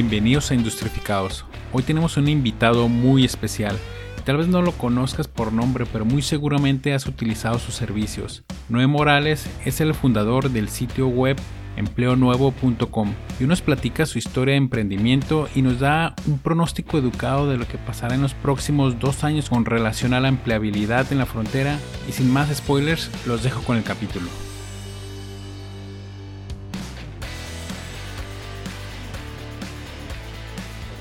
Bienvenidos 0.00 0.52
a 0.52 0.54
Industrificados. 0.54 1.44
Hoy 1.72 1.82
tenemos 1.82 2.16
un 2.16 2.28
invitado 2.28 2.86
muy 2.86 3.24
especial. 3.24 3.76
Tal 4.24 4.36
vez 4.36 4.46
no 4.46 4.62
lo 4.62 4.70
conozcas 4.70 5.26
por 5.26 5.52
nombre, 5.52 5.86
pero 5.92 6.04
muy 6.04 6.22
seguramente 6.22 6.94
has 6.94 7.08
utilizado 7.08 7.58
sus 7.58 7.74
servicios. 7.74 8.44
Noé 8.68 8.86
Morales 8.86 9.50
es 9.64 9.80
el 9.80 9.94
fundador 9.94 10.50
del 10.50 10.68
sitio 10.68 11.08
web 11.08 11.36
empleonuevo.com 11.76 13.12
y 13.40 13.44
nos 13.44 13.60
platica 13.60 14.06
su 14.06 14.18
historia 14.18 14.52
de 14.52 14.58
emprendimiento 14.58 15.48
y 15.56 15.62
nos 15.62 15.80
da 15.80 16.14
un 16.28 16.38
pronóstico 16.38 16.96
educado 16.96 17.50
de 17.50 17.56
lo 17.56 17.66
que 17.66 17.78
pasará 17.78 18.14
en 18.14 18.22
los 18.22 18.34
próximos 18.34 19.00
dos 19.00 19.24
años 19.24 19.50
con 19.50 19.64
relación 19.64 20.14
a 20.14 20.20
la 20.20 20.28
empleabilidad 20.28 21.10
en 21.10 21.18
la 21.18 21.26
frontera 21.26 21.76
y 22.08 22.12
sin 22.12 22.32
más 22.32 22.56
spoilers 22.56 23.10
los 23.26 23.42
dejo 23.42 23.62
con 23.62 23.76
el 23.76 23.82
capítulo. 23.82 24.28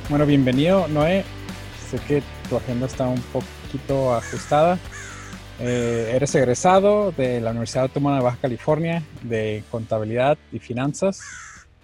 Bueno, 0.09 0.25
bienvenido 0.25 0.87
Noé. 0.87 1.25
Sé 1.89 1.99
que 2.07 2.23
tu 2.47 2.55
agenda 2.55 2.85
está 2.85 3.09
un 3.09 3.21
poquito 3.23 4.15
ajustada. 4.15 4.79
Eh, 5.59 6.13
eres 6.15 6.33
egresado 6.33 7.11
de 7.11 7.41
la 7.41 7.51
Universidad 7.51 7.83
Autónoma 7.83 8.15
de 8.15 8.23
Baja 8.23 8.37
California 8.41 9.03
de 9.23 9.65
Contabilidad 9.69 10.37
y 10.53 10.59
Finanzas. 10.59 11.19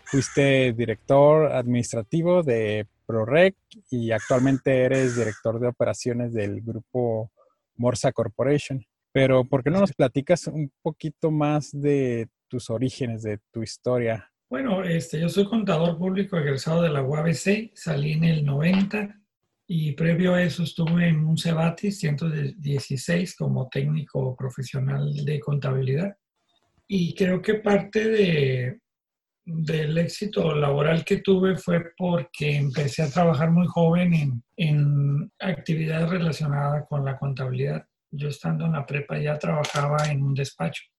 Fuiste 0.05 0.71
director 0.71 1.51
administrativo 1.51 2.43
de 2.43 2.87
ProRec 3.05 3.57
y 3.91 4.11
actualmente 4.11 4.83
eres 4.83 5.17
director 5.17 5.59
de 5.59 5.67
operaciones 5.67 6.31
del 6.31 6.61
grupo 6.61 7.29
Morsa 7.75 8.13
Corporation. 8.13 8.85
Pero 9.11 9.43
¿por 9.43 9.65
qué 9.65 9.69
no 9.69 9.81
nos 9.81 9.91
platicas 9.91 10.47
un 10.47 10.71
poquito 10.81 11.29
más 11.29 11.71
de 11.73 12.29
tus 12.47 12.69
orígenes, 12.69 13.21
de 13.23 13.39
tu 13.51 13.63
historia? 13.63 14.31
Bueno, 14.53 14.83
este, 14.83 15.19
yo 15.19 15.29
soy 15.29 15.45
contador 15.45 15.97
público 15.97 16.37
egresado 16.37 16.83
de 16.83 16.89
la 16.89 17.01
UABC, 17.01 17.71
salí 17.73 18.11
en 18.11 18.23
el 18.23 18.45
90 18.45 19.19
y 19.65 19.93
previo 19.93 20.35
a 20.35 20.43
eso 20.43 20.61
estuve 20.61 21.07
en 21.07 21.25
un 21.25 21.39
Cebatis 21.39 21.97
116 21.97 23.35
como 23.35 23.67
técnico 23.69 24.35
profesional 24.35 25.11
de 25.25 25.39
contabilidad. 25.39 26.15
Y 26.87 27.15
creo 27.15 27.41
que 27.41 27.55
parte 27.55 28.07
de, 28.07 28.79
del 29.43 29.97
éxito 29.97 30.53
laboral 30.53 31.03
que 31.03 31.17
tuve 31.17 31.55
fue 31.55 31.85
porque 31.97 32.55
empecé 32.55 33.01
a 33.01 33.09
trabajar 33.09 33.49
muy 33.49 33.65
joven 33.65 34.13
en, 34.13 34.43
en 34.55 35.31
actividades 35.39 36.11
relacionadas 36.11 36.85
con 36.87 37.03
la 37.03 37.17
contabilidad. 37.17 37.87
Yo 38.11 38.27
estando 38.27 38.67
en 38.67 38.73
la 38.73 38.85
prepa 38.85 39.17
ya 39.17 39.39
trabajaba 39.39 40.11
en 40.11 40.21
un 40.21 40.35
despacho. 40.35 40.92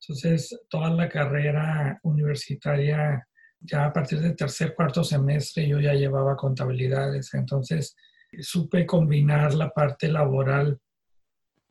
Entonces, 0.00 0.58
toda 0.68 0.90
la 0.90 1.08
carrera 1.08 1.98
universitaria 2.02 3.26
ya 3.60 3.86
a 3.86 3.92
partir 3.92 4.20
del 4.20 4.36
tercer, 4.36 4.74
cuarto 4.74 5.02
semestre 5.02 5.66
yo 5.66 5.80
ya 5.80 5.94
llevaba 5.94 6.36
contabilidades, 6.36 7.34
entonces 7.34 7.96
supe 8.40 8.86
combinar 8.86 9.54
la 9.54 9.70
parte 9.70 10.08
laboral 10.08 10.78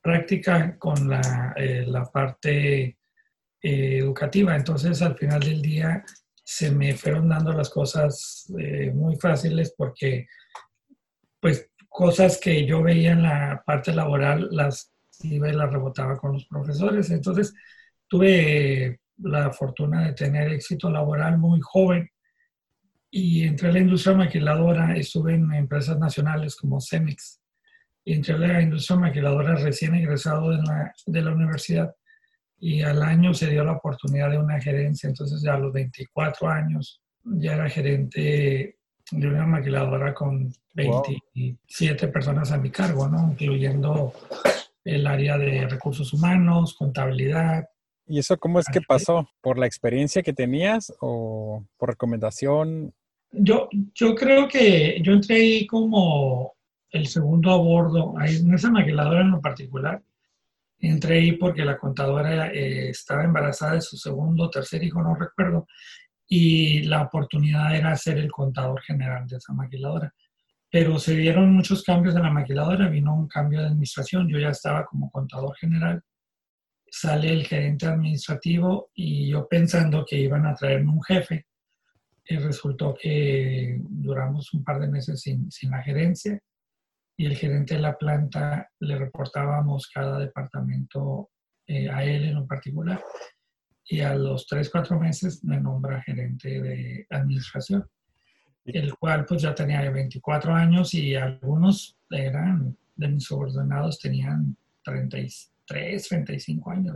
práctica 0.01 0.77
con 0.77 1.09
la, 1.09 1.53
eh, 1.55 1.85
la 1.87 2.05
parte 2.05 2.97
eh, 3.61 3.97
educativa. 3.97 4.55
Entonces 4.55 5.01
al 5.01 5.17
final 5.17 5.41
del 5.41 5.61
día 5.61 6.03
se 6.43 6.71
me 6.71 6.93
fueron 6.95 7.29
dando 7.29 7.51
las 7.53 7.69
cosas 7.69 8.51
eh, 8.57 8.91
muy 8.93 9.17
fáciles 9.17 9.73
porque 9.77 10.27
pues 11.39 11.69
cosas 11.89 12.39
que 12.39 12.65
yo 12.65 12.81
veía 12.81 13.11
en 13.11 13.23
la 13.23 13.63
parte 13.65 13.93
laboral 13.93 14.47
las 14.51 14.93
iba 15.23 15.49
y 15.49 15.53
las 15.53 15.71
rebotaba 15.71 16.17
con 16.17 16.33
los 16.33 16.45
profesores. 16.45 17.09
Entonces 17.11 17.53
tuve 18.07 18.99
la 19.17 19.51
fortuna 19.51 20.07
de 20.07 20.13
tener 20.13 20.51
éxito 20.53 20.89
laboral 20.89 21.37
muy 21.37 21.59
joven 21.61 22.09
y 23.09 23.43
entré 23.43 23.69
a 23.69 23.71
la 23.71 23.79
industria 23.79 24.15
maquiladora, 24.15 24.95
estuve 24.95 25.33
en 25.33 25.51
empresas 25.53 25.97
nacionales 25.97 26.55
como 26.55 26.79
Cemex. 26.81 27.39
Y 28.03 28.13
entré 28.13 28.35
a 28.35 28.37
la 28.37 28.61
industria 28.61 28.97
maquiladora 28.97 29.55
recién 29.55 29.95
egresado 29.95 30.51
de 30.51 30.57
la, 30.57 30.93
de 31.05 31.21
la 31.21 31.31
universidad 31.31 31.93
y 32.59 32.81
al 32.81 33.01
año 33.03 33.33
se 33.33 33.49
dio 33.49 33.63
la 33.63 33.73
oportunidad 33.73 34.31
de 34.31 34.39
una 34.39 34.59
gerencia, 34.59 35.07
entonces 35.07 35.41
ya 35.41 35.55
a 35.55 35.59
los 35.59 35.71
24 35.73 36.49
años 36.49 37.01
ya 37.23 37.53
era 37.55 37.69
gerente 37.69 38.77
de 39.11 39.27
una 39.27 39.45
maquiladora 39.45 40.13
con 40.13 40.51
27 40.73 42.07
personas 42.07 42.51
a 42.51 42.57
mi 42.57 42.71
cargo, 42.71 43.07
¿no? 43.07 43.31
incluyendo 43.31 44.13
el 44.83 45.05
área 45.05 45.37
de 45.37 45.67
recursos 45.67 46.13
humanos, 46.13 46.75
contabilidad, 46.75 47.67
¿Y 48.07 48.19
eso 48.19 48.37
cómo 48.37 48.59
es 48.59 48.67
que 48.67 48.81
pasó? 48.81 49.29
¿Por 49.41 49.57
la 49.57 49.65
experiencia 49.65 50.23
que 50.23 50.33
tenías 50.33 50.93
o 51.01 51.65
por 51.77 51.89
recomendación? 51.89 52.93
Yo, 53.31 53.67
yo 53.93 54.15
creo 54.15 54.47
que 54.47 55.01
yo 55.03 55.11
entré 55.11 55.35
ahí 55.35 55.67
como 55.67 56.55
el 56.89 57.07
segundo 57.07 57.51
a 57.51 57.57
bordo, 57.57 58.17
ahí 58.17 58.37
en 58.37 58.53
esa 58.53 58.71
maquiladora 58.71 59.21
en 59.21 59.31
lo 59.31 59.41
particular. 59.41 60.01
Entré 60.79 61.19
ahí 61.19 61.31
porque 61.33 61.65
la 61.65 61.77
contadora 61.77 62.47
eh, 62.53 62.89
estaba 62.89 63.23
embarazada 63.23 63.73
de 63.73 63.81
su 63.81 63.97
segundo 63.97 64.45
o 64.45 64.49
tercer 64.49 64.83
hijo, 64.83 65.01
no 65.01 65.15
recuerdo, 65.15 65.67
y 66.27 66.83
la 66.83 67.01
oportunidad 67.01 67.75
era 67.75 67.95
ser 67.95 68.19
el 68.19 68.31
contador 68.31 68.81
general 68.81 69.27
de 69.27 69.37
esa 69.37 69.53
maquiladora. 69.53 70.13
Pero 70.69 70.99
se 70.99 71.15
dieron 71.15 71.53
muchos 71.53 71.83
cambios 71.83 72.15
en 72.15 72.23
la 72.23 72.31
maquiladora, 72.31 72.89
vino 72.89 73.15
un 73.15 73.27
cambio 73.27 73.59
de 73.59 73.67
administración, 73.67 74.29
yo 74.29 74.39
ya 74.39 74.49
estaba 74.49 74.85
como 74.85 75.09
contador 75.11 75.55
general 75.57 76.03
sale 76.99 77.31
el 77.31 77.45
gerente 77.45 77.85
administrativo 77.85 78.89
y 78.95 79.29
yo 79.29 79.47
pensando 79.47 80.03
que 80.05 80.19
iban 80.19 80.45
a 80.45 80.55
traerme 80.55 80.91
un 80.91 81.03
jefe, 81.03 81.45
y 82.29 82.37
resultó 82.37 82.93
que 82.99 83.79
duramos 83.81 84.53
un 84.53 84.63
par 84.63 84.79
de 84.79 84.87
meses 84.87 85.21
sin, 85.21 85.49
sin 85.49 85.71
la 85.71 85.81
gerencia 85.81 86.39
y 87.15 87.25
el 87.25 87.37
gerente 87.37 87.75
de 87.75 87.81
la 87.81 87.97
planta 87.97 88.69
le 88.79 88.97
reportábamos 88.97 89.87
cada 89.87 90.19
departamento 90.19 91.29
eh, 91.67 91.89
a 91.89 92.03
él 92.03 92.25
en 92.25 92.35
lo 92.35 92.45
particular 92.45 93.01
y 93.85 94.01
a 94.01 94.13
los 94.13 94.45
tres, 94.45 94.69
cuatro 94.69 94.99
meses 94.99 95.43
me 95.43 95.59
nombra 95.59 96.01
gerente 96.01 96.61
de 96.61 97.07
administración, 97.09 97.87
el 98.65 98.93
cual 98.95 99.25
pues 99.25 99.43
ya 99.43 99.55
tenía 99.55 99.89
24 99.89 100.53
años 100.53 100.93
y 100.93 101.15
algunos 101.15 101.97
eran 102.09 102.77
de 102.95 103.07
mis 103.07 103.23
subordinados 103.23 103.99
tenían 103.99 104.57
36 104.83 105.53
3, 105.67 106.07
35 106.07 106.71
años. 106.71 106.95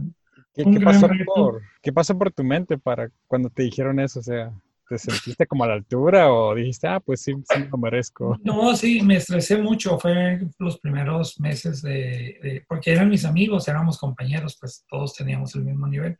¿Qué, 0.53 0.63
¿qué 0.63 0.79
pasó 0.79 1.09
por, 1.25 1.61
¿Qué 1.81 1.93
pasó 1.93 2.17
por 2.17 2.31
tu 2.31 2.43
mente 2.43 2.77
para 2.77 3.09
cuando 3.27 3.49
te 3.49 3.63
dijeron 3.63 3.99
eso? 3.99 4.19
O 4.19 4.23
sea, 4.23 4.51
¿te 4.87 4.97
sentiste 4.97 5.47
como 5.47 5.63
a 5.63 5.67
la 5.67 5.73
altura 5.75 6.33
o 6.33 6.53
dijiste, 6.53 6.87
ah, 6.87 6.99
pues 6.99 7.21
sí, 7.21 7.33
sí 7.33 7.63
lo 7.71 7.77
merezco? 7.77 8.37
No, 8.43 8.75
sí, 8.75 9.01
me 9.01 9.15
estresé 9.17 9.57
mucho. 9.57 9.97
Fue 9.97 10.39
los 10.59 10.79
primeros 10.79 11.39
meses 11.39 11.81
de, 11.81 12.63
porque 12.67 12.91
eran 12.91 13.09
mis 13.09 13.23
amigos, 13.23 13.67
éramos 13.67 13.97
compañeros, 13.97 14.57
pues 14.59 14.85
todos 14.89 15.15
teníamos 15.15 15.55
el 15.55 15.63
mismo 15.63 15.87
nivel. 15.87 16.17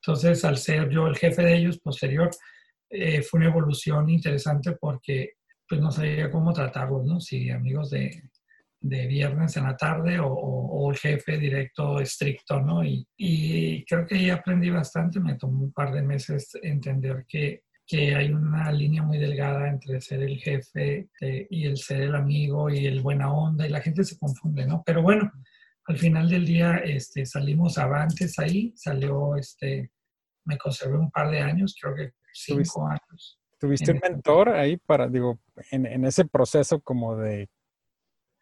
Entonces, 0.00 0.44
al 0.44 0.56
ser 0.56 0.88
yo 0.88 1.06
el 1.06 1.16
jefe 1.16 1.42
de 1.42 1.56
ellos 1.56 1.78
posterior, 1.78 2.30
eh, 2.88 3.22
fue 3.22 3.38
una 3.38 3.48
evolución 3.48 4.08
interesante 4.08 4.72
porque 4.72 5.34
pues 5.68 5.80
no 5.80 5.90
sabía 5.90 6.30
cómo 6.30 6.52
tratarlos, 6.52 7.04
¿no? 7.04 7.20
Si 7.20 7.50
amigos 7.50 7.90
de, 7.90 8.30
de 8.80 9.06
viernes 9.06 9.56
en 9.56 9.64
la 9.64 9.76
tarde 9.76 10.18
o, 10.20 10.90
el 10.90 10.98
jefe 10.98 11.36
directo 11.36 12.00
estricto, 12.00 12.60
¿no? 12.60 12.84
Y, 12.84 13.84
creo 13.88 14.06
que 14.06 14.14
ahí 14.14 14.30
aprendí 14.30 14.70
bastante, 14.70 15.18
me 15.18 15.34
tomó 15.34 15.64
un 15.64 15.72
par 15.72 15.92
de 15.92 16.02
meses 16.02 16.56
entender 16.62 17.24
que, 17.28 17.64
que 17.86 18.14
hay 18.14 18.30
una 18.30 18.70
línea 18.70 19.02
muy 19.02 19.18
delgada 19.18 19.68
entre 19.68 20.00
ser 20.00 20.22
el 20.22 20.38
jefe 20.38 21.08
eh, 21.20 21.46
y 21.50 21.66
el 21.66 21.76
ser 21.76 22.02
el 22.02 22.14
amigo 22.14 22.70
y 22.70 22.86
el 22.86 23.00
buena 23.00 23.32
onda 23.32 23.66
y 23.66 23.70
la 23.70 23.80
gente 23.80 24.04
se 24.04 24.18
confunde, 24.18 24.64
¿no? 24.64 24.82
Pero 24.86 25.02
bueno, 25.02 25.32
al 25.86 25.98
final 25.98 26.28
del 26.28 26.44
día 26.44 26.76
este, 26.76 27.26
salimos 27.26 27.78
avantes 27.78 28.38
ahí, 28.38 28.72
salió, 28.76 29.36
este, 29.36 29.90
me 30.44 30.56
conservé 30.58 30.98
un 30.98 31.10
par 31.10 31.30
de 31.30 31.40
años, 31.40 31.76
creo 31.80 31.94
que 31.94 32.12
cinco 32.32 32.86
años. 32.86 33.40
¿Tuviste 33.58 33.90
un 33.90 34.00
mentor 34.02 34.50
ahí 34.50 34.76
para, 34.76 35.08
digo, 35.08 35.40
en, 35.70 35.86
en 35.86 36.04
ese 36.04 36.24
proceso 36.26 36.80
como 36.80 37.16
de 37.16 37.48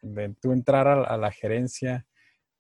de 0.05 0.35
tú 0.41 0.53
entrar 0.53 0.87
a, 0.87 1.17
la 1.17 1.33
gerencia? 1.33 2.06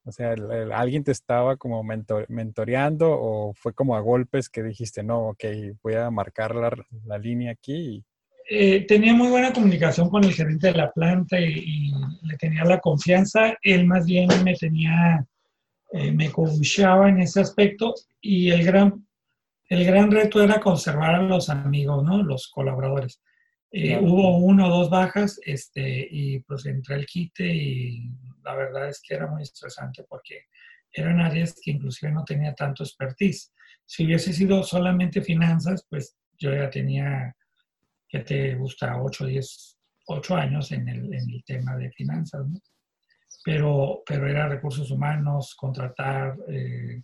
O 0.04 0.12
sea, 0.12 0.34
¿alguien 0.74 1.04
te 1.04 1.12
estaba 1.12 1.56
como 1.56 1.82
mentoreando 1.82 3.10
o 3.10 3.54
fue 3.54 3.72
como 3.72 3.96
a 3.96 4.00
golpes 4.00 4.48
que 4.48 4.62
dijiste, 4.62 5.02
no, 5.02 5.28
ok, 5.28 5.44
voy 5.82 5.94
a 5.94 6.10
marcar 6.10 6.54
la, 6.54 7.18
línea 7.18 7.52
aquí? 7.52 8.04
Eh, 8.50 8.84
tenía 8.86 9.14
muy 9.14 9.28
buena 9.28 9.52
comunicación 9.52 10.10
con 10.10 10.24
el 10.24 10.34
gerente 10.34 10.66
de 10.68 10.74
la 10.74 10.92
planta 10.92 11.40
y, 11.40 11.90
le 12.22 12.36
tenía 12.36 12.64
la 12.64 12.80
confianza. 12.80 13.56
Él 13.62 13.86
más 13.86 14.04
bien 14.04 14.28
me 14.44 14.54
tenía, 14.54 15.24
eh, 15.92 16.12
me 16.12 16.30
coachaba 16.30 17.08
en 17.08 17.20
ese 17.20 17.40
aspecto 17.40 17.94
y 18.20 18.50
el 18.50 18.64
gran, 18.64 19.06
el 19.68 19.84
gran 19.86 20.10
reto 20.10 20.42
era 20.42 20.60
conservar 20.60 21.14
a 21.14 21.22
los 21.22 21.48
amigos, 21.48 22.04
¿no? 22.04 22.22
Los 22.22 22.48
colaboradores. 22.48 23.20
Eh, 23.76 23.98
hubo 24.00 24.38
uno 24.38 24.68
o 24.68 24.70
dos 24.70 24.88
bajas 24.88 25.40
este, 25.44 26.06
y 26.08 26.38
pues 26.38 26.64
entré 26.64 26.94
al 26.94 27.06
quite 27.06 27.44
y 27.44 28.08
la 28.44 28.54
verdad 28.54 28.88
es 28.88 29.02
que 29.02 29.14
era 29.14 29.26
muy 29.26 29.42
estresante 29.42 30.04
porque 30.08 30.44
eran 30.92 31.20
áreas 31.20 31.56
que 31.60 31.72
inclusive 31.72 32.12
no 32.12 32.22
tenía 32.22 32.54
tanto 32.54 32.84
expertise. 32.84 33.52
Si 33.84 34.06
hubiese 34.06 34.32
sido 34.32 34.62
solamente 34.62 35.22
finanzas, 35.22 35.84
pues 35.90 36.16
yo 36.38 36.54
ya 36.54 36.70
tenía 36.70 37.34
que 38.08 38.20
te 38.20 38.54
gusta 38.54 39.02
8, 39.02 39.26
10, 39.26 39.78
8 40.06 40.36
años 40.36 40.70
en 40.70 40.88
el, 40.88 41.12
en 41.12 41.28
el 41.30 41.42
tema 41.44 41.76
de 41.76 41.90
finanzas, 41.90 42.46
¿no? 42.46 42.60
Pero, 43.44 44.04
pero 44.06 44.28
era 44.28 44.46
recursos 44.46 44.88
humanos, 44.92 45.56
contratar, 45.56 46.36
eh, 46.46 47.02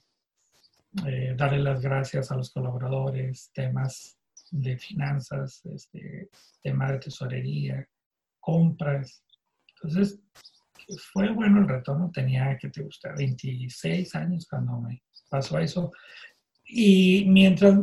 eh, 1.04 1.34
darle 1.36 1.58
las 1.58 1.80
gracias 1.80 2.30
a 2.30 2.36
los 2.36 2.52
colaboradores, 2.52 3.50
temas 3.52 4.19
de 4.50 4.76
finanzas, 4.78 5.64
este, 5.66 6.28
tema 6.62 6.92
de 6.92 6.98
tesorería, 6.98 7.88
compras. 8.38 9.24
Entonces, 9.74 10.20
fue 11.12 11.30
bueno 11.32 11.60
el 11.60 11.68
retorno. 11.68 12.10
Tenía, 12.12 12.56
que 12.58 12.70
te 12.70 12.82
gusta, 12.82 13.14
26 13.16 14.14
años 14.14 14.46
cuando 14.48 14.80
me 14.80 15.02
pasó 15.28 15.58
eso. 15.58 15.92
Y 16.64 17.24
mientras 17.28 17.78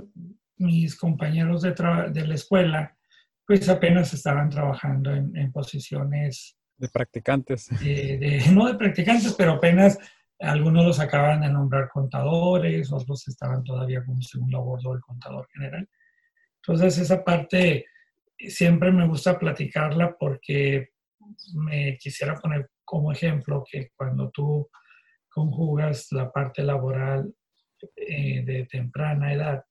mis 0.58 0.96
compañeros 0.96 1.62
de, 1.62 1.72
de 1.72 2.28
la 2.28 2.36
escuela, 2.36 2.98
pues 3.46 3.70
apenas 3.70 4.14
estaban 4.14 4.50
trabajando 4.50 5.14
en, 5.14 5.52
posiciones... 5.52 6.58
De 6.78 6.90
practicantes. 6.90 7.70
no 8.52 8.68
de 8.68 8.76
practicantes, 8.76 9.34
pero 9.34 9.54
apenas 9.54 9.98
algunos 10.40 10.86
los 10.86 11.00
acaban 11.00 11.42
de 11.42 11.50
nombrar 11.50 11.90
contadores, 11.90 12.92
otros 12.92 13.28
estaban 13.28 13.64
todavía 13.64 14.04
como 14.06 14.22
segundo 14.22 14.58
a 14.58 14.62
bordo 14.62 14.92
del 14.92 15.02
contador 15.02 15.48
general. 15.54 15.88
Entonces 16.68 16.98
esa 16.98 17.24
parte 17.24 17.86
siempre 18.38 18.92
me 18.92 19.08
gusta 19.08 19.40
platicarla 19.40 20.18
porque 20.20 20.90
me 21.56 21.98
quisiera 21.98 22.36
poner 22.36 22.70
como 22.84 23.12
ejemplo 23.12 23.64
que 23.70 23.92
cuando 23.96 24.30
tú 24.32 24.70
conjugas 25.30 26.12
la 26.12 26.30
parte 26.30 26.64
laboral 26.64 27.34
eh, 27.96 28.44
de 28.44 28.66
temprana 28.66 29.34
edad 29.34 29.64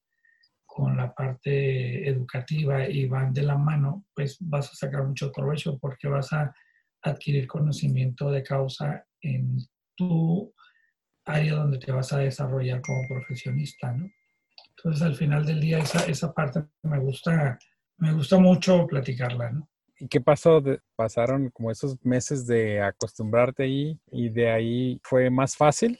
con 0.64 0.96
la 0.96 1.14
parte 1.14 2.08
educativa 2.08 2.88
y 2.88 3.06
van 3.06 3.32
de 3.32 3.42
la 3.42 3.58
mano, 3.58 4.06
pues 4.14 4.38
vas 4.40 4.70
a 4.70 4.74
sacar 4.74 5.04
mucho 5.04 5.30
provecho 5.32 5.78
porque 5.78 6.08
vas 6.08 6.32
a 6.32 6.54
adquirir 7.02 7.46
conocimiento 7.46 8.30
de 8.30 8.42
causa 8.42 9.06
en 9.20 9.58
tu 9.94 10.52
área 11.26 11.54
donde 11.54 11.78
te 11.78 11.92
vas 11.92 12.12
a 12.12 12.18
desarrollar 12.18 12.80
como 12.80 13.06
profesionista, 13.06 13.92
¿no? 13.92 14.08
Entonces, 14.76 15.02
al 15.02 15.14
final 15.14 15.44
del 15.44 15.60
día, 15.60 15.78
esa, 15.78 16.04
esa 16.06 16.32
parte 16.32 16.64
me 16.82 16.98
gusta, 16.98 17.58
me 17.98 18.12
gusta 18.12 18.38
mucho 18.38 18.86
platicarla, 18.86 19.50
¿no? 19.50 19.68
¿Y 19.98 20.08
qué 20.08 20.20
pasó? 20.20 20.62
¿Pasaron 20.94 21.50
como 21.50 21.70
esos 21.70 21.96
meses 22.04 22.46
de 22.46 22.82
acostumbrarte 22.82 23.62
ahí 23.62 23.98
y 24.12 24.28
de 24.28 24.50
ahí 24.50 25.00
fue 25.02 25.30
más 25.30 25.56
fácil? 25.56 25.98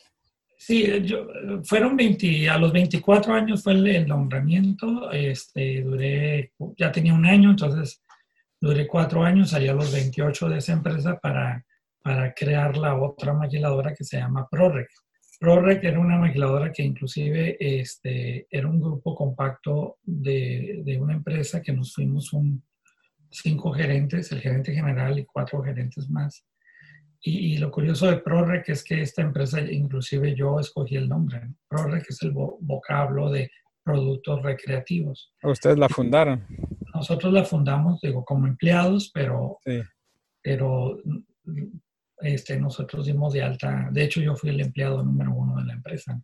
Sí, 0.59 0.87
yo, 1.03 1.27
fueron 1.65 1.97
20, 1.97 2.49
a 2.49 2.59
los 2.59 2.73
24 2.73 3.35
años 3.35 3.63
fue 3.63 3.75
el, 3.75 4.07
nombramiento, 4.07 5.11
este, 5.13 5.83
duré, 5.83 6.53
ya 6.77 6.91
tenía 6.91 7.15
un 7.15 7.27
año, 7.27 7.51
entonces 7.51 8.03
duré 8.61 8.87
cuatro 8.87 9.23
años, 9.23 9.51
salí 9.51 9.69
a 9.69 9.75
los 9.75 9.93
28 9.93 10.49
de 10.49 10.59
esa 10.59 10.73
empresa 10.73 11.19
para, 11.19 11.65
para 12.03 12.33
crear 12.33 12.77
la 12.77 12.97
otra 12.97 13.35
maquiladora 13.35 13.95
que 13.95 14.05
se 14.05 14.19
llama 14.19 14.49
ProRec. 14.51 14.89
ProRec 15.39 15.85
era 15.85 16.01
una 16.01 16.19
maquiladora 16.19 16.73
que 16.73 16.83
inclusive 16.83 17.57
este, 17.61 18.47
era 18.51 18.69
un 18.69 18.81
grupo 18.81 19.15
compacto 19.15 19.99
de, 20.03 20.83
de 20.85 20.99
una 20.99 21.15
empresa 21.15 21.61
que 21.63 21.73
nos 21.73 21.95
fuimos 21.95 22.33
un, 22.33 22.63
cinco 23.31 23.73
gerentes, 23.73 24.33
el 24.33 24.41
gerente 24.41 24.73
general 24.73 25.19
y 25.19 25.25
cuatro 25.25 25.63
gerentes 25.63 26.09
más. 26.09 26.45
Y, 27.21 27.59
lo 27.59 27.73
curioso 27.73 28.07
de 28.07 28.19
ProRec 28.19 28.69
es 28.69 28.85
que 28.85 29.03
esta 29.03 29.23
empresa, 29.23 29.61
inclusive 29.61 30.37
yo 30.37 30.61
escogí 30.61 30.95
el 30.97 31.09
nombre. 31.09 31.41
¿no? 31.41 31.57
ProRec 31.67 32.09
es 32.09 32.23
el 32.23 32.31
vocablo 32.33 33.31
de 33.31 33.51
productos 33.83 34.43
recreativos. 34.43 35.33
¿Ustedes 35.43 35.77
la 35.77 35.89
fundaron? 35.89 36.47
Nosotros 36.95 37.33
la 37.33 37.45
fundamos, 37.45 38.01
digo, 38.01 38.25
como 38.25 38.47
empleados, 38.47 39.11
pero, 39.13 39.59
pero 40.41 40.99
este, 42.21 42.59
nosotros 42.59 43.07
dimos 43.07 43.33
de 43.33 43.43
alta. 43.43 43.89
De 43.91 44.05
hecho, 44.05 44.21
yo 44.21 44.35
fui 44.35 44.51
el 44.51 44.61
empleado 44.61 45.03
número 45.03 45.33
uno 45.33 45.57
de 45.57 45.65
la 45.67 45.75
empresa. 45.75 46.21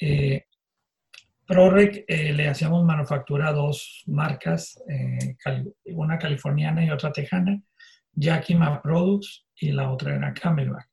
Eh, 0.00 0.44
ProRec 1.46 2.04
eh, 2.06 2.32
le 2.34 2.48
hacíamos 2.48 2.84
manufactura 2.84 3.48
a 3.48 3.52
dos 3.52 4.02
marcas, 4.06 4.78
eh, 4.88 5.36
una 5.86 6.18
californiana 6.18 6.84
y 6.84 6.90
otra 6.90 7.10
tejana, 7.10 7.60
Yakima 8.12 8.82
Products 8.82 9.46
y 9.56 9.72
la 9.72 9.90
otra 9.90 10.14
era 10.14 10.34
Camelback. 10.34 10.88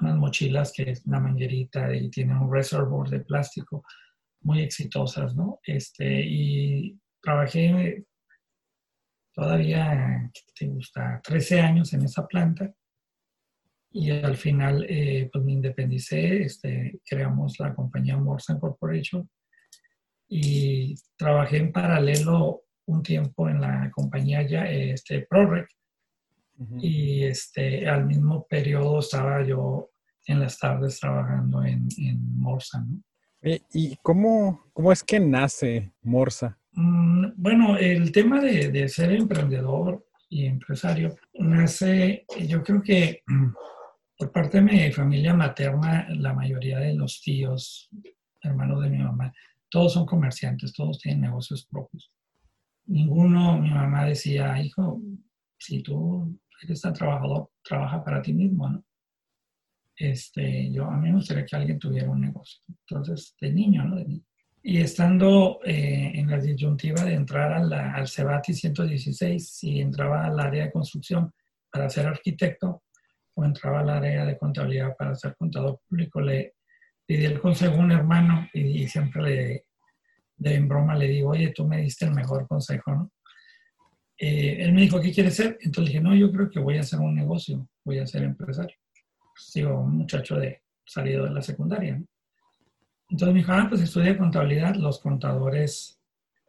Unas 0.00 0.16
mochilas 0.16 0.72
que 0.72 0.90
es 0.90 1.04
una 1.06 1.20
manguerita 1.20 1.94
y 1.94 2.10
tienen 2.10 2.36
un 2.38 2.52
reservoir 2.52 3.08
de 3.10 3.20
plástico 3.20 3.84
muy 4.42 4.60
exitosas, 4.60 5.34
¿no? 5.34 5.60
Este, 5.62 6.22
y 6.24 6.98
trabajé 7.20 8.04
todavía, 9.32 10.30
¿qué 10.32 10.40
te 10.54 10.66
gusta? 10.66 11.20
13 11.22 11.60
años 11.60 11.92
en 11.92 12.04
esa 12.04 12.26
planta 12.26 12.72
y 13.98 14.10
al 14.10 14.36
final 14.36 14.84
eh, 14.90 15.30
pues 15.32 15.42
me 15.42 15.52
independicé, 15.52 16.42
este, 16.42 17.00
creamos 17.08 17.58
la 17.58 17.74
compañía 17.74 18.18
Morsan 18.18 18.60
Corporation 18.60 19.26
y 20.28 20.94
trabajé 21.16 21.56
en 21.56 21.72
paralelo 21.72 22.64
un 22.84 23.02
tiempo 23.02 23.48
en 23.48 23.62
la 23.62 23.90
compañía 23.90 24.42
ya, 24.42 24.70
este, 24.70 25.22
ProRec 25.22 25.68
y 26.78 27.24
este, 27.24 27.88
al 27.88 28.04
mismo 28.04 28.46
periodo 28.46 28.98
estaba 28.98 29.42
yo 29.42 29.88
en 30.26 30.40
las 30.40 30.58
tardes 30.58 31.00
trabajando 31.00 31.64
en, 31.64 31.88
en 31.96 32.38
Morsa. 32.38 32.84
¿no? 32.86 33.02
¿Y 33.72 33.96
cómo, 34.02 34.66
cómo 34.74 34.92
es 34.92 35.02
que 35.02 35.18
nace 35.18 35.94
Morsa? 36.02 36.58
Mm, 36.72 37.28
bueno, 37.34 37.78
el 37.78 38.12
tema 38.12 38.40
de, 38.40 38.70
de, 38.70 38.88
ser 38.90 39.12
emprendedor 39.12 40.06
y 40.28 40.44
empresario 40.44 41.16
nace, 41.32 42.26
yo 42.46 42.62
creo 42.62 42.82
que 42.82 43.22
por 44.16 44.32
parte 44.32 44.58
de 44.58 44.62
mi 44.62 44.92
familia 44.92 45.34
materna, 45.34 46.06
la 46.10 46.32
mayoría 46.32 46.78
de 46.78 46.94
los 46.94 47.20
tíos, 47.20 47.90
hermanos 48.40 48.82
de 48.82 48.90
mi 48.90 48.98
mamá, 48.98 49.32
todos 49.68 49.92
son 49.92 50.06
comerciantes, 50.06 50.72
todos 50.72 50.98
tienen 50.98 51.22
negocios 51.22 51.66
propios. 51.66 52.10
Ninguno, 52.86 53.58
mi 53.58 53.70
mamá 53.70 54.06
decía, 54.06 54.60
hijo, 54.62 55.00
si 55.58 55.82
tú 55.82 56.38
eres 56.62 56.80
tan 56.80 56.94
trabajador, 56.94 57.50
trabaja 57.62 58.02
para 58.02 58.22
ti 58.22 58.32
mismo, 58.32 58.68
¿no? 58.68 58.84
Este, 59.96 60.70
yo, 60.70 60.84
a 60.84 60.96
mí 60.96 61.08
me 61.08 61.16
gustaría 61.16 61.44
que 61.44 61.56
alguien 61.56 61.78
tuviera 61.78 62.10
un 62.10 62.20
negocio. 62.20 62.62
Entonces, 62.68 63.34
de 63.40 63.52
niño, 63.52 63.84
¿no? 63.84 63.98
Y 64.62 64.78
estando 64.78 65.60
eh, 65.64 66.12
en 66.14 66.30
la 66.30 66.38
disyuntiva 66.38 67.04
de 67.04 67.14
entrar 67.14 67.52
al 67.52 68.08
CEBATI 68.08 68.52
116, 68.52 69.48
si 69.48 69.80
entraba 69.80 70.26
al 70.26 70.38
área 70.38 70.64
de 70.64 70.72
construcción 70.72 71.32
para 71.70 71.88
ser 71.88 72.06
arquitecto 72.06 72.82
o 73.36 73.44
entraba 73.44 73.80
al 73.80 73.90
área 73.90 74.24
de 74.24 74.38
contabilidad 74.38 74.96
para 74.96 75.14
ser 75.14 75.36
contador 75.36 75.78
público, 75.88 76.20
le, 76.20 76.54
le 77.06 77.26
el 77.26 77.38
consejo 77.38 77.74
a 77.74 77.80
un 77.80 77.92
hermano 77.92 78.48
y, 78.52 78.88
siempre 78.88 79.22
le, 79.22 79.66
de 80.36 80.54
en 80.54 80.66
broma 80.66 80.96
le 80.96 81.08
digo, 81.08 81.30
oye, 81.30 81.52
tú 81.54 81.66
me 81.66 81.82
diste 81.82 82.06
el 82.06 82.12
mejor 82.12 82.48
consejo, 82.48 82.94
¿no? 82.94 83.12
Eh, 84.18 84.56
él 84.60 84.72
me 84.72 84.80
dijo, 84.80 84.98
¿qué 84.98 85.12
quieres 85.12 85.36
ser? 85.36 85.58
Entonces 85.60 85.92
dije, 85.92 86.02
no, 86.02 86.14
yo 86.14 86.32
creo 86.32 86.48
que 86.48 86.58
voy 86.58 86.78
a 86.78 86.80
hacer 86.80 86.98
un 86.98 87.14
negocio, 87.14 87.68
voy 87.84 87.98
a 87.98 88.06
ser 88.06 88.22
empresario. 88.22 88.74
Sigo 89.36 89.80
un 89.80 89.98
muchacho 89.98 90.36
de 90.36 90.62
salido 90.86 91.24
de 91.24 91.32
la 91.32 91.42
secundaria. 91.42 92.02
Entonces 93.10 93.34
me 93.34 93.40
dijo, 93.40 93.52
ah, 93.52 93.66
pues 93.68 93.82
estudia 93.82 94.16
contabilidad, 94.16 94.74
los 94.76 95.00
contadores 95.00 96.00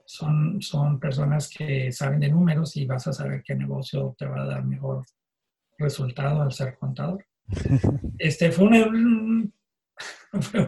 son, 0.06 0.62
son 0.62 1.02
personas 1.02 1.50
que 1.50 1.92
saben 1.92 2.22
de 2.22 2.30
números 2.30 2.78
y 2.78 2.86
vas 2.86 3.06
a 3.08 3.14
saber 3.14 3.44
qué 3.46 3.56
negocio 3.56 4.16
te 4.18 4.26
va 4.26 4.44
a 4.44 4.46
dar 4.46 4.64
mejor 4.64 5.06
resultado 5.78 6.42
al 6.42 6.52
ser 6.52 6.78
contador. 6.78 7.26
Este 8.20 8.52
fue 8.52 8.66
un, 8.66 9.54
fue 10.42 10.68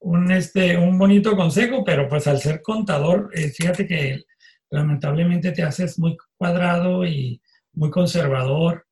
un, 0.00 0.32
este, 0.32 0.76
un 0.76 0.98
bonito 0.98 1.36
consejo, 1.36 1.84
pero 1.84 2.08
pues 2.08 2.26
al 2.26 2.40
ser 2.40 2.62
contador, 2.62 3.30
eh, 3.34 3.50
fíjate 3.50 3.86
que 3.86 4.24
lamentablemente 4.70 5.52
te 5.52 5.62
haces 5.62 5.98
muy 5.98 6.16
cuadrado 6.36 7.04
y 7.04 7.40
muy 7.72 7.90
conservador, 7.90 8.86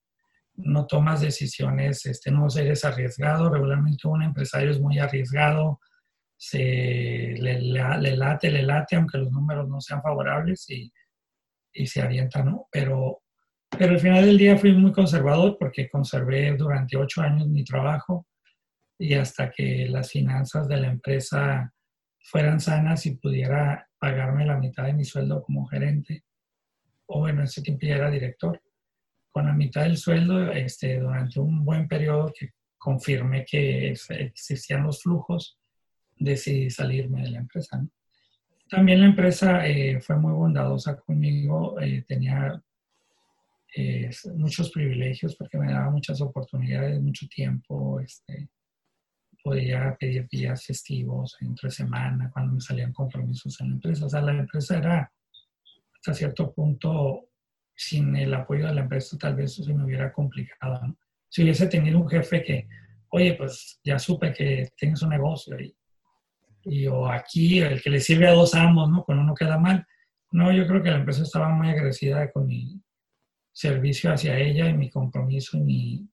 no 0.57 0.87
tomas 0.87 1.21
decisiones, 1.21 2.07
este, 2.07 2.31
no 2.31 2.47
eres 2.57 2.85
arriesgado, 2.85 3.51
regularmente 3.51 4.07
un 4.07 4.23
empresario 4.23 4.71
es 4.71 4.81
muy 4.81 4.99
arriesgado, 4.99 5.81
se, 6.37 6.59
le, 7.39 7.61
le, 7.61 8.17
late, 8.17 8.51
le 8.51 8.63
late, 8.63 8.97
aunque 8.97 9.19
los 9.19 9.33
números 9.33 9.69
no 9.69 9.81
sean 9.81 10.03
favorables 10.03 10.69
y, 10.71 10.93
y 11.73 11.87
se 11.87 12.03
avienta, 12.03 12.43
¿no? 12.43 12.69
Pero, 12.71 13.24
pero 13.79 13.93
al 13.93 14.01
final 14.01 14.25
del 14.25 14.39
día 14.39 14.57
fui 14.57 14.73
muy 14.73 14.93
conservador 14.93 15.57
porque 15.59 15.89
conservé 15.89 16.57
durante 16.57 16.97
ocho 16.97 17.23
años 17.23 17.49
mi 17.49 17.65
trabajo, 17.65 18.27
y 18.99 19.15
hasta 19.15 19.51
que 19.51 19.87
las 19.89 20.11
finanzas 20.11 20.69
de 20.69 20.77
la 20.77 20.89
empresa 20.89 21.73
fueran 22.21 22.61
sanas 22.61 23.05
y 23.07 23.17
pudiera 23.17 23.89
pagarme 23.99 24.47
la 24.47 24.57
mitad 24.59 24.85
de 24.85 24.93
mi 24.93 25.05
sueldo 25.05 25.43
como 25.43 25.67
gerente, 25.67 26.25
o 27.07 27.21
bueno, 27.21 27.43
ese 27.43 27.63
tiempo 27.63 27.87
ya 27.87 27.97
era 27.97 28.11
director, 28.11 28.61
con 29.31 29.47
la 29.47 29.53
mitad 29.53 29.83
del 29.83 29.97
sueldo, 29.97 30.53
este, 30.53 31.01
durante 31.01 31.41
un 31.41 31.65
buen 31.65 31.89
periodo 31.89 32.33
que 32.39 32.51
confirmé 32.79 33.45
que 33.45 33.95
existían 34.11 34.85
los 34.85 35.03
flujos, 35.03 35.59
decidí 36.17 36.71
salirme 36.71 37.23
de 37.23 37.31
la 37.31 37.39
empresa. 37.39 37.85
También 38.69 39.01
la 39.01 39.07
empresa 39.07 39.67
eh, 39.67 40.01
fue 40.01 40.17
muy 40.17 40.33
bondadosa 40.33 40.97
conmigo, 40.97 41.81
eh, 41.81 42.05
tenía 42.07 42.63
eh, 43.77 44.11
muchos 44.37 44.71
privilegios 44.71 45.37
porque 45.37 45.59
me 45.59 45.73
daba 45.73 45.91
muchas 45.91 46.21
oportunidades, 46.21 47.01
mucho 47.01 47.27
tiempo, 47.29 48.01
este, 48.01 48.49
podía 49.43 49.97
pedir 49.99 50.29
días 50.29 50.65
festivos 50.65 51.37
entre 51.41 51.71
semana 51.71 52.31
cuando 52.33 52.55
me 52.55 52.61
salían 52.61 52.93
compromisos 52.93 53.61
en 53.61 53.69
la 53.69 53.75
empresa. 53.75 54.07
O 54.07 54.09
sea, 54.09 54.21
la 54.21 54.33
empresa 54.33 54.79
era 54.79 55.13
hasta 55.95 56.15
cierto 56.15 56.53
punto, 56.53 57.29
sin 57.77 58.15
el 58.17 58.33
apoyo 58.35 58.67
de 58.67 58.75
la 58.75 58.83
empresa, 58.83 59.19
tal 59.19 59.35
vez 59.35 59.53
eso 59.53 59.65
se 59.65 59.75
me 59.75 59.85
hubiera 59.85 60.13
complicado. 60.13 60.97
Si 61.29 61.43
hubiese 61.43 61.67
tenido 61.67 61.99
un 61.99 62.09
jefe 62.09 62.43
que, 62.43 62.69
oye, 63.11 63.35
pues 63.35 63.81
ya 63.85 63.99
supe 63.99 64.33
que 64.33 64.71
tienes 64.77 65.03
un 65.03 65.11
negocio 65.11 65.59
y 65.59 65.75
y 66.65 66.87
o 66.87 67.07
aquí 67.09 67.61
el 67.61 67.83
que 67.83 67.91
le 67.91 68.01
sirve 68.01 68.27
a 68.27 68.33
dos 68.33 68.55
amos, 68.55 68.91
¿no? 68.91 69.05
Cuando 69.05 69.23
uno 69.23 69.35
queda 69.35 69.59
mal. 69.59 69.87
No, 70.33 70.51
yo 70.53 70.67
creo 70.67 70.83
que 70.83 70.91
la 70.91 70.97
empresa 70.97 71.23
estaba 71.23 71.49
muy 71.51 71.69
agradecida 71.69 72.31
con 72.33 72.47
mi 72.47 72.81
servicio 73.55 74.13
hacia 74.13 74.39
ella 74.39 74.69
y 74.69 74.75
mi 74.75 74.91
compromiso 74.91 75.57
y 75.57 75.61
mi 75.61 76.09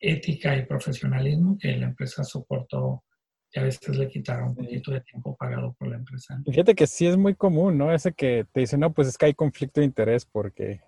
ética 0.00 0.56
y 0.56 0.66
profesionalismo 0.66 1.56
que 1.58 1.76
la 1.76 1.86
empresa 1.86 2.24
soportó 2.24 3.04
y 3.52 3.60
a 3.60 3.62
veces 3.62 3.96
le 3.96 4.08
quitaron 4.08 4.50
un 4.50 4.54
poquito 4.56 4.90
de 4.90 5.00
tiempo 5.00 5.36
pagado 5.36 5.74
por 5.78 5.88
la 5.88 5.96
empresa. 5.96 6.40
Fíjate 6.44 6.74
que 6.74 6.86
sí 6.86 7.06
es 7.06 7.16
muy 7.16 7.34
común, 7.34 7.78
¿no? 7.78 7.92
Ese 7.92 8.12
que 8.12 8.46
te 8.52 8.60
dice, 8.60 8.78
no, 8.78 8.92
pues 8.92 9.08
es 9.08 9.18
que 9.18 9.26
hay 9.26 9.34
conflicto 9.34 9.80
de 9.80 9.86
interés 9.86 10.24
porque 10.24 10.80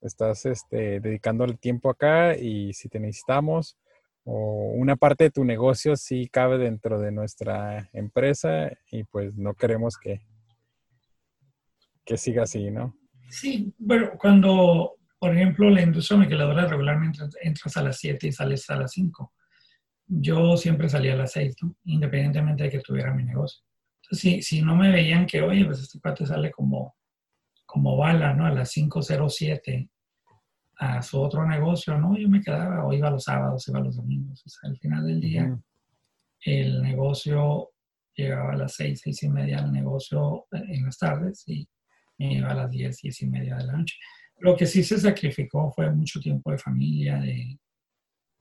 estás 0.00 0.46
este, 0.46 1.00
dedicando 1.00 1.44
el 1.44 1.58
tiempo 1.58 1.90
acá 1.90 2.36
y 2.36 2.72
si 2.72 2.88
te 2.88 3.00
necesitamos, 3.00 3.76
o 4.24 4.72
una 4.74 4.96
parte 4.96 5.24
de 5.24 5.30
tu 5.30 5.44
negocio 5.44 5.96
sí 5.96 6.28
cabe 6.28 6.58
dentro 6.58 6.98
de 6.98 7.12
nuestra 7.12 7.88
empresa 7.92 8.72
y 8.90 9.04
pues 9.04 9.36
no 9.36 9.54
queremos 9.54 9.96
que, 9.96 10.22
que 12.04 12.16
siga 12.16 12.42
así, 12.42 12.70
¿no? 12.70 12.94
Sí, 13.28 13.74
bueno, 13.78 14.12
cuando, 14.18 14.96
por 15.18 15.34
ejemplo, 15.34 15.68
la 15.70 15.82
industria 15.82 16.18
maquiladora 16.18 16.66
regularmente 16.66 17.20
entras 17.42 17.76
a 17.76 17.82
las 17.82 17.98
7 17.98 18.28
y 18.28 18.32
sales 18.32 18.68
a 18.70 18.76
las 18.76 18.92
5. 18.92 19.32
Yo 20.08 20.56
siempre 20.56 20.88
salía 20.88 21.14
a 21.14 21.16
las 21.16 21.32
6, 21.32 21.56
¿no? 21.62 21.76
independientemente 21.84 22.64
de 22.64 22.70
que 22.70 22.80
tuviera 22.80 23.12
mi 23.12 23.24
negocio. 23.24 23.62
Entonces, 24.02 24.20
si, 24.20 24.42
si 24.42 24.62
no 24.62 24.76
me 24.76 24.90
veían 24.90 25.26
que, 25.26 25.42
oye, 25.42 25.64
pues 25.64 25.80
este 25.80 26.00
cuate 26.00 26.26
sale 26.26 26.50
como, 26.52 26.96
como 27.64 27.96
bala, 27.96 28.32
¿no? 28.34 28.46
A 28.46 28.52
las 28.52 28.72
5.07 28.76 29.90
a 30.78 31.02
su 31.02 31.20
otro 31.20 31.46
negocio, 31.46 31.98
¿no? 31.98 32.16
Yo 32.16 32.28
me 32.28 32.40
quedaba, 32.40 32.84
o 32.84 32.92
iba 32.92 33.10
los 33.10 33.24
sábados, 33.24 33.66
iba 33.68 33.80
los 33.80 33.96
domingos. 33.96 34.42
O 34.44 34.48
sea, 34.48 34.70
al 34.70 34.76
final 34.76 35.06
del 35.06 35.20
día, 35.20 35.58
el 36.40 36.82
negocio 36.82 37.70
llegaba 38.14 38.52
a 38.52 38.56
las 38.56 38.74
seis, 38.74 39.00
seis 39.02 39.22
y 39.22 39.28
media 39.28 39.58
al 39.58 39.72
negocio 39.72 40.46
en 40.52 40.84
las 40.84 40.98
tardes 40.98 41.46
y 41.48 41.68
a 42.18 42.54
las 42.54 42.70
diez, 42.70 42.98
diez 43.02 43.22
y 43.22 43.26
media 43.26 43.56
de 43.56 43.64
la 43.64 43.76
noche. 43.76 43.96
Lo 44.38 44.56
que 44.56 44.66
sí 44.66 44.82
se 44.82 44.98
sacrificó 44.98 45.70
fue 45.72 45.90
mucho 45.90 46.20
tiempo 46.20 46.50
de 46.50 46.58
familia, 46.58 47.18
de, 47.18 47.58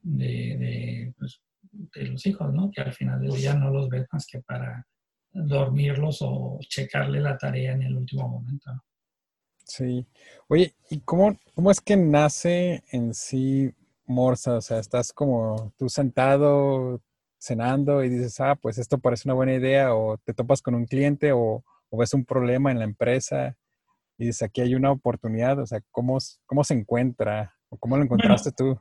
de, 0.02 1.14
pues, 1.18 1.42
de 1.72 2.04
los 2.06 2.26
hijos, 2.26 2.54
¿no? 2.54 2.70
Que 2.72 2.82
al 2.82 2.94
final 2.94 3.22
del 3.22 3.32
día 3.32 3.54
no 3.54 3.70
los 3.70 3.90
ves 3.90 4.06
más 4.12 4.26
que 4.26 4.42
para 4.42 4.86
dormirlos 5.32 6.20
o 6.22 6.60
checarle 6.62 7.20
la 7.20 7.38
tarea 7.38 7.74
en 7.74 7.84
el 7.84 7.96
último 7.96 8.28
momento. 8.28 8.72
Sí. 9.66 10.06
Oye, 10.48 10.74
¿y 10.90 11.00
cómo, 11.00 11.38
cómo 11.54 11.72
es 11.72 11.82
que 11.82 11.98
nace 11.98 12.84
en 12.92 13.14
sí 13.14 13.74
Morsa? 14.06 14.56
O 14.58 14.62
sea, 14.62 14.80
estás 14.80 15.12
como 15.12 15.74
tú 15.78 15.90
sentado 15.90 17.02
cenando 17.46 18.04
y 18.04 18.10
dices, 18.10 18.40
ah, 18.40 18.56
pues 18.56 18.78
esto 18.78 18.98
parece 18.98 19.28
una 19.28 19.36
buena 19.36 19.54
idea, 19.54 19.96
o 19.96 20.18
te 20.18 20.34
topas 20.34 20.62
con 20.62 20.76
un 20.76 20.86
cliente 20.86 21.32
o, 21.32 21.64
ves 21.98 22.14
un 22.14 22.26
problema 22.26 22.72
en 22.72 22.80
la 22.80 22.84
empresa 22.84 23.56
y 24.18 24.28
dices, 24.28 24.44
aquí 24.44 24.62
hay 24.62 24.76
una 24.76 24.92
oportunidad, 24.92 25.60
o 25.60 25.66
sea, 25.66 25.82
¿cómo, 25.92 26.18
cómo 26.46 26.64
se 26.64 26.74
encuentra 26.74 27.54
o 27.70 27.78
cómo 27.78 27.98
lo 27.98 28.04
encontraste 28.04 28.52
tú? 28.52 28.80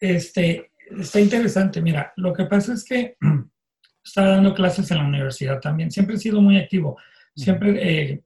Este, 0.00 0.70
está 0.98 1.20
interesante, 1.20 1.80
mira, 1.80 2.12
lo 2.16 2.32
que 2.32 2.44
pasa 2.44 2.74
es 2.74 2.84
que 2.84 3.16
estaba 4.04 4.28
dando 4.28 4.54
clases 4.54 4.90
en 4.90 4.98
la 4.98 5.06
universidad 5.06 5.60
también, 5.60 5.90
siempre 5.90 6.16
he 6.16 6.18
sido 6.18 6.40
muy 6.40 6.58
activo, 6.58 6.98
siempre 7.34 8.10
eh, 8.10 8.24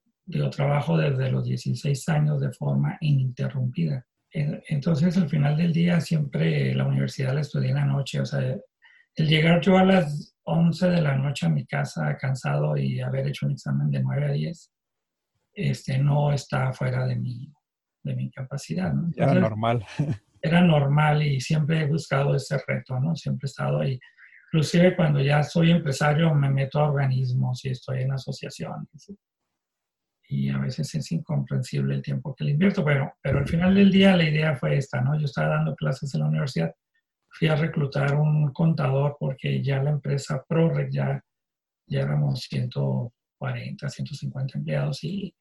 trabajo 0.50 0.96
desde 0.96 1.30
los 1.30 1.44
16 1.44 2.08
años 2.08 2.40
de 2.40 2.52
forma 2.52 2.98
ininterrumpida. 3.00 4.04
Entonces, 4.30 5.16
al 5.16 5.28
final 5.28 5.56
del 5.56 5.72
día, 5.72 6.00
siempre 6.00 6.74
la 6.74 6.86
universidad 6.86 7.34
la 7.34 7.40
estudié 7.40 7.70
en 7.70 7.76
la 7.76 7.86
noche. 7.86 8.20
O 8.20 8.26
sea, 8.26 8.40
el 8.40 9.26
llegar 9.26 9.60
yo 9.60 9.78
a 9.78 9.84
las 9.84 10.34
11 10.44 10.90
de 10.90 11.02
la 11.02 11.16
noche 11.16 11.46
a 11.46 11.50
mi 11.50 11.66
casa 11.66 12.16
cansado 12.16 12.76
y 12.76 13.00
haber 13.00 13.26
hecho 13.26 13.46
un 13.46 13.52
examen 13.52 13.90
de 13.90 14.02
9 14.02 14.26
a 14.26 14.32
10, 14.32 14.72
este, 15.58 15.98
no 15.98 16.32
está 16.32 16.72
fuera 16.72 17.06
de 17.06 17.16
mi, 17.16 17.52
de 18.02 18.14
mi 18.14 18.30
capacidad. 18.30 18.92
¿no? 18.92 19.10
era 19.16 19.34
normal. 19.34 19.84
Era 20.40 20.60
normal 20.60 21.20
y 21.24 21.40
siempre 21.40 21.80
he 21.80 21.86
buscado 21.86 22.32
ese 22.36 22.62
reto, 22.64 23.00
¿no? 23.00 23.16
Siempre 23.16 23.46
he 23.46 23.50
estado 23.50 23.80
ahí. 23.80 23.98
Inclusive 24.52 24.94
cuando 24.94 25.20
ya 25.20 25.42
soy 25.42 25.72
empresario 25.72 26.32
me 26.32 26.48
meto 26.48 26.78
a 26.78 26.88
organismos 26.88 27.64
y 27.64 27.70
estoy 27.70 28.02
en 28.02 28.12
asociaciones 28.12 29.10
y 30.28 30.50
a 30.50 30.58
veces 30.58 30.94
es 30.94 31.10
incomprensible 31.10 31.94
el 31.94 32.02
tiempo 32.02 32.34
que 32.34 32.44
le 32.44 32.50
invierto, 32.52 32.84
pero, 32.84 33.14
pero 33.22 33.38
al 33.38 33.48
final 33.48 33.74
del 33.74 33.90
día 33.90 34.16
la 34.16 34.28
idea 34.28 34.54
fue 34.56 34.76
esta, 34.76 35.00
¿no? 35.00 35.18
Yo 35.18 35.24
estaba 35.24 35.56
dando 35.56 35.74
clases 35.74 36.14
en 36.14 36.20
la 36.20 36.28
universidad, 36.28 36.72
fui 37.30 37.48
a 37.48 37.56
reclutar 37.56 38.14
un 38.14 38.52
contador 38.52 39.16
porque 39.18 39.62
ya 39.62 39.82
la 39.82 39.90
empresa 39.90 40.44
ProRec 40.46 40.90
ya, 40.92 41.22
ya 41.86 42.00
éramos 42.00 42.40
140, 42.42 43.88
150 43.88 44.58
empleados 44.58 45.02
y, 45.02 45.34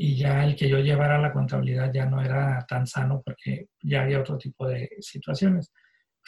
y 0.00 0.16
ya 0.16 0.44
el 0.44 0.54
que 0.54 0.68
yo 0.68 0.78
llevara 0.78 1.18
la 1.18 1.32
contabilidad 1.32 1.92
ya 1.92 2.06
no 2.06 2.22
era 2.22 2.64
tan 2.68 2.86
sano 2.86 3.20
porque 3.24 3.68
ya 3.82 4.02
había 4.02 4.20
otro 4.20 4.38
tipo 4.38 4.66
de 4.68 4.88
situaciones 5.00 5.72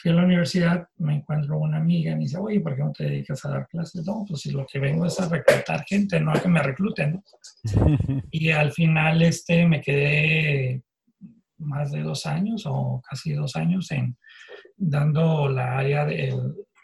fui 0.01 0.09
a 0.09 0.15
la 0.15 0.23
universidad, 0.23 0.87
me 0.97 1.17
encuentro 1.17 1.59
una 1.59 1.77
amiga 1.77 2.11
y 2.11 2.15
me 2.15 2.21
dice, 2.21 2.37
oye, 2.37 2.59
¿por 2.59 2.75
qué 2.75 2.81
no 2.81 2.91
te 2.91 3.03
dedicas 3.03 3.45
a 3.45 3.49
dar 3.49 3.67
clases? 3.67 4.03
No, 4.03 4.25
pues 4.27 4.41
si 4.41 4.51
lo 4.51 4.65
que 4.65 4.79
vengo 4.79 5.05
es 5.05 5.19
a 5.19 5.29
reclutar 5.29 5.85
gente, 5.85 6.19
no 6.19 6.31
a 6.31 6.41
que 6.41 6.47
me 6.47 6.63
recluten. 6.63 7.23
y 8.31 8.49
al 8.49 8.71
final 8.71 9.21
este, 9.21 9.67
me 9.67 9.79
quedé 9.79 10.81
más 11.59 11.91
de 11.91 12.01
dos 12.01 12.25
años 12.25 12.63
o 12.65 12.99
casi 13.07 13.33
dos 13.33 13.55
años 13.55 13.91
en 13.91 14.17
dando 14.75 15.47
la 15.49 15.77
área 15.77 16.03
de 16.05 16.35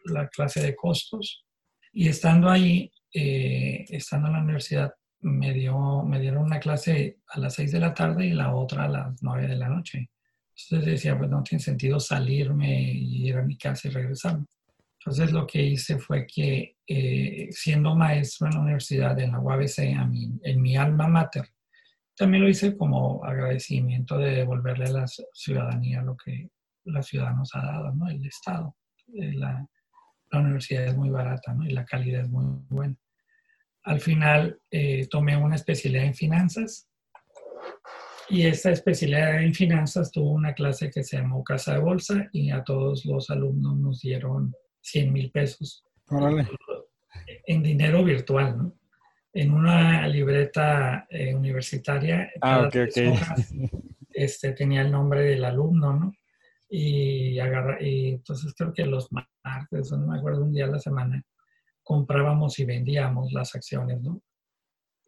la 0.05 0.27
clase 0.27 0.61
de 0.61 0.75
costos. 0.75 1.43
Y 1.91 2.09
estando 2.09 2.51
ahí, 2.51 2.91
eh, 3.11 3.83
estando 3.89 4.27
en 4.27 4.33
la 4.33 4.43
universidad, 4.43 4.93
me, 5.21 5.53
dio, 5.53 6.03
me 6.03 6.19
dieron 6.19 6.43
una 6.43 6.59
clase 6.59 7.19
a 7.27 7.39
las 7.39 7.55
seis 7.55 7.71
de 7.71 7.79
la 7.79 7.93
tarde 7.93 8.25
y 8.25 8.33
la 8.33 8.55
otra 8.55 8.85
a 8.85 8.89
las 8.89 9.23
nueve 9.23 9.47
de 9.47 9.55
la 9.55 9.69
noche. 9.69 10.09
Entonces 10.55 10.93
decía, 10.93 11.17
pues 11.17 11.29
no 11.29 11.43
tiene 11.43 11.63
sentido 11.63 11.99
salirme 11.99 12.81
y 12.81 13.27
ir 13.27 13.37
a 13.37 13.43
mi 13.43 13.57
casa 13.57 13.87
y 13.87 13.91
regresarme. 13.91 14.45
Entonces 14.99 15.31
lo 15.31 15.45
que 15.45 15.63
hice 15.63 15.99
fue 15.99 16.25
que 16.25 16.77
eh, 16.85 17.47
siendo 17.51 17.95
maestro 17.95 18.47
en 18.47 18.53
la 18.53 18.59
universidad, 18.61 19.19
en 19.19 19.31
la 19.31 19.39
UABC, 19.39 19.79
en 19.79 20.61
mi 20.61 20.75
alma 20.75 21.07
mater, 21.07 21.47
también 22.17 22.43
lo 22.43 22.49
hice 22.49 22.75
como 22.75 23.23
agradecimiento 23.23 24.17
de 24.17 24.37
devolverle 24.37 24.85
a 24.85 24.91
la 24.91 25.05
ciudadanía 25.07 26.01
lo 26.01 26.17
que 26.17 26.49
la 26.85 27.03
ciudad 27.03 27.31
nos 27.35 27.53
ha 27.53 27.61
dado, 27.61 27.93
¿no? 27.93 28.09
El 28.09 28.25
Estado. 28.25 28.75
Eh, 29.13 29.33
la, 29.33 29.65
la 30.31 30.39
universidad 30.39 30.85
es 30.85 30.97
muy 30.97 31.09
barata, 31.09 31.53
¿no? 31.53 31.63
Y 31.65 31.73
la 31.73 31.85
calidad 31.85 32.23
es 32.23 32.29
muy 32.29 32.45
buena. 32.69 32.95
Al 33.87 34.01
final 34.01 34.59
eh, 34.69 35.07
tomé 35.09 35.37
una 35.37 35.55
especialidad 35.55 36.03
en 36.03 36.13
finanzas. 36.13 36.89
Y 38.29 38.45
esta 38.45 38.69
especialidad 38.69 39.41
en 39.41 39.53
finanzas 39.53 40.11
tuvo 40.11 40.31
una 40.31 40.53
clase 40.53 40.91
que 40.91 41.05
se 41.05 41.15
llamó 41.15 41.41
Casa 41.41 41.75
de 41.75 41.79
Bolsa 41.79 42.27
y 42.33 42.51
a 42.51 42.65
todos 42.65 43.05
los 43.05 43.29
alumnos 43.29 43.77
nos 43.77 44.01
dieron 44.01 44.53
100 44.81 45.13
mil 45.13 45.31
pesos. 45.31 45.85
En 47.45 47.63
dinero 47.63 48.03
virtual, 48.03 48.57
¿no? 48.57 48.75
En 49.31 49.53
una 49.53 50.05
libreta 50.09 51.07
eh, 51.09 51.33
universitaria, 51.33 52.29
ah, 52.41 52.69
este, 54.13 54.51
tenía 54.51 54.81
el 54.81 54.91
nombre 54.91 55.21
del 55.21 55.45
alumno, 55.45 55.93
¿no? 55.93 56.13
Y, 56.69 57.39
agarra, 57.39 57.81
y 57.81 58.09
entonces 58.09 58.53
creo 58.57 58.73
que 58.73 58.85
los 58.85 59.07
martes, 59.13 59.91
no 59.93 60.07
me 60.07 60.17
acuerdo, 60.17 60.43
un 60.43 60.51
día 60.51 60.65
a 60.65 60.71
la 60.71 60.79
semana, 60.79 61.23
comprábamos 61.87 62.59
y 62.59 62.65
vendíamos 62.65 63.31
las 63.31 63.55
acciones, 63.55 64.01
¿no? 64.01 64.21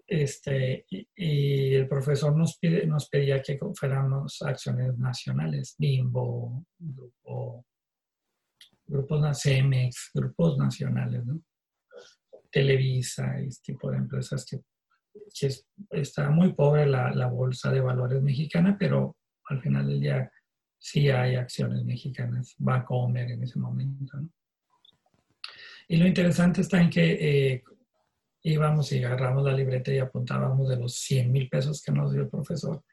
Este, 0.08 0.86
y, 0.90 1.76
el 1.76 1.90
profesor 1.90 2.34
nos, 2.38 2.58
pide, 2.58 2.88
nos 2.88 3.10
pedía 3.10 3.42
que 3.42 3.60
fuéramos 3.76 4.42
acciones 4.42 4.98
nacionales, 4.98 5.76
BIMBO, 5.78 6.66
grupo, 6.78 7.66
grupos 8.88 9.42
CEMEX, 9.42 10.12
grupos 10.14 10.58
nacionales, 10.58 11.26
¿no? 11.26 11.42
Televisa, 12.50 13.38
este 13.42 13.74
tipo 13.74 13.92
de 13.92 13.98
empresas 13.98 14.46
que, 14.46 14.62
está 15.92 16.30
muy 16.30 16.54
pobre 16.54 16.86
la, 16.86 17.28
bolsa 17.28 17.74
de 17.74 17.82
valores 17.82 18.24
mexicana, 18.24 18.78
pero 18.80 19.18
al 19.50 19.62
final 19.62 19.86
del 19.86 20.00
día 20.00 20.32
sí 20.78 21.10
hay 21.10 21.36
acciones 21.36 21.84
mexicanas, 21.84 22.56
va 22.66 22.78
a 22.78 22.86
comer 22.86 23.32
en 23.32 23.44
ese 23.44 23.60
momento, 23.60 24.18
¿no? 24.18 24.30
Y 25.92 25.98
lo 25.98 26.06
interesante 26.06 26.62
está 26.62 26.80
en 26.80 26.90
que 26.92 27.54
eh, 27.54 27.64
íbamos 28.44 28.92
y 28.92 29.04
agarramos 29.04 29.44
la 29.44 29.54
libreta 29.54 29.92
y 29.92 29.98
apuntábamos 29.98 30.70
de 30.70 30.78
los 30.78 30.94
100 30.94 31.32
mil 31.32 31.50
pesos 31.50 31.82
que 31.82 31.92
nos 31.92 32.14
dio 32.14 32.22
el 32.22 32.30
profesor, 32.30 32.84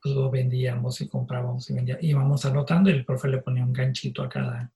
pues 0.00 0.14
lo 0.14 0.30
vendíamos 0.30 1.00
y 1.00 1.08
comprábamos 1.08 1.68
y 1.68 1.74
vendíamos. 1.74 2.04
Íbamos 2.04 2.46
anotando 2.46 2.88
y 2.88 2.92
el 2.92 3.04
profe 3.04 3.26
le 3.26 3.38
ponía 3.38 3.64
un 3.64 3.72
ganchito 3.72 4.22
a 4.22 4.28
cada, 4.28 4.72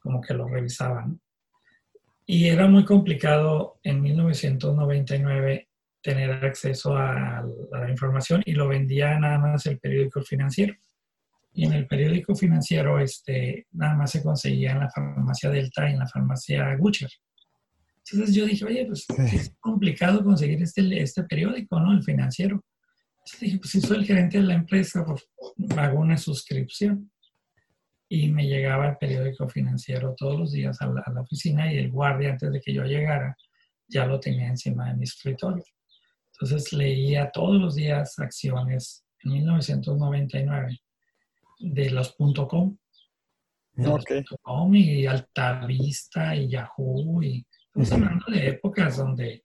como 0.00 0.22
que 0.22 0.32
lo 0.32 0.48
revisaban. 0.48 1.20
Y 2.24 2.48
era 2.48 2.66
muy 2.66 2.86
complicado 2.86 3.78
en 3.82 4.00
1999 4.00 5.68
tener 6.00 6.30
acceso 6.44 6.96
a, 6.96 7.44
la 7.72 7.90
información 7.90 8.42
y 8.46 8.52
lo 8.52 8.68
vendía 8.68 9.18
nada 9.18 9.38
más 9.38 9.66
el 9.66 9.78
periódico 9.78 10.22
financiero. 10.22 10.74
Y 11.56 11.64
en 11.64 11.72
el 11.72 11.86
periódico 11.86 12.34
financiero 12.34 13.00
este, 13.00 13.66
nada 13.72 13.94
más 13.94 14.10
se 14.10 14.22
conseguía 14.22 14.72
en 14.72 14.80
la 14.80 14.90
farmacia 14.90 15.48
Delta 15.48 15.88
y 15.88 15.94
en 15.94 16.00
la 16.00 16.06
farmacia 16.06 16.76
Gucher. 16.76 17.08
Entonces 17.96 18.36
yo 18.36 18.44
dije, 18.44 18.66
oye, 18.66 18.84
pues 18.84 19.06
es 19.32 19.56
complicado 19.58 20.22
conseguir 20.22 20.62
este, 20.62 21.02
este 21.02 21.24
periódico, 21.24 21.80
¿no? 21.80 21.92
El 21.92 22.02
financiero. 22.02 22.62
Entonces 23.12 23.40
dije, 23.40 23.58
pues 23.58 23.70
si 23.70 23.80
soy 23.80 23.96
el 23.96 24.04
gerente 24.04 24.36
de 24.36 24.44
la 24.44 24.52
empresa, 24.52 25.02
pues 25.02 25.26
hago 25.78 25.98
una 25.98 26.18
suscripción. 26.18 27.10
Y 28.06 28.30
me 28.30 28.46
llegaba 28.46 28.90
el 28.90 28.98
periódico 28.98 29.48
financiero 29.48 30.14
todos 30.14 30.38
los 30.38 30.52
días 30.52 30.80
a 30.82 30.88
la, 30.88 31.00
a 31.06 31.10
la 31.10 31.22
oficina 31.22 31.72
y 31.72 31.78
el 31.78 31.90
guardia, 31.90 32.32
antes 32.32 32.52
de 32.52 32.60
que 32.60 32.74
yo 32.74 32.84
llegara, 32.84 33.34
ya 33.88 34.04
lo 34.04 34.20
tenía 34.20 34.48
encima 34.48 34.90
de 34.90 34.96
mi 34.96 35.04
escritorio. 35.04 35.64
Entonces 36.34 36.70
leía 36.74 37.30
todos 37.30 37.58
los 37.58 37.76
días 37.76 38.18
acciones 38.18 39.06
en 39.24 39.32
1999 39.32 40.80
de 41.58 41.90
los 41.90 42.14
.com. 42.48 42.76
Okay. 43.78 44.24
.com 44.42 44.74
y 44.74 45.06
Altavista 45.06 46.34
y 46.34 46.48
Yahoo 46.48 47.22
y 47.22 47.46
Estamos 47.76 47.92
hablando 47.92 48.24
de 48.28 48.48
épocas 48.48 48.96
donde 48.96 49.44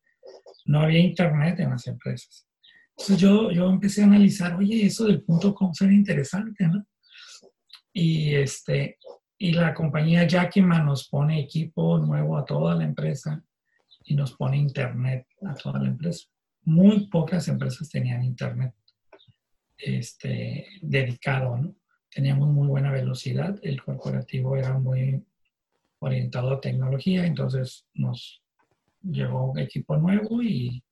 no 0.65 0.82
había 0.82 1.00
internet 1.00 1.60
en 1.60 1.72
las 1.72 1.86
empresas. 1.88 2.48
Entonces 2.91 3.18
yo, 3.18 3.51
yo 3.51 3.70
empecé 3.70 4.03
a 4.03 4.06
analizar, 4.06 4.56
oye, 4.56 4.86
eso 4.86 5.06
del 5.06 5.22
punto 5.22 5.53
com 5.53 5.74
suena 5.74 5.94
interesante, 5.94 6.65
¿no? 6.65 6.86
Y, 7.91 8.34
este, 8.36 9.00
y 9.38 9.51
la 9.51 9.74
compañía 9.74 10.25
Yakima 10.25 10.82
nos 10.82 11.10
pone 11.10 11.41
equipo 11.41 11.98
nuevo 11.98 12.38
a 12.38 12.46
toda 12.46 12.74
la 12.74 12.86
empresa 12.86 13.44
y 14.06 14.15
nos 14.15 14.34
pone 14.38 14.56
internet 14.56 15.27
a 15.46 15.53
toda 15.53 15.82
la 15.82 15.89
empresa. 15.89 16.30
Muy 16.63 17.10
pocas 17.10 17.50
empresas 17.50 17.89
tenían 17.89 18.24
internet 18.24 18.74
este, 19.77 20.68
dedicado, 20.82 21.58
¿no? 21.58 21.75
Teníamos 22.13 22.50
muy 22.50 22.68
buena 22.68 22.91
velocidad, 22.91 23.58
el 23.63 23.82
corporativo 23.82 24.58
era 24.58 24.77
muy 24.77 25.24
orientado 26.00 26.51
a 26.51 26.62
tecnología, 26.62 27.25
entonces 27.25 27.86
nos 27.94 28.41
llegó 29.01 29.51
un 29.51 29.60
equipo 29.60 29.96
nuevo 29.98 30.41
y 30.41 30.84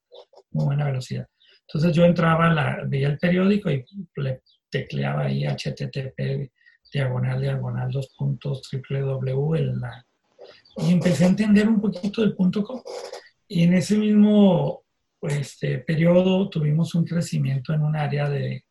muy 0.51 0.65
buena 0.65 0.85
velocidad. 0.85 1.27
Entonces 1.61 1.93
yo 1.93 2.05
entraba, 2.05 2.53
la, 2.53 2.83
veía 2.87 3.09
el 3.09 3.19
periódico 3.19 3.69
y 3.69 3.85
le 4.15 4.41
tecleaba 4.69 5.23
ahí 5.23 5.45
http 5.45 6.51
diagonal 6.91 7.41
diagonal 7.41 7.91
dos 7.91 8.09
puntos 8.17 8.61
triple 8.63 9.01
w 9.01 9.73
y 10.77 10.91
empecé 10.91 11.25
a 11.25 11.27
entender 11.27 11.67
un 11.67 11.81
poquito 11.81 12.21
del 12.21 12.35
punto 12.35 12.63
com. 12.63 12.81
Y 13.47 13.63
en 13.63 13.73
ese 13.73 13.97
mismo 13.97 14.83
este, 15.21 15.79
periodo 15.79 16.49
tuvimos 16.49 16.95
un 16.95 17.05
crecimiento 17.05 17.73
en 17.73 17.81
un 17.81 17.95
área 17.95 18.29
de, 18.29 18.63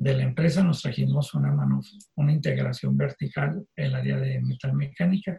de 0.00 0.14
la 0.14 0.22
empresa, 0.22 0.64
nos 0.64 0.80
trajimos 0.80 1.34
una, 1.34 1.52
mano, 1.52 1.82
una 2.16 2.32
integración 2.32 2.96
vertical, 2.96 3.66
el 3.76 3.94
área 3.94 4.16
de 4.16 4.40
metalmecánica, 4.40 5.38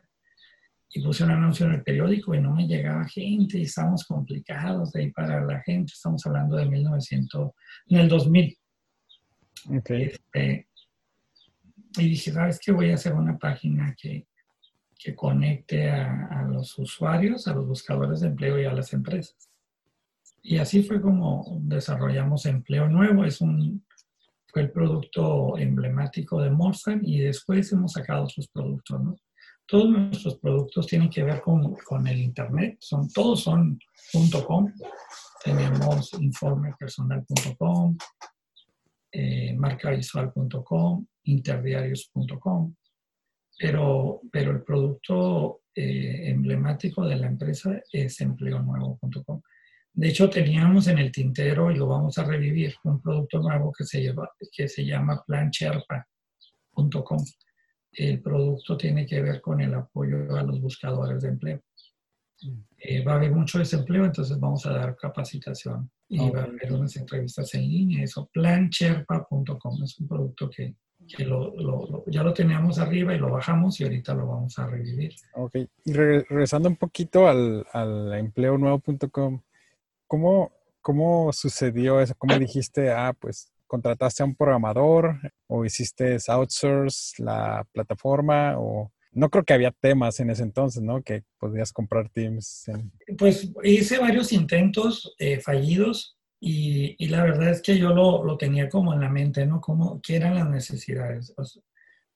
y 0.94 1.02
puse 1.02 1.24
un 1.24 1.32
anuncio 1.32 1.66
en 1.66 1.74
el 1.74 1.84
periódico 1.84 2.36
y 2.36 2.42
no 2.42 2.54
me 2.54 2.68
llegaba 2.68 3.08
gente 3.08 3.58
y 3.58 3.64
estamos 3.64 4.06
complicados 4.06 4.92
de 4.92 5.02
ahí 5.02 5.12
para 5.12 5.44
la 5.44 5.62
gente. 5.62 5.94
Estamos 5.94 6.24
hablando 6.28 6.58
de 6.58 6.68
1900, 6.68 7.52
en 7.88 7.98
el 7.98 8.08
2000. 8.08 8.58
Okay. 9.80 10.04
Este, 10.04 10.68
y 11.98 12.10
dije, 12.10 12.32
¿sabes 12.32 12.60
qué? 12.64 12.72
Voy 12.72 12.92
a 12.92 12.96
hacer 12.96 13.14
una 13.14 13.40
página 13.40 13.96
que, 14.00 14.28
que 14.96 15.16
conecte 15.16 15.90
a, 15.90 16.28
a, 16.28 16.44
los 16.44 16.78
usuarios, 16.78 17.48
a 17.48 17.56
los 17.56 17.66
buscadores 17.66 18.20
de 18.20 18.28
empleo 18.28 18.62
y 18.62 18.66
a 18.66 18.74
las 18.74 18.94
empresas. 18.94 19.50
Y 20.44 20.58
así 20.58 20.84
fue 20.84 21.02
como 21.02 21.58
desarrollamos 21.62 22.46
Empleo 22.46 22.88
Nuevo. 22.88 23.26
Es 23.26 23.42
un, 23.42 23.84
fue 24.52 24.64
el 24.64 24.72
producto 24.72 25.58
emblemático 25.58 26.42
de 26.42 26.50
Morsan 26.50 27.02
y 27.04 27.20
después 27.20 27.72
hemos 27.72 27.94
sacado 27.94 28.24
otros 28.26 28.48
productos. 28.50 29.22
Todos 29.66 29.90
nuestros 29.90 30.38
productos 30.40 30.88
tienen 30.88 31.10
que 31.10 31.24
ver 31.24 31.42
con, 31.42 32.08
el 32.08 32.20
Internet, 32.20 32.80
todos 33.14 33.42
son 33.44 33.80
.com. 34.46 34.74
Tenemos 35.44 36.14
informepersonal.com, 36.20 37.98
eh, 39.14 39.56
marcavisual.com, 39.56 41.06
interdiarios.com, 41.24 42.76
pero, 43.58 44.22
pero 44.32 44.52
el 44.52 44.64
producto 44.64 45.62
eh, 45.74 46.30
emblemático 46.30 47.08
de 47.08 47.16
la 47.16 47.28
empresa 47.28 47.82
es 47.94 48.20
empleonuevo.com. 48.20 49.42
De 49.94 50.10
hecho, 50.10 50.30
teníamos 50.30 50.88
en 50.88 51.00
el 51.00 51.12
tintero, 51.12 51.72
y 51.72 51.76
lo 51.76 51.88
vamos 51.88 52.18
a 52.18 52.24
revivir, 52.24 52.76
un 52.84 53.02
producto 53.02 53.40
nuevo 53.40 53.72
que 53.72 53.84
se, 53.84 54.02
lleva, 54.02 54.30
que 54.52 54.68
se 54.68 54.86
llama 54.86 55.24
plancherpa.com 55.26 57.26
el 57.94 58.22
producto 58.22 58.78
tiene 58.78 59.06
que 59.06 59.22
ver 59.22 59.42
con 59.42 59.62
el 59.62 59.74
apoyo 59.74 60.36
a 60.36 60.44
los 60.44 60.62
buscadores 60.62 61.22
de 61.22 61.30
empleo. 61.30 61.62
Mm. 62.42 62.60
Eh, 62.78 63.04
va 63.04 63.14
a 63.14 63.16
haber 63.16 63.32
mucho 63.32 63.60
desempleo, 63.60 64.06
entonces 64.06 64.40
vamos 64.40 64.66
a 64.66 64.72
dar 64.72 64.96
capacitación 64.96 65.92
y 66.08 66.30
va 66.30 66.42
a 66.42 66.44
haber 66.44 66.74
unas 66.74 66.96
entrevistas 66.96 67.54
en 67.54 67.62
línea. 67.62 68.04
Eso, 68.04 68.30
plancherpa.com 68.34 69.84
es 69.84 70.00
un 70.00 70.08
producto 70.08 70.50
que, 70.50 70.76
que 71.08 71.26
lo, 71.26 71.56
lo, 71.56 72.04
ya 72.08 72.24
lo 72.24 72.34
teníamos 72.34 72.80
arriba 72.80 73.14
y 73.14 73.20
lo 73.20 73.30
bajamos 73.30 73.80
y 73.80 73.84
ahorita 73.84 74.14
lo 74.14 74.28
vamos 74.28 74.58
a 74.58 74.68
revivir. 74.68 75.14
Ok, 75.34 75.56
y 75.86 75.94
regresando 75.94 76.70
un 76.70 76.78
poquito 76.78 77.28
al, 77.28 77.66
al 77.74 78.14
empleonuevo.com, 78.14 79.42
¿cómo, 80.12 80.52
¿cómo 80.82 81.32
sucedió 81.32 82.02
eso? 82.02 82.14
¿Cómo 82.18 82.38
dijiste, 82.38 82.92
ah, 82.92 83.14
pues 83.18 83.50
contrataste 83.66 84.22
a 84.22 84.26
un 84.26 84.36
programador 84.36 85.18
o 85.48 85.64
hiciste 85.64 86.18
outsource 86.28 87.24
la 87.24 87.66
plataforma 87.72 88.60
o 88.60 88.92
no 89.14 89.30
creo 89.30 89.46
que 89.46 89.54
había 89.54 89.72
temas 89.72 90.20
en 90.20 90.30
ese 90.30 90.44
entonces, 90.44 90.84
¿no? 90.84 91.02
Que 91.02 91.24
podías 91.40 91.72
comprar 91.72 92.10
Teams. 92.10 92.70
Pues 93.18 93.54
hice 93.64 94.00
varios 94.00 94.34
intentos 94.34 95.16
eh, 95.18 95.40
fallidos 95.40 96.18
y, 96.42 96.94
y, 97.02 97.08
la 97.08 97.24
verdad 97.24 97.52
es 97.52 97.62
que 97.62 97.78
yo 97.78 97.94
lo, 97.94 98.26
lo, 98.26 98.38
tenía 98.38 98.68
como 98.68 98.94
en 98.94 99.00
la 99.00 99.10
mente, 99.10 99.46
¿no? 99.46 99.62
Como, 99.62 100.02
¿Qué 100.02 100.18
eran 100.18 100.36
las 100.36 100.50
necesidades? 100.50 101.34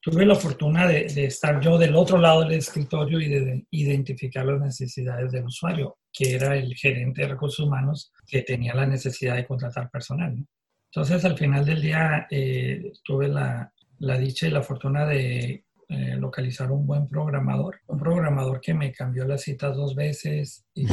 Tuve 0.06 0.24
la 0.24 0.36
fortuna 0.36 0.88
de, 0.88 1.06
de, 1.06 1.26
estar 1.26 1.60
yo 1.60 1.80
del 1.80 1.96
otro 1.96 2.20
lado 2.20 2.41
del 2.41 2.54
escritorio 2.54 3.20
y 3.20 3.28
de 3.28 3.65
identificar 3.72 4.46
las 4.46 4.62
necesidades 4.62 5.32
del 5.32 5.46
usuario, 5.46 5.98
que 6.13 6.36
era 6.36 6.56
el 6.56 6.76
gerente 6.76 7.24
de 7.24 7.30
recursos 7.30 7.65
humanos 7.65 8.13
que 8.28 8.44
tenía 8.44 8.76
la 8.76 8.86
necesidad 8.86 9.36
de 9.36 9.48
contratar 9.48 9.89
personal, 9.89 10.36
¿no? 10.36 10.46
Entonces, 10.91 11.26
al 11.26 11.36
final 11.36 11.65
del 11.65 11.82
día, 11.82 12.28
eh, 12.30 12.94
tuve 13.04 13.28
la, 13.28 13.74
la, 13.98 14.18
dicha 14.18 14.48
y 14.48 14.52
la 14.52 14.62
fortuna 14.62 15.08
de 15.08 15.65
eh, 15.89 16.15
localizar 16.18 16.72
un 16.72 16.86
buen 16.86 17.08
programador, 17.08 17.82
un 17.88 17.98
programador 17.98 18.62
que 18.62 18.76
me 18.76 18.94
cambió 18.94 19.26
las 19.26 19.41
citas 19.41 19.76
dos 19.76 19.96
veces 19.96 20.65
y 20.76 20.86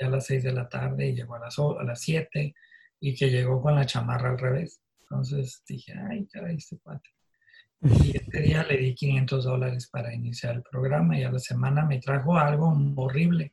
a 0.00 0.08
las 0.08 0.26
seis 0.26 0.42
de 0.42 0.52
la 0.52 0.68
tarde 0.70 1.06
y 1.06 1.14
llegó 1.14 1.36
a 1.36 1.40
las, 1.40 1.58
a 1.58 1.84
las 1.84 2.00
siete 2.00 2.54
y 2.98 3.14
que 3.14 3.28
llegó 3.28 3.60
con 3.60 3.74
la 3.74 3.84
chamarra 3.84 4.30
al 4.30 4.38
revés. 4.38 4.80
Entonces 5.02 5.62
dije, 5.68 5.92
ay, 6.10 6.26
caray, 6.26 6.56
este 6.56 6.78
cuate. 6.78 7.10
Y 7.84 8.16
este 8.16 8.40
día 8.40 8.64
le 8.64 8.78
di 8.78 8.94
500 8.94 9.44
dólares 9.44 9.88
para 9.90 10.14
iniciar 10.14 10.56
el 10.56 10.62
programa 10.62 11.18
y 11.18 11.24
a 11.24 11.30
la 11.30 11.38
semana 11.38 11.84
me 11.84 12.00
trajo 12.00 12.36
algo 12.36 12.74
horrible 12.96 13.52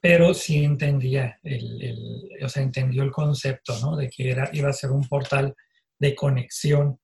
pero 0.00 0.32
sí 0.32 0.64
entendía, 0.64 1.40
el, 1.42 1.82
el, 1.82 2.44
o 2.44 2.48
sea, 2.48 2.62
entendió 2.62 3.02
el 3.02 3.10
concepto, 3.10 3.78
¿no? 3.80 3.96
De 3.96 4.08
que 4.08 4.30
era, 4.30 4.48
iba 4.52 4.68
a 4.68 4.72
ser 4.72 4.90
un 4.90 5.06
portal 5.08 5.56
de 5.98 6.14
conexión 6.14 7.00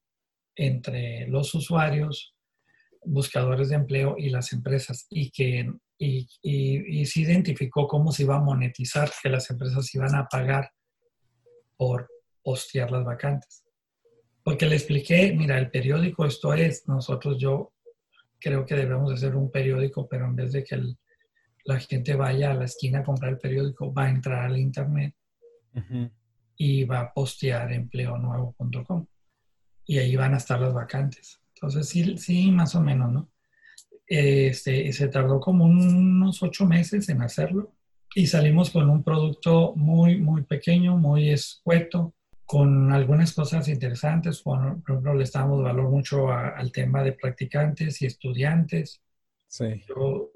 entre 0.55 1.27
los 1.27 1.53
usuarios, 1.53 2.33
buscadores 3.03 3.69
de 3.69 3.75
empleo 3.75 4.15
y 4.17 4.29
las 4.29 4.53
empresas, 4.53 5.07
y 5.09 5.29
que 5.31 5.69
y, 5.97 6.27
y, 6.41 7.01
y 7.01 7.05
se 7.05 7.21
identificó 7.21 7.87
cómo 7.87 8.11
se 8.11 8.23
iba 8.23 8.35
a 8.35 8.41
monetizar, 8.41 9.11
que 9.21 9.29
las 9.29 9.49
empresas 9.49 9.93
iban 9.93 10.15
a 10.15 10.27
pagar 10.27 10.71
por 11.77 12.09
postear 12.43 12.91
las 12.91 13.03
vacantes. 13.03 13.64
Porque 14.45 14.67
le 14.67 14.75
expliqué, 14.75 15.33
mira, 15.35 15.57
el 15.57 15.71
periódico 15.71 16.23
esto 16.23 16.53
es, 16.53 16.87
nosotros 16.87 17.39
yo 17.39 17.73
creo 18.39 18.63
que 18.63 18.75
debemos 18.75 19.09
de 19.09 19.17
ser 19.17 19.35
un 19.35 19.49
periódico, 19.49 20.07
pero 20.07 20.25
en 20.25 20.35
vez 20.35 20.51
de 20.51 20.63
que 20.63 20.75
el, 20.75 20.99
la 21.63 21.79
gente 21.79 22.13
vaya 22.13 22.51
a 22.51 22.53
la 22.53 22.65
esquina 22.65 22.99
a 22.99 23.03
comprar 23.03 23.31
el 23.31 23.39
periódico, 23.39 23.91
va 23.91 24.03
a 24.03 24.09
entrar 24.11 24.45
al 24.45 24.59
internet 24.59 25.15
y 26.55 26.83
va 26.83 26.99
a 26.99 27.11
postear 27.11 27.73
empleonuevo.com. 27.73 29.07
Y 29.87 29.97
ahí 29.97 30.15
van 30.15 30.35
a 30.35 30.37
estar 30.37 30.61
las 30.61 30.75
vacantes. 30.75 31.41
Entonces, 31.55 31.89
sí, 31.89 32.15
sí 32.19 32.51
más 32.51 32.75
o 32.75 32.81
menos, 32.81 33.11
¿no? 33.11 33.31
Este, 34.05 34.93
se 34.93 35.07
tardó 35.07 35.39
como 35.39 35.65
unos 35.65 36.43
ocho 36.43 36.67
meses 36.67 37.09
en 37.09 37.23
hacerlo. 37.23 37.73
y 38.13 38.27
salimos 38.27 38.69
con 38.69 38.91
un 38.91 39.03
producto 39.03 39.73
muy, 39.75 40.17
muy 40.17 40.43
pequeño, 40.43 40.97
muy 40.97 41.31
escueto, 41.31 42.14
con 42.45 42.91
algunas 42.91 43.33
cosas 43.33 43.67
interesantes. 43.67 44.41
Por 44.41 44.59
ejemplo, 44.59 45.13
le 45.13 45.23
estábamos 45.23 45.63
valor 45.63 45.89
mucho 45.89 46.31
al 46.31 46.71
tema 46.71 47.03
de 47.03 47.13
practicantes 47.13 48.01
y 48.01 48.05
estudiantes. 48.05 49.01
Sí. 49.47 49.83
Yo, 49.87 50.31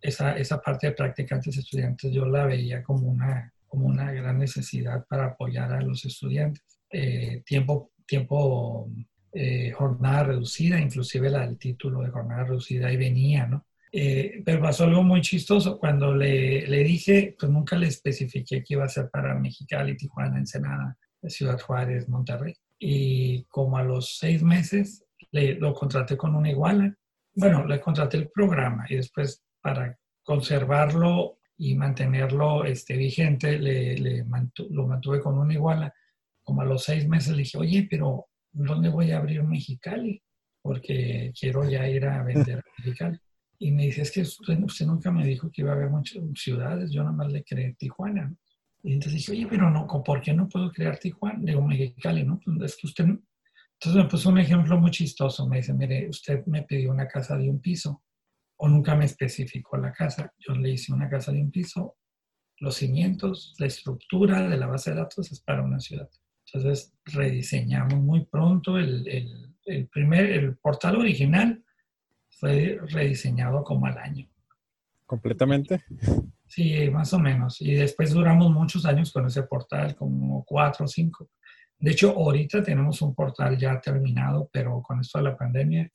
esa, 0.00 0.36
esa 0.36 0.60
parte 0.60 0.88
de 0.88 0.94
practicantes 0.94 1.56
y 1.56 1.60
estudiantes 1.60 2.12
yo 2.12 2.26
la 2.26 2.46
veía 2.46 2.82
como 2.82 3.08
una, 3.08 3.52
como 3.66 3.86
una 3.86 4.10
gran 4.12 4.38
necesidad 4.38 5.04
para 5.06 5.26
apoyar 5.26 5.72
a 5.72 5.82
los 5.82 6.04
estudiantes. 6.04 6.62
Eh, 6.90 7.42
tiempo, 7.44 7.92
tiempo 8.06 8.90
eh, 9.32 9.70
jornada 9.72 10.24
reducida, 10.24 10.80
inclusive 10.80 11.30
la 11.30 11.46
del 11.46 11.58
título 11.58 12.02
de 12.02 12.10
jornada 12.10 12.44
reducida 12.44 12.88
ahí 12.88 12.96
venía, 12.96 13.46
¿no? 13.46 13.66
Eh, 13.92 14.42
pero 14.44 14.62
pasó 14.62 14.84
algo 14.84 15.02
muy 15.02 15.20
chistoso. 15.20 15.78
Cuando 15.78 16.14
le, 16.14 16.66
le, 16.66 16.84
dije, 16.84 17.36
pues 17.38 17.50
nunca 17.50 17.76
le 17.76 17.88
especifiqué 17.88 18.62
que 18.62 18.74
iba 18.74 18.84
a 18.84 18.88
ser 18.88 19.10
para 19.10 19.34
Mexicali, 19.34 19.96
Tijuana, 19.96 20.38
Ensenada, 20.38 20.96
Ciudad 21.28 21.60
Juárez, 21.60 22.08
Monterrey. 22.08 22.54
Y 22.78 23.44
como 23.44 23.76
a 23.76 23.84
los 23.84 24.18
seis 24.18 24.42
meses 24.42 25.04
le, 25.32 25.54
lo 25.54 25.74
contraté 25.74 26.16
con 26.16 26.34
una 26.34 26.50
iguala. 26.50 26.94
Bueno, 27.34 27.66
le 27.66 27.80
contraté 27.80 28.16
el 28.16 28.30
programa 28.30 28.86
y 28.88 28.96
después 28.96 29.42
para 29.60 29.96
conservarlo 30.22 31.38
y 31.56 31.74
mantenerlo 31.74 32.64
este, 32.64 32.96
vigente, 32.96 33.58
le, 33.58 33.96
le 33.98 34.24
lo 34.70 34.86
mantuve 34.86 35.20
con 35.20 35.38
una 35.38 35.52
iguala. 35.52 35.92
Como 36.42 36.62
a 36.62 36.64
los 36.64 36.84
seis 36.84 37.06
meses 37.06 37.32
le 37.32 37.42
dije, 37.42 37.58
oye, 37.58 37.86
pero 37.88 38.28
¿dónde 38.50 38.88
voy 38.88 39.10
a 39.10 39.18
abrir 39.18 39.42
Mexicali? 39.42 40.22
Porque 40.62 41.32
quiero 41.38 41.68
ya 41.68 41.88
ir 41.88 42.06
a 42.06 42.22
vender 42.22 42.58
a 42.58 42.62
Mexicali. 42.78 43.18
Y 43.58 43.72
me 43.72 43.84
dice, 43.84 44.02
es 44.02 44.10
que 44.10 44.22
usted, 44.22 44.86
nunca 44.86 45.10
me 45.10 45.26
dijo 45.26 45.50
que 45.52 45.60
iba 45.60 45.72
a 45.72 45.74
haber 45.74 45.90
muchas 45.90 46.22
ciudades, 46.34 46.90
yo 46.90 47.02
nada 47.02 47.14
más 47.14 47.30
le 47.30 47.44
creé 47.44 47.74
Tijuana. 47.74 48.34
Y 48.82 48.94
entonces 48.94 49.14
dije, 49.14 49.32
oye, 49.32 49.46
pero 49.48 49.70
no, 49.70 49.86
¿por 49.86 50.20
qué 50.20 50.32
no 50.32 50.48
puedo 50.48 50.70
crear 50.72 50.98
Tijuana? 50.98 51.38
Digo, 51.42 51.62
Mexicali, 51.62 52.24
¿no? 52.24 52.40
Pues 52.44 52.72
es 52.72 52.76
que 52.76 52.86
usted... 52.86 53.04
Entonces 53.04 54.02
me 54.02 54.08
puso 54.08 54.28
un 54.28 54.38
ejemplo 54.38 54.78
muy 54.78 54.90
chistoso. 54.90 55.46
Me 55.48 55.58
dice, 55.58 55.72
mire, 55.72 56.08
usted 56.08 56.44
me 56.46 56.62
pidió 56.62 56.90
una 56.90 57.08
casa 57.08 57.36
de 57.36 57.48
un 57.48 57.60
piso 57.60 58.02
o 58.56 58.68
nunca 58.68 58.94
me 58.94 59.06
especificó 59.06 59.76
la 59.78 59.92
casa. 59.92 60.32
Yo 60.38 60.54
le 60.54 60.70
hice 60.70 60.92
una 60.92 61.08
casa 61.08 61.32
de 61.32 61.40
un 61.40 61.50
piso. 61.50 61.96
Los 62.58 62.76
cimientos, 62.76 63.54
la 63.58 63.66
estructura 63.66 64.48
de 64.48 64.56
la 64.58 64.66
base 64.66 64.90
de 64.90 64.96
datos 64.96 65.32
es 65.32 65.40
para 65.40 65.62
una 65.62 65.80
ciudad. 65.80 66.10
Entonces 66.52 66.92
rediseñamos 67.04 68.00
muy 68.00 68.26
pronto 68.26 68.76
el, 68.76 69.06
el, 69.08 69.56
el 69.64 69.88
primer, 69.88 70.26
el 70.26 70.56
portal 70.56 70.96
original 70.96 71.64
fue 72.28 72.78
rediseñado 72.88 73.62
como 73.64 73.86
al 73.86 73.96
año. 73.98 74.28
¿Completamente? 75.06 75.84
Sí, 76.50 76.90
más 76.90 77.12
o 77.12 77.18
menos. 77.20 77.60
Y 77.60 77.74
después 77.74 78.10
duramos 78.10 78.50
muchos 78.50 78.84
años 78.84 79.12
con 79.12 79.24
ese 79.24 79.44
portal, 79.44 79.94
como 79.94 80.44
cuatro 80.44 80.84
o 80.84 80.88
cinco. 80.88 81.30
De 81.78 81.92
hecho, 81.92 82.10
ahorita 82.10 82.60
tenemos 82.60 83.00
un 83.02 83.14
portal 83.14 83.56
ya 83.56 83.80
terminado, 83.80 84.50
pero 84.52 84.82
con 84.82 84.98
esto 84.98 85.18
de 85.18 85.24
la 85.24 85.36
pandemia 85.36 85.88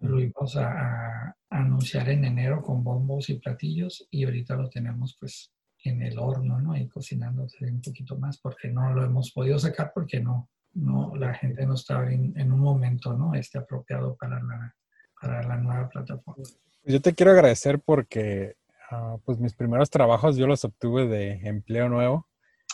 lo 0.00 0.20
íbamos 0.20 0.54
a, 0.56 1.34
anunciar 1.48 2.10
en 2.10 2.26
enero 2.26 2.60
con 2.60 2.84
bombos 2.84 3.30
y 3.30 3.38
platillos 3.38 4.06
y 4.10 4.24
ahorita 4.24 4.54
lo 4.56 4.68
tenemos 4.68 5.16
pues 5.18 5.54
en 5.84 6.02
el 6.02 6.18
horno, 6.18 6.60
¿no? 6.60 6.76
Y 6.76 6.88
cocinándose 6.88 7.64
un 7.64 7.80
poquito 7.80 8.18
más 8.18 8.36
porque 8.38 8.68
no 8.68 8.92
lo 8.92 9.02
hemos 9.02 9.32
podido 9.32 9.58
sacar 9.58 9.92
porque 9.94 10.20
no, 10.20 10.50
no 10.74 11.14
la 11.16 11.32
gente 11.32 11.64
no 11.64 11.74
estaba 11.74 12.12
en, 12.12 12.38
en 12.38 12.52
un 12.52 12.60
momento, 12.60 13.16
¿no? 13.16 13.34
Este 13.34 13.56
apropiado 13.56 14.14
para 14.16 14.42
la, 14.42 14.74
para 15.18 15.42
la 15.42 15.56
nueva 15.56 15.88
plataforma. 15.88 16.44
Yo 16.84 17.00
te 17.00 17.14
quiero 17.14 17.32
agradecer 17.32 17.80
porque 17.80 18.56
uh, 18.92 19.18
pues 19.24 19.38
mis 19.38 19.54
primeros 19.54 19.90
trabajos 19.90 20.36
yo 20.36 20.46
los 20.46 20.64
obtuve 20.64 21.06
de 21.06 21.32
empleo 21.48 21.88
nuevo. 21.88 22.26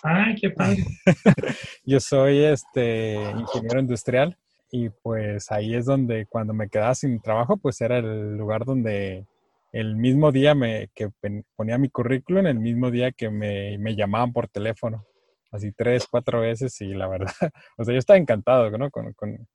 ¡Ay, 0.02 0.34
qué 0.34 0.50
padre! 0.50 0.84
yo 1.84 2.00
soy 2.00 2.44
este 2.44 3.14
ingeniero 3.14 3.80
industrial 3.80 4.36
y 4.70 4.88
pues 4.88 5.50
ahí 5.52 5.74
es 5.74 5.86
donde 5.86 6.26
cuando 6.26 6.54
me 6.54 6.68
quedaba 6.68 6.94
sin 6.94 7.20
trabajo 7.20 7.56
pues 7.56 7.80
era 7.80 7.98
el 7.98 8.36
lugar 8.36 8.64
donde 8.64 9.26
el 9.72 9.96
mismo 9.96 10.32
día 10.32 10.54
me, 10.54 10.90
que 10.94 11.10
ponía 11.56 11.78
mi 11.78 11.88
currículum, 11.88 12.46
el 12.46 12.58
mismo 12.58 12.90
día 12.90 13.12
que 13.12 13.30
me, 13.30 13.78
me 13.78 13.94
llamaban 13.94 14.32
por 14.32 14.48
teléfono 14.48 15.06
así 15.52 15.70
tres, 15.72 16.06
cuatro 16.10 16.40
veces 16.40 16.80
y 16.80 16.94
la 16.94 17.06
verdad, 17.06 17.32
o 17.76 17.84
sea, 17.84 17.92
yo 17.92 17.98
estaba 17.98 18.18
encantado 18.18 18.70
¿no? 18.70 18.90
con, 18.90 19.12
con, 19.12 19.46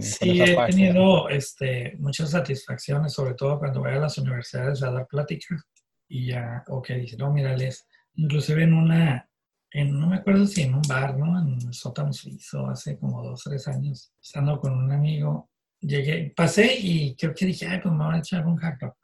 sí, 0.00 0.40
he 0.40 0.56
tenido 0.66 1.28
este, 1.28 1.94
muchas 1.98 2.30
satisfacciones, 2.30 3.12
sobre 3.12 3.34
todo 3.34 3.58
cuando 3.58 3.80
voy 3.80 3.90
a 3.90 3.98
las 3.98 4.16
universidades 4.16 4.82
a 4.82 4.90
dar 4.90 5.06
pláticas 5.06 5.62
y 6.08 6.26
ya, 6.26 6.64
o 6.68 6.82
que 6.82 6.94
dicen, 6.94 7.18
no, 7.18 7.32
mírales, 7.32 7.86
inclusive 8.14 8.64
en 8.64 8.74
una, 8.74 9.28
en, 9.70 9.98
no 9.98 10.06
me 10.06 10.16
acuerdo 10.16 10.46
si 10.46 10.62
en 10.62 10.74
un 10.74 10.82
bar, 10.82 11.16
¿no? 11.16 11.40
En 11.40 11.54
el 11.54 11.74
sótano 11.74 12.12
suizo, 12.12 12.68
hace 12.68 12.98
como 12.98 13.22
dos, 13.22 13.42
tres 13.44 13.66
años, 13.68 14.12
estando 14.22 14.58
con 14.60 14.72
un 14.72 14.92
amigo, 14.92 15.50
llegué, 15.80 16.32
pasé 16.36 16.76
y 16.78 17.16
creo 17.16 17.34
que 17.34 17.46
dije, 17.46 17.66
ay, 17.66 17.80
pues 17.82 17.94
me 17.94 18.04
voy 18.04 18.14
a 18.14 18.18
echar 18.18 18.46
un 18.46 18.56
hack 18.56 18.94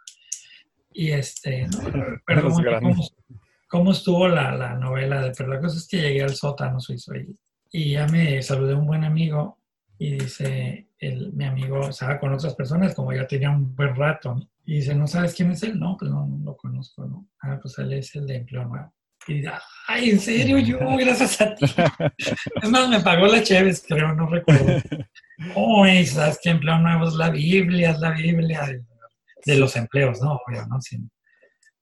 Y 0.93 1.11
este, 1.11 1.67
no, 1.67 1.79
perdón, 2.27 2.65
¿cómo, 2.81 3.09
¿cómo, 3.69 3.93
estuvo 3.93 4.29
la, 4.29 4.55
la 4.57 4.75
novela? 4.75 5.23
De, 5.23 5.33
pero 5.37 5.53
la 5.53 5.61
cosa 5.61 5.77
es 5.77 5.89
que 5.89 6.01
llegué 6.01 6.23
al 6.23 6.35
sótano 6.35 6.81
suizo 6.81 7.15
y, 7.17 7.37
y 7.73 7.93
ya 7.93 8.07
me 8.07 8.43
saludé 8.43 8.75
a 8.75 8.77
un 8.77 8.87
buen 8.87 9.05
amigo 9.05 9.59
y 9.99 10.13
dice, 10.19 10.89
el, 10.99 11.33
mi 11.35 11.45
amigo 11.45 11.89
estaba 11.89 12.19
con 12.19 12.33
otras 12.33 12.55
personas, 12.55 12.95
como 12.95 13.13
ya 13.13 13.27
tenía 13.27 13.51
un 13.51 13.75
buen 13.75 13.95
rato, 13.95 14.49
y 14.71 14.75
dice, 14.75 14.95
¿no 14.95 15.09
sabes 15.09 15.35
quién 15.35 15.51
es 15.51 15.65
él? 15.65 15.81
No, 15.81 15.97
pues 15.99 16.13
no, 16.13 16.29
no 16.29 16.45
lo 16.45 16.57
conozco, 16.57 17.05
¿no? 17.05 17.29
Ah, 17.43 17.59
pues 17.61 17.77
él 17.79 17.93
es 17.93 18.15
el 18.15 18.25
de 18.25 18.37
empleo 18.37 18.65
nuevo. 18.67 18.95
Y 19.27 19.35
dice, 19.35 19.51
ay, 19.89 20.11
¿en 20.11 20.21
serio? 20.21 20.61
Yo, 20.61 20.79
gracias 20.97 21.41
a 21.41 21.57
ti. 21.57 21.67
es 22.63 22.71
más, 22.71 22.89
me 22.89 23.01
pagó 23.01 23.27
la 23.27 23.43
Chévez, 23.43 23.85
creo, 23.85 24.15
no 24.15 24.29
recuerdo. 24.29 24.81
Oh, 25.57 25.85
¿sabes 26.07 26.39
que 26.41 26.51
empleo 26.51 26.79
nuevo 26.79 27.09
es 27.09 27.15
la 27.15 27.31
Biblia? 27.31 27.91
Es 27.91 27.99
la 27.99 28.13
Biblia 28.13 28.65
de, 29.45 29.57
los 29.57 29.75
empleos, 29.75 30.23
¿no? 30.23 30.39
Obvio, 30.47 30.65
¿no? 30.69 30.81
Sin, 30.81 31.11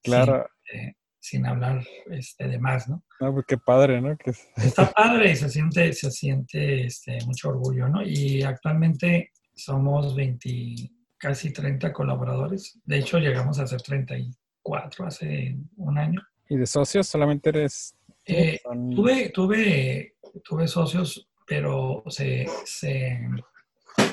claro. 0.03 0.49
Eh, 0.73 0.95
sin 1.21 1.45
hablar 1.45 1.85
este, 2.11 2.49
de 2.49 2.59
más, 2.59 2.89
¿no? 2.89 3.05
No, 3.21 3.35
pues 3.35 3.45
qué 3.47 3.59
padre, 3.59 4.01
¿no? 4.01 4.17
Está 4.57 4.91
padre 4.91 5.33
y 5.33 5.37
se 5.37 5.51
siente, 5.51 5.93
se 5.93 6.11
siente 6.11 6.87
este, 6.87 7.19
mucho 7.27 7.51
orgullo, 7.51 7.87
¿no? 7.87 8.01
Y 8.03 8.43
actualmente 8.43 9.33
somos 9.55 10.17
20, 10.17 10.91
casi 11.19 11.53
30 11.53 11.93
colaboradores. 11.93 12.81
De 12.85 12.99
hecho, 12.99 13.19
llegamos 13.19 13.59
a 13.59 13.67
ser 13.67 13.83
34 13.83 15.07
hace 15.07 15.57
un 15.77 15.99
año. 15.99 16.23
¿Y 16.49 16.57
de 16.57 16.67
socios 16.67 17.07
solamente 17.07 17.51
eres? 17.51 17.95
Eh, 18.25 18.61
tuve, 18.95 19.31
tuve, 19.31 20.15
tuve 20.45 20.69
socios, 20.69 21.29
pero 21.47 22.05
se, 22.09 22.47
se, 22.65 23.21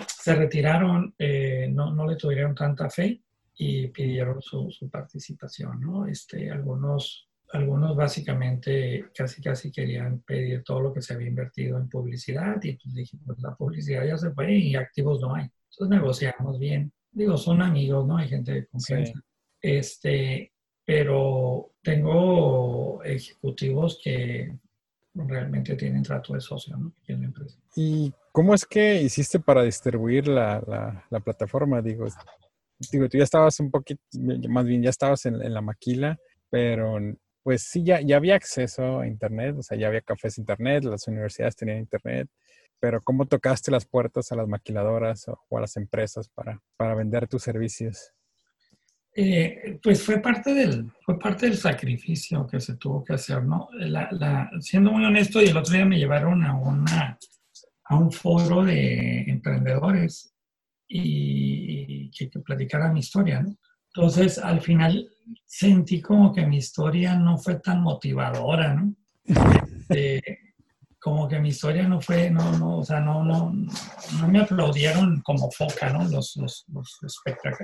se 0.07 0.35
retiraron, 0.35 1.13
eh, 1.17 1.67
no, 1.71 1.93
no 1.93 2.07
le 2.07 2.15
tuvieron 2.15 2.55
tanta 2.55 2.89
fe 2.89 3.21
y 3.57 3.87
pidieron 3.87 4.41
su, 4.41 4.69
su, 4.71 4.89
participación, 4.89 5.79
¿no? 5.79 6.07
Este, 6.07 6.49
algunos, 6.51 7.29
algunos 7.51 7.95
básicamente 7.95 9.05
casi 9.15 9.41
casi 9.41 9.71
querían 9.71 10.19
pedir 10.21 10.63
todo 10.63 10.81
lo 10.81 10.93
que 10.93 11.01
se 11.01 11.13
había 11.13 11.27
invertido 11.27 11.77
en 11.77 11.87
publicidad 11.87 12.61
y 12.63 12.73
pues 12.73 12.93
dije, 12.93 13.17
pues 13.25 13.39
la 13.39 13.55
publicidad 13.55 14.05
ya 14.05 14.17
se 14.17 14.31
fue 14.31 14.53
y 14.53 14.75
activos 14.75 15.21
no 15.21 15.35
hay. 15.35 15.49
Entonces 15.75 15.97
negociamos 15.99 16.59
bien. 16.59 16.91
Digo, 17.11 17.37
son 17.37 17.61
amigos, 17.61 18.07
¿no? 18.07 18.17
Hay 18.17 18.27
gente 18.27 18.53
de 18.53 18.67
confianza. 18.67 19.19
Este, 19.61 20.51
pero 20.85 21.71
tengo 21.81 23.03
ejecutivos 23.03 23.99
que 24.03 24.53
realmente 25.13 25.75
tienen 25.75 26.03
trato 26.03 26.33
de 26.33 26.41
socio, 26.41 26.77
¿no? 26.77 26.93
En 27.07 27.21
la 27.21 27.27
empresa. 27.27 27.57
¿Y 27.75 28.13
cómo 28.31 28.53
es 28.53 28.65
que 28.65 29.01
hiciste 29.01 29.39
para 29.39 29.63
distribuir 29.63 30.27
la, 30.27 30.61
la, 30.67 31.05
la 31.09 31.19
plataforma? 31.19 31.81
Digo, 31.81 32.05
digo, 32.91 33.09
tú 33.09 33.17
ya 33.17 33.23
estabas 33.23 33.59
un 33.59 33.71
poquito, 33.71 34.01
más 34.49 34.65
bien 34.65 34.83
ya 34.83 34.89
estabas 34.89 35.25
en, 35.25 35.53
la 35.53 35.61
maquila, 35.61 36.19
pero 36.49 36.97
pues 37.43 37.63
sí, 37.63 37.83
ya, 37.83 38.01
ya 38.01 38.17
había 38.17 38.35
acceso 38.35 38.99
a 38.99 39.07
Internet, 39.07 39.55
o 39.57 39.63
sea, 39.63 39.77
ya 39.77 39.87
había 39.87 40.01
cafés 40.01 40.37
Internet, 40.37 40.83
las 40.83 41.07
universidades 41.07 41.55
tenían 41.55 41.79
Internet, 41.79 42.27
pero 42.85 43.01
¿cómo 43.01 43.25
tocaste 43.25 43.71
las 43.71 43.87
puertas 43.87 44.31
a 44.31 44.35
las 44.35 44.47
maquiladoras 44.47 45.27
o, 45.27 45.57
a 45.57 45.61
las 45.61 45.75
empresas 45.75 46.29
para, 46.29 46.61
para 46.77 46.93
vender 46.93 47.27
tus 47.27 47.41
servicios? 47.41 48.11
Eh, 49.15 49.79
pues 49.81 50.03
fue 50.03 50.19
parte, 50.19 50.53
del, 50.53 50.91
fue 51.03 51.17
parte 51.17 51.47
del 51.47 51.57
sacrificio 51.57 52.45
que 52.45 52.59
se 52.59 52.75
tuvo 52.75 53.03
que 53.03 53.13
hacer, 53.13 53.43
¿no? 53.43 53.69
La, 53.71 54.51
siendo 54.59 54.91
muy 54.91 55.03
honesto, 55.03 55.41
y 55.41 55.45
el 55.45 55.57
otro 55.57 55.73
día 55.73 55.83
me 55.83 55.97
llevaron 55.97 56.43
a, 56.43 56.55
una, 56.55 57.17
a 57.85 57.97
un 57.97 58.11
foro 58.11 58.63
de 58.63 59.21
emprendedores 59.31 60.35
y, 60.87 62.11
que, 62.11 62.29
que, 62.29 62.39
platicara 62.39 62.93
mi 62.93 62.99
historia, 62.99 63.41
¿no? 63.41 63.57
Entonces, 63.95 64.37
al 64.37 64.61
final 64.61 65.09
sentí 65.43 66.01
como 66.01 66.31
que 66.31 66.45
mi 66.45 66.57
historia 66.57 67.15
no 67.15 67.39
fue 67.39 67.55
tan 67.55 67.81
motivadora, 67.81 68.75
¿no? 68.75 68.93
Este, 69.87 70.44
como 71.05 71.27
que 71.27 71.39
mi 71.39 71.49
historia 71.49 71.87
no 71.87 72.01
fue, 72.01 72.31
no, 72.31 72.57
no, 72.57 72.79
o 72.79 72.83
sea, 72.83 72.99
no, 72.99 73.23
no, 73.23 73.53
no 74.19 74.27
me 74.27 74.39
aplaudieron 74.39 75.21
como 75.21 75.51
foca, 75.51 75.93
¿no? 75.93 76.03
Los, 76.09 76.35
los, 76.37 76.65
los 76.67 76.99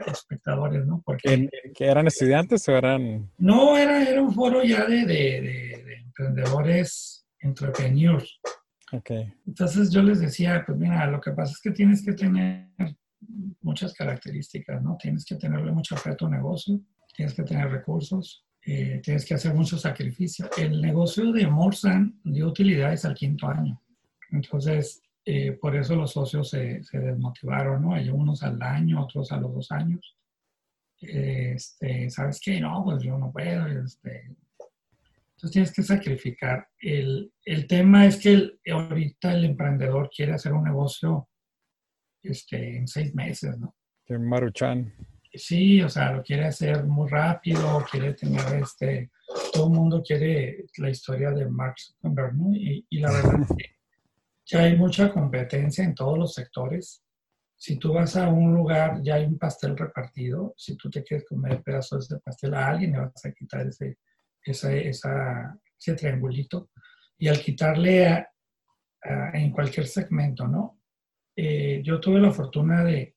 espectadores, 0.06 0.86
¿no? 0.86 1.02
Porque... 1.04 1.50
¿Que 1.74 1.86
eran 1.88 2.06
estudiantes 2.06 2.70
o 2.70 2.74
eran...? 2.74 3.32
No, 3.40 3.76
era, 3.76 4.08
era 4.08 4.22
un 4.22 4.32
foro 4.32 4.64
ya 4.64 4.86
de, 4.86 5.08
de, 5.08 5.42
de, 5.42 5.94
emprendedores, 6.06 7.26
entrepreneurs. 7.40 8.40
Okay. 8.92 9.34
Entonces 9.48 9.90
yo 9.90 10.04
les 10.04 10.20
decía, 10.20 10.64
pues 10.64 10.78
mira, 10.78 11.08
lo 11.08 11.20
que 11.20 11.32
pasa 11.32 11.54
es 11.54 11.62
que 11.62 11.72
tienes 11.72 12.06
que 12.06 12.14
tener 12.14 12.70
muchas 13.62 13.96
características, 13.96 14.84
¿no? 14.84 14.98
Tienes 15.02 15.26
que 15.26 15.38
tenerle 15.38 15.72
mucho 15.72 15.98
fe 15.98 16.12
a 16.12 16.16
tu 16.16 16.30
negocio, 16.30 16.80
tienes 17.16 17.34
que 17.34 17.42
tener 17.42 17.72
recursos, 17.72 18.46
eh, 18.64 19.02
tienes 19.04 19.26
que 19.26 19.34
hacer 19.34 19.54
mucho 19.54 19.78
sacrificio. 19.78 20.50
El 20.58 20.82
negocio 20.82 21.32
de 21.32 21.48
Morsan 21.48 22.20
dio 22.24 22.48
utilidades 22.48 23.06
al 23.06 23.16
quinto 23.16 23.48
año. 23.48 23.82
Entonces, 24.32 25.02
eh, 25.26 25.54
por 25.54 25.76
eso 25.76 25.96
los 25.96 26.12
socios 26.12 26.50
se, 26.50 26.84
se, 26.84 27.00
desmotivaron, 27.00 27.82
¿no? 27.82 27.94
Hay 27.94 28.10
unos 28.10 28.44
al 28.44 28.62
año, 28.62 29.04
otros 29.04 29.32
a 29.32 29.38
los 29.38 29.54
dos 29.54 29.72
años. 29.72 30.18
Este, 31.00 32.10
¿Sabes 32.10 32.40
qué? 32.44 32.60
No, 32.60 32.84
pues 32.84 33.04
yo 33.04 33.18
no 33.18 33.32
puedo. 33.32 33.66
Este. 33.68 34.26
Entonces 34.26 35.52
tienes 35.52 35.74
que 35.74 35.84
sacrificar. 35.84 36.68
El, 36.80 37.34
el 37.44 37.66
tema 37.66 38.06
es 38.06 38.18
que 38.18 38.60
ahorita 38.72 39.34
el 39.34 39.46
emprendedor 39.46 40.10
quiere 40.16 40.34
hacer 40.34 40.54
un 40.54 40.64
negocio 40.64 41.28
este, 42.22 42.78
en 42.78 42.88
seis 42.88 43.14
meses, 43.16 43.58
¿no? 43.58 43.76
Maruchan. 44.08 44.94
Sí, 45.34 45.82
o 45.82 45.90
sea, 45.90 46.12
lo 46.12 46.24
quiere 46.24 46.46
hacer 46.46 46.84
muy 46.84 47.10
rápido, 47.10 47.86
quiere 47.90 48.14
tener 48.14 48.62
este, 48.62 49.12
todo 49.54 49.68
el 49.68 49.74
mundo 49.74 50.04
quiere 50.06 50.66
la 50.78 50.90
historia 50.90 51.32
de 51.32 51.48
Mark 51.48 51.76
Zuckerberg, 51.78 52.36
¿no? 52.36 52.54
Y, 52.54 52.86
la 52.92 53.12
verdad 53.12 53.42
es 53.42 53.48
que 53.58 53.66
ya 54.46 54.64
hay 54.64 54.76
mucha 54.76 55.10
competencia 55.12 55.86
en 55.86 55.96
todos 55.96 56.18
los 56.18 56.34
sectores. 56.34 57.02
Si 57.56 57.78
tú 57.78 57.94
vas 57.94 58.18
a 58.18 58.28
un 58.28 58.54
lugar, 58.54 59.02
ya 59.04 59.16
hay 59.16 59.26
un 59.26 59.38
pastel 59.38 59.78
repartido. 59.78 60.54
Si 60.58 60.76
tú 60.76 60.90
te 60.90 61.04
quieres 61.04 61.26
comer 61.28 61.62
pedazos 61.62 62.10
de 62.10 62.20
pastel 62.20 62.54
a 62.54 62.68
alguien, 62.68 62.92
le 62.92 63.00
vas 63.00 63.26
a 63.26 63.32
quitar 63.32 63.68
ese, 63.68 64.00
esa, 64.44 65.58
ese 65.80 65.96
triangulito. 65.96 66.72
Y 67.18 67.30
al 67.30 67.40
quitarle 67.40 68.28
en 69.34 69.52
cualquier 69.52 69.88
segmento, 69.88 70.48
¿no? 70.48 70.80
Eh, 71.36 71.82
yo 71.84 72.00
tuve 72.00 72.20
la 72.20 72.32
fortuna 72.32 72.84
de, 72.84 73.16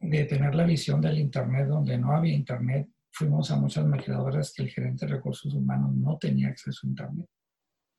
de 0.00 0.24
tener 0.24 0.54
la 0.54 0.64
visión 0.64 1.00
del 1.00 1.18
Internet 1.18 1.68
donde 1.68 1.98
no 1.98 2.12
había 2.12 2.34
Internet. 2.34 2.88
Fuimos 3.10 3.50
a 3.50 3.56
muchas 3.56 3.86
maquiladoras 3.86 4.52
que 4.54 4.62
el 4.62 4.70
gerente 4.70 5.06
de 5.06 5.14
recursos 5.14 5.52
humanos 5.54 5.94
no 5.94 6.18
tenía 6.18 6.48
acceso 6.48 6.86
a 6.86 6.90
Internet. 6.90 7.26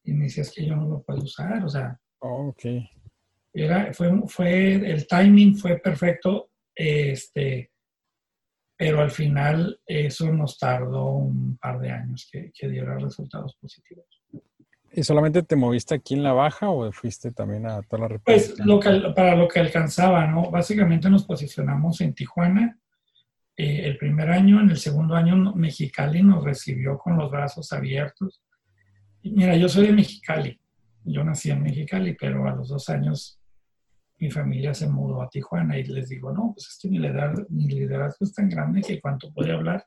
Y 0.03 0.13
me 0.13 0.25
decía, 0.25 0.43
es 0.43 0.51
que 0.51 0.65
yo 0.65 0.75
no 0.75 0.87
lo 0.87 1.03
puedo 1.03 1.23
usar, 1.23 1.63
o 1.63 1.69
sea. 1.69 1.99
Oh, 2.19 2.49
ok. 2.49 2.65
Era, 3.53 3.93
fue, 3.93 4.11
fue, 4.27 4.73
el 4.75 5.07
timing 5.07 5.55
fue 5.57 5.79
perfecto, 5.79 6.51
este, 6.75 7.71
pero 8.77 9.01
al 9.01 9.09
final 9.09 9.81
eso 9.85 10.31
nos 10.31 10.59
tardó 10.59 11.11
un 11.13 11.57
par 11.57 11.79
de 11.79 11.89
años 11.89 12.29
que, 12.31 12.51
que 12.53 12.69
diera 12.69 12.97
resultados 12.99 13.55
positivos. 13.59 14.16
¿Y 14.93 15.03
solamente 15.03 15.43
te 15.43 15.55
moviste 15.55 15.95
aquí 15.95 16.15
en 16.15 16.23
la 16.23 16.33
Baja 16.33 16.69
o 16.69 16.91
fuiste 16.91 17.31
también 17.31 17.65
a 17.65 17.81
toda 17.81 18.03
la 18.03 18.07
República? 18.07 18.53
Pues 18.55 19.13
para 19.15 19.35
lo 19.35 19.47
que 19.47 19.59
alcanzaba, 19.59 20.25
¿no? 20.27 20.49
Básicamente 20.49 21.09
nos 21.09 21.25
posicionamos 21.25 22.01
en 22.01 22.13
Tijuana 22.13 22.79
eh, 23.59 23.87
el 23.87 23.97
primer 23.97 24.29
año, 24.29 24.61
en 24.61 24.69
el 24.69 24.77
segundo 24.77 25.15
año 25.15 25.35
Mexicali 25.55 26.21
nos 26.21 26.43
recibió 26.43 26.97
con 26.99 27.17
los 27.17 27.31
brazos 27.31 27.73
abiertos. 27.73 28.43
mira, 29.23 29.55
yo 29.55 29.67
soy 29.67 29.87
de 29.87 29.93
Mexicali, 29.93 30.59
yo 31.03 31.23
nací 31.23 31.49
en 31.49 31.63
Mexicali, 31.63 32.13
pero 32.13 32.47
a 32.47 32.55
los 32.55 32.69
dos 32.69 32.87
años 32.89 33.41
mi 34.19 34.29
familia 34.29 34.75
se 34.75 34.87
mudó 34.87 35.23
a 35.23 35.29
Tijuana 35.29 35.77
y 35.77 35.83
les 35.85 36.09
digo, 36.09 36.31
no, 36.31 36.51
pues 36.53 36.67
es 36.67 36.79
que 36.79 36.87
mi 36.87 36.99
liderazgo, 36.99 37.45
mi 37.49 37.67
liderazgo 37.67 38.25
es 38.25 38.33
tan 38.33 38.47
grande 38.47 38.81
que 38.81 39.01
cuanto 39.01 39.33
puede 39.33 39.51
hablar, 39.51 39.85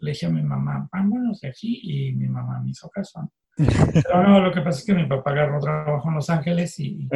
le 0.00 0.10
dije 0.10 0.26
a 0.26 0.30
mi 0.30 0.42
mamá, 0.42 0.88
vámonos 0.92 1.40
de 1.40 1.48
aquí 1.48 1.80
y 1.82 2.12
mi 2.12 2.28
mamá 2.28 2.60
me 2.60 2.70
hizo 2.70 2.88
caso. 2.90 3.32
Pero 3.56 4.22
no, 4.22 4.40
lo 4.40 4.52
que 4.52 4.62
pasa 4.62 4.78
es 4.78 4.86
que 4.86 4.94
mi 4.94 5.06
papá 5.06 5.30
agarró 5.30 5.60
trabajo 5.60 6.08
en 6.08 6.14
Los 6.14 6.30
Ángeles 6.30 6.78
y 6.78 7.08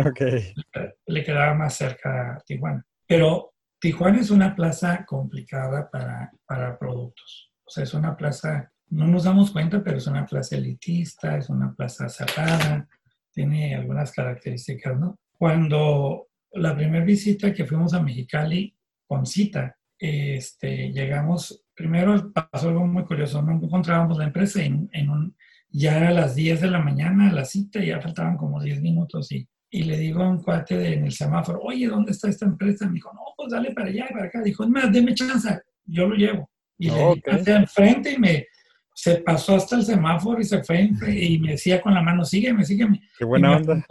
le 1.06 1.24
quedaba 1.24 1.54
más 1.54 1.74
cerca 1.74 2.34
a 2.34 2.40
Tijuana. 2.40 2.84
Pero 3.06 3.54
Tijuana 3.80 4.20
es 4.20 4.30
una 4.30 4.54
plaza 4.54 5.04
complicada 5.06 5.88
para, 5.90 6.30
para 6.46 6.78
productos. 6.78 7.52
O 7.64 7.70
sea, 7.70 7.84
es 7.84 7.94
una 7.94 8.16
plaza, 8.16 8.70
no 8.88 9.06
nos 9.06 9.24
damos 9.24 9.50
cuenta, 9.50 9.82
pero 9.82 9.96
es 9.96 10.06
una 10.06 10.26
plaza 10.26 10.56
elitista, 10.56 11.36
es 11.36 11.48
una 11.48 11.74
plaza 11.74 12.08
cerrada, 12.08 12.86
tiene 13.32 13.74
algunas 13.74 14.12
características, 14.12 14.98
¿no? 14.98 15.18
Cuando 15.36 16.28
la 16.52 16.74
primera 16.74 17.04
visita 17.04 17.52
que 17.52 17.66
fuimos 17.66 17.92
a 17.92 18.02
Mexicali 18.02 18.74
con 19.06 19.26
cita, 19.26 19.76
este, 19.98 20.90
llegamos, 20.92 21.65
primero 21.76 22.32
pasó 22.32 22.70
algo 22.70 22.86
muy 22.86 23.04
curioso, 23.04 23.42
no 23.42 23.52
encontrábamos 23.52 24.18
la 24.18 24.24
empresa 24.24 24.62
en, 24.62 24.88
en 24.92 25.10
un, 25.10 25.36
ya 25.68 25.98
era 25.98 26.10
las 26.10 26.34
10 26.34 26.62
de 26.62 26.70
la 26.70 26.78
mañana 26.80 27.30
la 27.32 27.44
cita, 27.44 27.80
ya 27.80 28.00
faltaban 28.00 28.36
como 28.36 28.62
10 28.62 28.80
minutos 28.80 29.30
y, 29.30 29.46
y 29.70 29.82
le 29.82 29.98
digo 29.98 30.22
a 30.22 30.30
un 30.30 30.42
cuate 30.42 30.76
de, 30.76 30.94
en 30.94 31.04
el 31.04 31.12
semáforo, 31.12 31.60
oye, 31.60 31.86
¿dónde 31.86 32.12
está 32.12 32.28
esta 32.28 32.46
empresa? 32.46 32.86
Me 32.86 32.94
dijo, 32.94 33.12
no, 33.12 33.20
pues 33.36 33.50
dale 33.52 33.72
para 33.72 33.88
allá 33.88 34.06
y 34.08 34.12
para 34.12 34.26
acá. 34.26 34.42
Dijo, 34.42 34.66
más, 34.68 34.90
deme 34.90 35.14
chance, 35.14 35.60
yo 35.84 36.08
lo 36.08 36.14
llevo. 36.14 36.50
Y 36.78 36.90
le 36.90 37.04
okay. 37.04 37.42
enfrente 37.46 38.12
y 38.12 38.18
me 38.18 38.46
se 38.94 39.16
pasó 39.16 39.56
hasta 39.56 39.76
el 39.76 39.84
semáforo 39.84 40.40
y 40.40 40.44
se 40.44 40.64
fue 40.64 40.88
y 41.08 41.38
me 41.38 41.50
decía 41.50 41.82
con 41.82 41.92
la 41.92 42.00
mano, 42.00 42.24
sígueme, 42.24 42.64
sígueme. 42.64 43.02
Qué 43.18 43.26
buena 43.26 43.56
onda. 43.56 43.84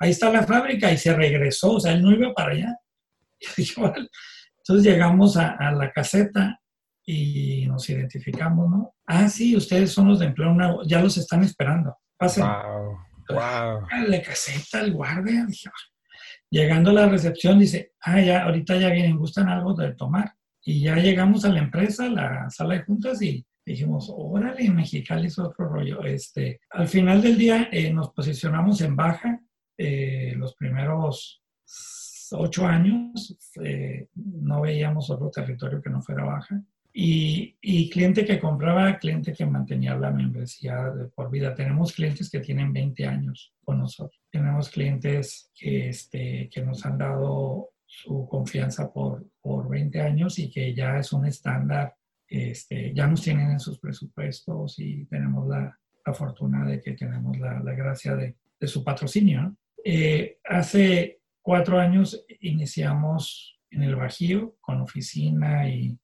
ahí 0.00 0.10
está 0.10 0.28
la 0.32 0.42
fábrica 0.42 0.90
y 0.92 0.98
se 0.98 1.14
regresó, 1.14 1.74
o 1.74 1.80
sea, 1.80 1.92
él 1.92 2.02
no 2.02 2.10
iba 2.10 2.34
para 2.34 2.52
allá. 2.52 2.76
Entonces 3.56 4.84
llegamos 4.84 5.36
a, 5.36 5.50
a 5.50 5.70
la 5.70 5.92
caseta 5.92 6.59
y 7.12 7.66
nos 7.66 7.88
identificamos, 7.90 8.70
¿no? 8.70 8.94
Ah, 9.06 9.28
sí, 9.28 9.56
ustedes 9.56 9.92
son 9.92 10.08
los 10.08 10.20
de 10.20 10.26
empleo 10.26 10.54
nuevo, 10.54 10.82
ya 10.84 11.02
los 11.02 11.16
están 11.16 11.42
esperando. 11.42 11.96
Pasen. 12.16 12.44
Wow, 12.44 12.98
wow. 13.30 14.08
La 14.08 14.22
caseta, 14.22 14.80
el 14.80 14.92
guardia. 14.92 15.46
Llegando 16.48 16.90
a 16.90 16.94
la 16.94 17.08
recepción, 17.08 17.58
dice, 17.58 17.94
ah, 18.02 18.20
ya, 18.20 18.44
ahorita 18.44 18.76
ya 18.76 18.90
vienen, 18.90 19.16
gustan 19.16 19.48
algo 19.48 19.74
de 19.74 19.94
tomar. 19.94 20.34
Y 20.62 20.82
ya 20.82 20.96
llegamos 20.96 21.44
a 21.44 21.48
la 21.48 21.58
empresa, 21.58 22.08
la 22.08 22.48
sala 22.50 22.74
de 22.74 22.82
juntas, 22.82 23.20
y 23.22 23.44
dijimos, 23.66 24.12
órale, 24.14 24.70
Mexicali 24.70 25.26
es 25.26 25.38
otro 25.38 25.68
rollo. 25.68 26.04
Este, 26.04 26.60
al 26.70 26.86
final 26.86 27.22
del 27.22 27.36
día 27.36 27.68
eh, 27.72 27.92
nos 27.92 28.12
posicionamos 28.12 28.80
en 28.82 28.94
baja. 28.94 29.40
Eh, 29.76 30.34
los 30.36 30.54
primeros 30.54 31.42
ocho 32.32 32.66
años 32.66 33.36
eh, 33.64 34.06
no 34.14 34.60
veíamos 34.60 35.10
otro 35.10 35.30
territorio 35.30 35.82
que 35.82 35.90
no 35.90 36.02
fuera 36.02 36.24
baja. 36.24 36.62
Y, 36.92 37.88
cliente 37.90 38.24
que 38.24 38.40
compraba, 38.40 38.98
cliente 38.98 39.32
que 39.32 39.46
mantenía 39.46 39.94
la 39.96 40.10
membresía 40.10 40.90
de 40.90 41.06
por 41.06 41.30
vida. 41.30 41.54
Tenemos 41.54 41.92
clientes 41.92 42.30
que 42.30 42.40
tienen 42.40 42.72
20 42.72 43.06
años 43.06 43.54
con 43.64 43.78
nosotros. 43.78 44.20
Tenemos 44.30 44.68
clientes 44.70 45.50
que, 45.54 45.88
este, 45.88 46.48
que 46.52 46.62
nos 46.62 46.84
han 46.84 46.98
dado 46.98 47.70
su 47.86 48.26
confianza 48.28 48.92
por, 48.92 49.26
por 49.40 49.68
20 49.68 50.00
años 50.00 50.38
y 50.38 50.50
que 50.50 50.74
ya 50.74 50.98
es 50.98 51.12
un 51.12 51.26
estándar, 51.26 51.94
este, 52.28 52.92
ya 52.94 53.06
nos 53.06 53.22
tienen 53.22 53.50
en 53.50 53.60
sus 53.60 53.78
presupuestos 53.78 54.78
y 54.78 55.04
tenemos 55.06 55.48
la, 55.48 55.76
la 56.06 56.14
fortuna 56.14 56.64
de 56.64 56.80
que 56.80 56.92
tenemos 56.92 57.38
la, 57.38 57.60
la 57.60 57.74
gracia 57.74 58.14
de, 58.14 58.36
de, 58.58 58.66
su 58.66 58.84
patrocinio. 58.84 59.56
Eh, 59.84 60.38
hace 60.44 61.20
cuatro 61.42 61.78
años 61.78 62.24
iniciamos 62.40 63.58
en 63.70 63.82
el 63.82 63.96
Bajío 63.96 64.56
con 64.60 64.80
oficina 64.80 65.68
y 65.68 65.96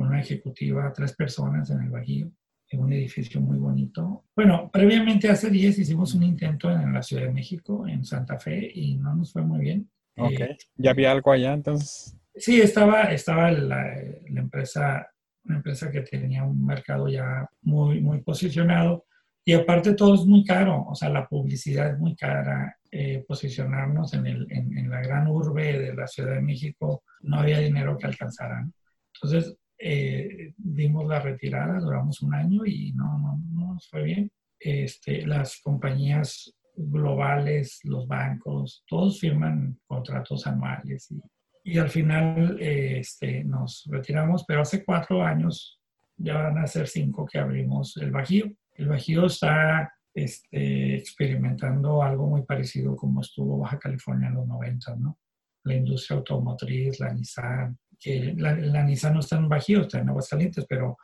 con 0.00 0.08
una 0.08 0.22
ejecutiva, 0.22 0.90
tres 0.94 1.14
personas 1.14 1.68
en 1.68 1.82
el 1.82 1.90
Bajío, 1.90 2.32
en 2.70 2.80
un 2.80 2.90
edificio 2.90 3.38
muy 3.38 3.58
bonito. 3.58 4.24
Bueno, 4.34 4.70
previamente 4.72 5.28
hace 5.28 5.50
10 5.50 5.78
hicimos 5.78 6.14
un 6.14 6.22
intento 6.22 6.70
en 6.70 6.90
la 6.90 7.02
Ciudad 7.02 7.24
de 7.24 7.32
México, 7.34 7.86
en 7.86 8.02
Santa 8.02 8.38
Fe, 8.38 8.70
y 8.74 8.96
no 8.96 9.14
nos 9.14 9.30
fue 9.30 9.42
muy 9.42 9.60
bien. 9.60 9.90
Ok, 10.16 10.40
eh, 10.40 10.56
¿ya 10.76 10.92
había 10.92 11.12
algo 11.12 11.30
allá 11.32 11.52
entonces? 11.52 12.16
Sí, 12.34 12.62
estaba, 12.62 13.12
estaba 13.12 13.50
la, 13.50 13.94
la, 14.30 14.40
empresa, 14.40 15.06
una 15.44 15.56
empresa 15.56 15.90
que 15.90 16.00
tenía 16.00 16.44
un 16.44 16.64
mercado 16.64 17.06
ya 17.06 17.46
muy, 17.60 18.00
muy 18.00 18.22
posicionado. 18.22 19.04
Y 19.44 19.52
aparte 19.52 19.92
todo 19.92 20.14
es 20.14 20.24
muy 20.24 20.46
caro, 20.46 20.86
o 20.88 20.94
sea, 20.94 21.10
la 21.10 21.28
publicidad 21.28 21.90
es 21.90 21.98
muy 21.98 22.16
cara, 22.16 22.74
eh, 22.90 23.22
posicionarnos 23.28 24.14
en, 24.14 24.26
el, 24.26 24.46
en, 24.50 24.78
en, 24.78 24.88
la 24.88 25.02
gran 25.02 25.26
urbe 25.26 25.78
de 25.78 25.94
la 25.94 26.06
Ciudad 26.06 26.36
de 26.36 26.40
México, 26.40 27.02
no 27.20 27.40
había 27.40 27.58
dinero 27.58 27.98
que 27.98 28.06
alcanzara. 28.06 28.66
Entonces, 29.14 29.59
eh, 29.80 30.52
dimos 30.56 31.06
la 31.06 31.20
retirada, 31.20 31.80
duramos 31.80 32.20
un 32.22 32.34
año 32.34 32.66
y 32.66 32.92
no, 32.92 33.18
no, 33.18 33.40
no 33.52 33.74
nos 33.74 33.88
fue 33.88 34.02
bien. 34.02 34.30
Este, 34.58 35.26
las 35.26 35.60
compañías 35.62 36.54
globales, 36.76 37.80
los 37.84 38.06
bancos, 38.06 38.84
todos 38.86 39.18
firman 39.18 39.78
contratos 39.86 40.46
anuales 40.46 41.10
y, 41.10 41.20
y 41.64 41.78
al 41.78 41.88
final 41.88 42.58
eh, 42.60 42.98
este, 42.98 43.44
nos 43.44 43.86
retiramos, 43.90 44.44
pero 44.46 44.62
hace 44.62 44.84
cuatro 44.84 45.22
años, 45.22 45.80
ya 46.16 46.34
van 46.34 46.58
a 46.58 46.66
ser 46.66 46.86
cinco 46.86 47.26
que 47.26 47.38
abrimos 47.38 47.96
el 47.96 48.10
Bajío. 48.10 48.52
El 48.74 48.88
Bajío 48.88 49.26
está 49.26 49.90
este, 50.14 50.96
experimentando 50.96 52.02
algo 52.02 52.26
muy 52.26 52.42
parecido 52.42 52.96
como 52.96 53.20
estuvo 53.20 53.58
Baja 53.58 53.78
California 53.78 54.28
en 54.28 54.34
los 54.34 54.46
90, 54.46 54.96
¿no? 54.96 55.18
La 55.64 55.74
industria 55.74 56.18
automotriz, 56.18 57.00
la 57.00 57.12
Nissan, 57.12 57.78
que 58.00 58.34
la, 58.36 58.82
Nissan 58.82 59.14
no 59.14 59.20
está 59.20 59.36
en 59.36 59.48
Bajío, 59.48 59.82
está 59.82 59.98
en 59.98 60.08
Aguascalientes, 60.08 60.64
pero 60.68 60.96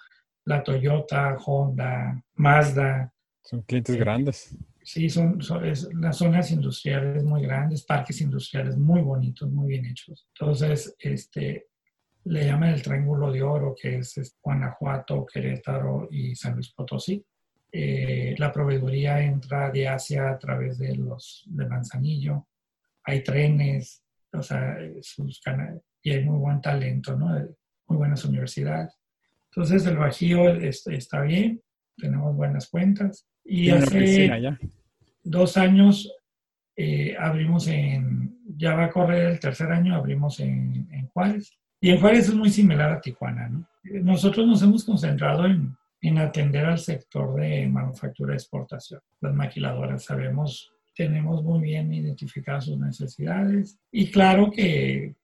la 0.46 0.62
Toyota, 0.62 1.36
Honda, 1.44 2.22
Mazda. 2.34 3.12
Son 3.42 3.62
clientes 3.62 3.94
eh, 3.94 3.98
grandes. 3.98 4.56
Sí, 4.82 5.10
son, 5.10 5.38
las 6.00 6.16
zonas 6.16 6.50
industriales 6.52 7.24
muy 7.24 7.42
grandes, 7.42 7.84
parques 7.84 8.20
industriales 8.20 8.76
muy 8.76 9.02
bonitos, 9.02 9.50
muy 9.50 9.68
bien 9.68 9.86
hechos. 9.86 10.28
Entonces, 10.32 10.94
este, 11.00 11.66
le 12.24 12.44
llaman 12.44 12.70
el 12.70 12.82
Triángulo 12.82 13.30
de 13.32 13.42
Oro, 13.42 13.74
que 13.80 13.98
es, 13.98 14.36
Guanajuato, 14.40 15.26
Querétaro 15.26 16.08
y 16.10 16.34
San 16.34 16.54
Luis 16.54 16.72
Potosí. 16.72 17.24
Eh, 17.70 18.34
la 18.38 18.52
proveeduría 18.52 19.20
entra 19.20 19.70
de 19.70 19.88
Asia 19.88 20.30
a 20.30 20.38
través 20.38 20.78
de 20.78 20.94
los 20.96 21.44
de 21.46 21.66
Manzanillo. 21.66 22.46
Hay 23.04 23.22
trenes, 23.22 24.04
o 24.32 24.42
sea, 24.42 24.78
sus 25.02 25.40
y 26.06 26.12
hay 26.12 26.22
muy 26.22 26.38
buen 26.38 26.60
talento, 26.60 27.16
¿no? 27.16 27.26
Muy 27.88 27.98
buenas 27.98 28.24
universidades. 28.24 28.96
Entonces, 29.50 29.84
el 29.86 29.96
Bajío 29.96 30.48
está 30.48 31.22
bien, 31.22 31.60
tenemos 31.96 32.36
buenas 32.36 32.68
cuentas. 32.68 33.26
Y 33.44 33.70
hace 33.70 34.30
dos 35.24 35.56
años 35.56 36.08
eh, 36.76 37.16
abrimos 37.18 37.66
en, 37.66 38.38
ya 38.56 38.76
va 38.76 38.84
a 38.84 38.90
correr 38.90 39.32
el 39.32 39.40
tercer 39.40 39.72
año, 39.72 39.96
abrimos 39.96 40.38
en, 40.38 40.86
en, 40.92 41.08
Juárez. 41.08 41.58
Y 41.80 41.90
en 41.90 41.98
Juárez 41.98 42.28
es 42.28 42.34
muy 42.36 42.50
similar 42.50 42.92
a 42.92 43.00
Tijuana, 43.00 43.48
¿no? 43.48 43.68
Nosotros 43.82 44.46
nos 44.46 44.62
hemos 44.62 44.84
concentrado 44.84 45.44
en, 45.46 45.76
en 46.02 46.18
atender 46.18 46.66
al 46.66 46.78
sector 46.78 47.34
de 47.40 47.66
manufactura 47.66 48.32
y 48.32 48.36
exportación. 48.36 49.00
Las 49.20 49.34
maquiladoras 49.34 50.04
sabemos, 50.04 50.72
tenemos 50.94 51.42
muy 51.42 51.62
bien 51.62 51.92
identificadas 51.92 52.66
sus 52.66 52.78
necesidades 52.78 53.76
y 53.90 54.08
claro 54.12 54.52
que 54.52 55.16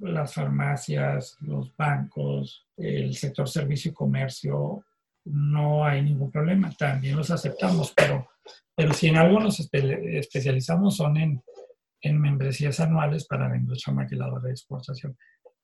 las 0.00 0.34
farmacias, 0.34 1.36
los 1.40 1.74
bancos, 1.76 2.66
el 2.76 3.14
sector 3.14 3.48
servicio 3.48 3.90
y 3.90 3.94
comercio 3.94 4.84
no 5.24 5.84
hay 5.84 6.02
ningún 6.02 6.30
problema, 6.30 6.70
también 6.78 7.16
los 7.16 7.30
aceptamos, 7.30 7.92
pero, 7.96 8.28
pero 8.76 8.92
si 8.92 9.08
en 9.08 9.16
algo 9.16 9.40
nos 9.40 9.58
especializamos 9.58 10.96
son 10.96 11.16
en, 11.16 11.42
en 12.00 12.20
membresías 12.20 12.78
anuales 12.80 13.26
para 13.26 13.48
la 13.48 13.56
industria 13.56 13.94
maquiladora 13.94 14.46
de 14.46 14.52
exportación. 14.52 15.16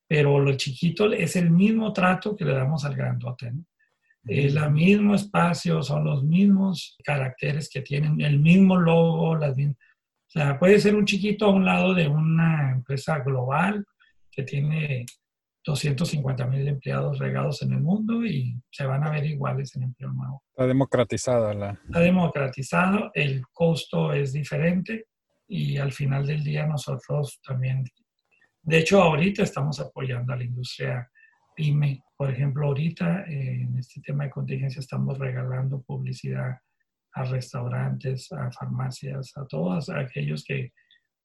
Pero 0.08 0.40
lo 0.40 0.56
chiquito 0.56 1.12
es 1.12 1.36
el 1.36 1.50
mismo 1.50 1.92
trato 1.92 2.34
que 2.34 2.44
le 2.44 2.52
damos 2.52 2.84
al 2.84 2.96
grandote. 2.96 3.52
¿no? 3.52 3.64
Es 4.24 4.54
el 4.54 4.70
mismo 4.72 5.14
espacio, 5.14 5.82
son 5.82 6.04
los 6.04 6.24
mismos 6.24 6.96
caracteres 7.04 7.68
que 7.68 7.82
tienen, 7.82 8.20
el 8.20 8.40
mismo 8.40 8.76
logo, 8.76 9.36
las 9.36 9.56
o 9.56 10.32
sea, 10.32 10.58
puede 10.58 10.80
ser 10.80 10.96
un 10.96 11.04
chiquito 11.04 11.44
a 11.44 11.50
un 11.50 11.64
lado 11.64 11.92
de 11.92 12.08
una 12.08 12.72
empresa 12.72 13.18
global 13.18 13.84
que 14.32 14.42
tiene 14.42 15.06
250 15.64 16.46
mil 16.46 16.66
empleados 16.66 17.18
regados 17.18 17.62
en 17.62 17.72
el 17.72 17.80
mundo 17.80 18.24
y 18.24 18.60
se 18.70 18.84
van 18.84 19.04
a 19.04 19.10
ver 19.10 19.24
iguales 19.24 19.76
en 19.76 19.84
empleo 19.84 20.12
nuevo. 20.12 20.42
Está 20.50 20.66
democratizada 20.66 21.54
la... 21.54 21.78
Está 21.84 22.00
democratizado, 22.00 23.10
el 23.14 23.42
costo 23.52 24.12
es 24.12 24.32
diferente 24.32 25.06
y 25.46 25.76
al 25.76 25.92
final 25.92 26.26
del 26.26 26.42
día 26.42 26.66
nosotros 26.66 27.40
también, 27.46 27.84
de 28.62 28.78
hecho 28.78 29.02
ahorita 29.02 29.42
estamos 29.42 29.78
apoyando 29.78 30.32
a 30.32 30.36
la 30.36 30.44
industria 30.44 31.08
pyme. 31.54 32.02
Por 32.16 32.30
ejemplo, 32.30 32.66
ahorita 32.66 33.24
en 33.26 33.76
este 33.78 34.00
tema 34.00 34.24
de 34.24 34.30
contingencia 34.30 34.80
estamos 34.80 35.18
regalando 35.18 35.82
publicidad 35.82 36.56
a 37.14 37.24
restaurantes, 37.24 38.32
a 38.32 38.50
farmacias, 38.50 39.36
a 39.36 39.46
todos 39.46 39.90
aquellos 39.90 40.44
que 40.44 40.72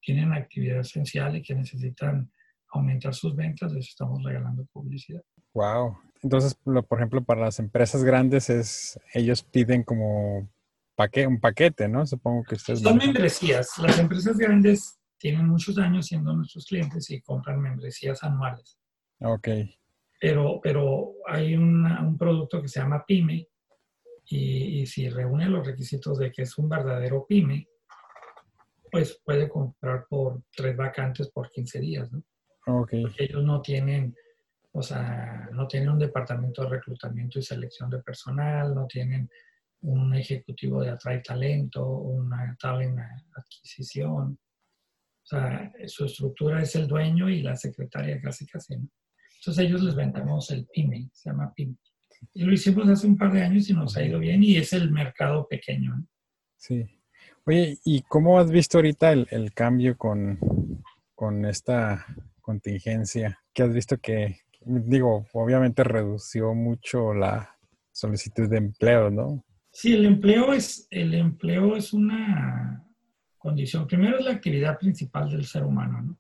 tienen 0.02 0.34
actividad 0.34 0.82
esencial 0.82 1.38
y 1.38 1.42
que 1.42 1.56
necesitan 1.56 2.30
aumentar 2.70 3.14
sus 3.14 3.36
ventas, 3.36 3.72
les 3.74 3.88
estamos 3.88 4.24
regalando 4.24 4.66
publicidad. 4.72 5.22
Wow. 5.54 5.98
Entonces, 6.22 6.56
por 6.56 6.98
ejemplo, 6.98 7.24
para 7.24 7.42
las 7.42 7.60
empresas 7.60 8.04
grandes 8.04 8.50
es, 8.50 9.00
ellos 9.14 9.44
piden 9.44 9.84
como 9.84 10.50
paque, 10.96 11.28
un 11.28 11.40
paquete, 11.40 11.88
¿no? 11.88 12.06
Supongo 12.06 12.44
que 12.44 12.56
ustedes... 12.56 12.82
Son 12.82 12.98
membresías. 12.98 13.78
Las 13.78 14.00
empresas 14.00 14.38
grandes 14.38 15.00
tienen 15.18 15.48
muchos 15.48 15.78
años 15.78 16.08
siendo 16.08 16.34
nuestros 16.34 16.66
clientes 16.66 17.10
y 17.12 17.22
compran 17.22 17.62
membresías 17.62 18.24
anuales. 18.24 18.78
Ok. 19.22 19.48
Pero, 20.20 20.60
pero 20.62 21.14
hay 21.28 21.56
un 21.56 22.18
producto 22.18 22.62
que 22.62 22.68
se 22.68 22.80
llama 22.80 23.06
PYME 23.06 23.48
y, 24.26 24.82
y 24.82 24.86
si 24.88 25.10
reúne 25.10 25.48
los 25.48 25.66
requisitos 25.66 26.18
de 26.18 26.32
que 26.32 26.42
es 26.42 26.58
un 26.58 26.68
verdadero 26.68 27.26
PYME, 27.28 27.68
pues 28.92 29.22
puede 29.24 29.48
comprar 29.48 30.06
por 30.10 30.42
tres 30.56 30.76
vacantes 30.76 31.30
por 31.30 31.50
15 31.52 31.80
días, 31.80 32.12
¿no? 32.12 32.24
Okay. 32.68 33.02
Porque 33.04 33.24
ellos 33.24 33.44
no 33.44 33.62
tienen, 33.62 34.14
o 34.74 34.82
sea, 34.82 35.50
no 35.54 35.68
tienen 35.68 35.90
un 35.90 36.00
departamento 36.00 36.64
de 36.64 36.70
reclutamiento 36.70 37.40
y 37.40 37.44
selección 37.44 37.90
de 37.90 38.00
personal, 38.00 38.76
no 38.76 38.86
tienen 38.88 39.30
un 39.82 40.14
ejecutivo 40.14 40.82
de 40.82 40.90
atrae 40.90 41.22
talento, 41.22 41.88
una 41.88 42.58
talent 42.60 43.00
adquisición. 43.36 44.38
O 45.24 45.26
sea, 45.26 45.72
su 45.86 46.06
estructura 46.06 46.62
es 46.62 46.76
el 46.76 46.88
dueño 46.88 47.30
y 47.30 47.42
la 47.42 47.56
secretaria 47.56 48.20
casi 48.22 48.46
casi. 48.46 48.74
Entonces 48.76 49.66
ellos 49.66 49.82
les 49.84 49.96
vendemos 49.96 50.52
el 50.52 50.66
PYME, 50.68 51.10
se 51.14 51.30
llama 51.30 51.54
PYME. 51.56 51.76
Y 52.34 52.44
lo 52.44 52.52
hicimos 52.52 52.90
hace 52.90 53.08
un 53.08 53.18
par 53.18 53.32
de 53.32 53.44
años 53.44 53.70
y 53.70 53.74
nos 53.74 53.96
ha 53.96 54.04
ido 54.04 54.20
bien 54.20 54.44
y 54.44 54.58
es 54.58 54.74
el 54.74 54.92
mercado 54.92 55.48
pequeño. 55.48 56.06
Sí. 56.58 56.86
Oye, 57.46 57.78
¿y 57.86 58.02
cómo 58.02 58.40
has 58.40 58.52
visto 58.52 58.78
ahorita 58.80 59.14
el, 59.14 59.28
el 59.32 59.54
cambio 59.54 59.98
con, 59.98 60.40
con 61.14 61.46
esta 61.46 62.06
contingencia, 62.48 63.38
que 63.54 63.64
has 63.64 63.74
visto 63.74 63.98
que, 63.98 64.40
digo, 64.62 65.26
obviamente 65.34 65.84
redució 65.84 66.54
mucho 66.54 67.14
la 67.14 67.58
solicitud 67.92 68.48
de 68.50 68.58
empleo, 68.58 69.10
¿no? 69.10 69.44
Sí, 69.70 69.94
el 69.94 70.06
empleo 70.06 70.54
es, 70.54 70.88
el 70.90 71.14
empleo 71.14 71.76
es 71.76 71.92
una 71.92 72.86
condición. 73.38 73.86
Primero 73.86 74.18
es 74.18 74.24
la 74.24 74.32
actividad 74.32 74.80
principal 74.80 75.30
del 75.30 75.46
ser 75.46 75.64
humano, 75.64 76.02
¿no? 76.02 76.18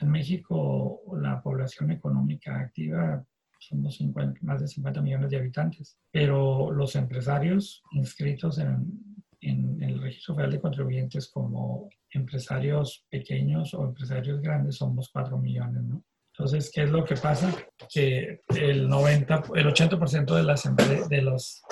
en 0.00 0.08
México 0.08 1.02
la 1.20 1.42
población 1.42 1.90
económica 1.90 2.60
activa 2.60 3.22
somos 3.58 4.00
más 4.40 4.60
de 4.60 4.68
50 4.68 5.02
millones 5.02 5.30
de 5.30 5.36
habitantes, 5.36 5.98
pero 6.10 6.70
los 6.70 6.94
empresarios 6.96 7.82
inscritos 7.92 8.58
en, 8.58 9.09
en, 9.40 9.82
el 9.82 10.00
Registro 10.00 10.34
Federal 10.34 10.52
de 10.52 10.60
Contribuyentes 10.60 11.28
como 11.28 11.88
empresarios 12.10 13.06
pequeños 13.08 13.74
o 13.74 13.84
empresarios 13.84 14.40
grandes 14.40 14.76
somos 14.76 15.10
4 15.12 15.38
millones, 15.38 15.82
¿no? 15.82 16.04
Entonces, 16.32 16.70
¿qué 16.72 16.84
es 16.84 16.90
lo 16.90 17.04
que 17.04 17.16
pasa? 17.16 17.54
Que 17.92 18.40
el 18.48 18.88
90, 18.88 19.42
el 19.56 19.66
80% 19.66 20.34
de, 20.34 20.42
las 20.42 21.08
de 21.08 21.22
los 21.22 21.62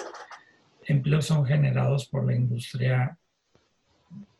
empleos 0.84 1.26
son 1.26 1.46
generados 1.46 2.06
por 2.06 2.26
la 2.26 2.34
industria, 2.34 3.18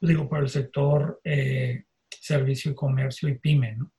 digo, 0.01 0.29
por 0.29 0.41
el 0.41 0.49
sector 0.49 1.21
eh, 1.25 1.85
servicio 2.11 2.73
y 2.73 2.75
comercio 2.75 3.29
y 3.29 3.39
pyme, 3.39 3.77
¿no? 3.77 3.93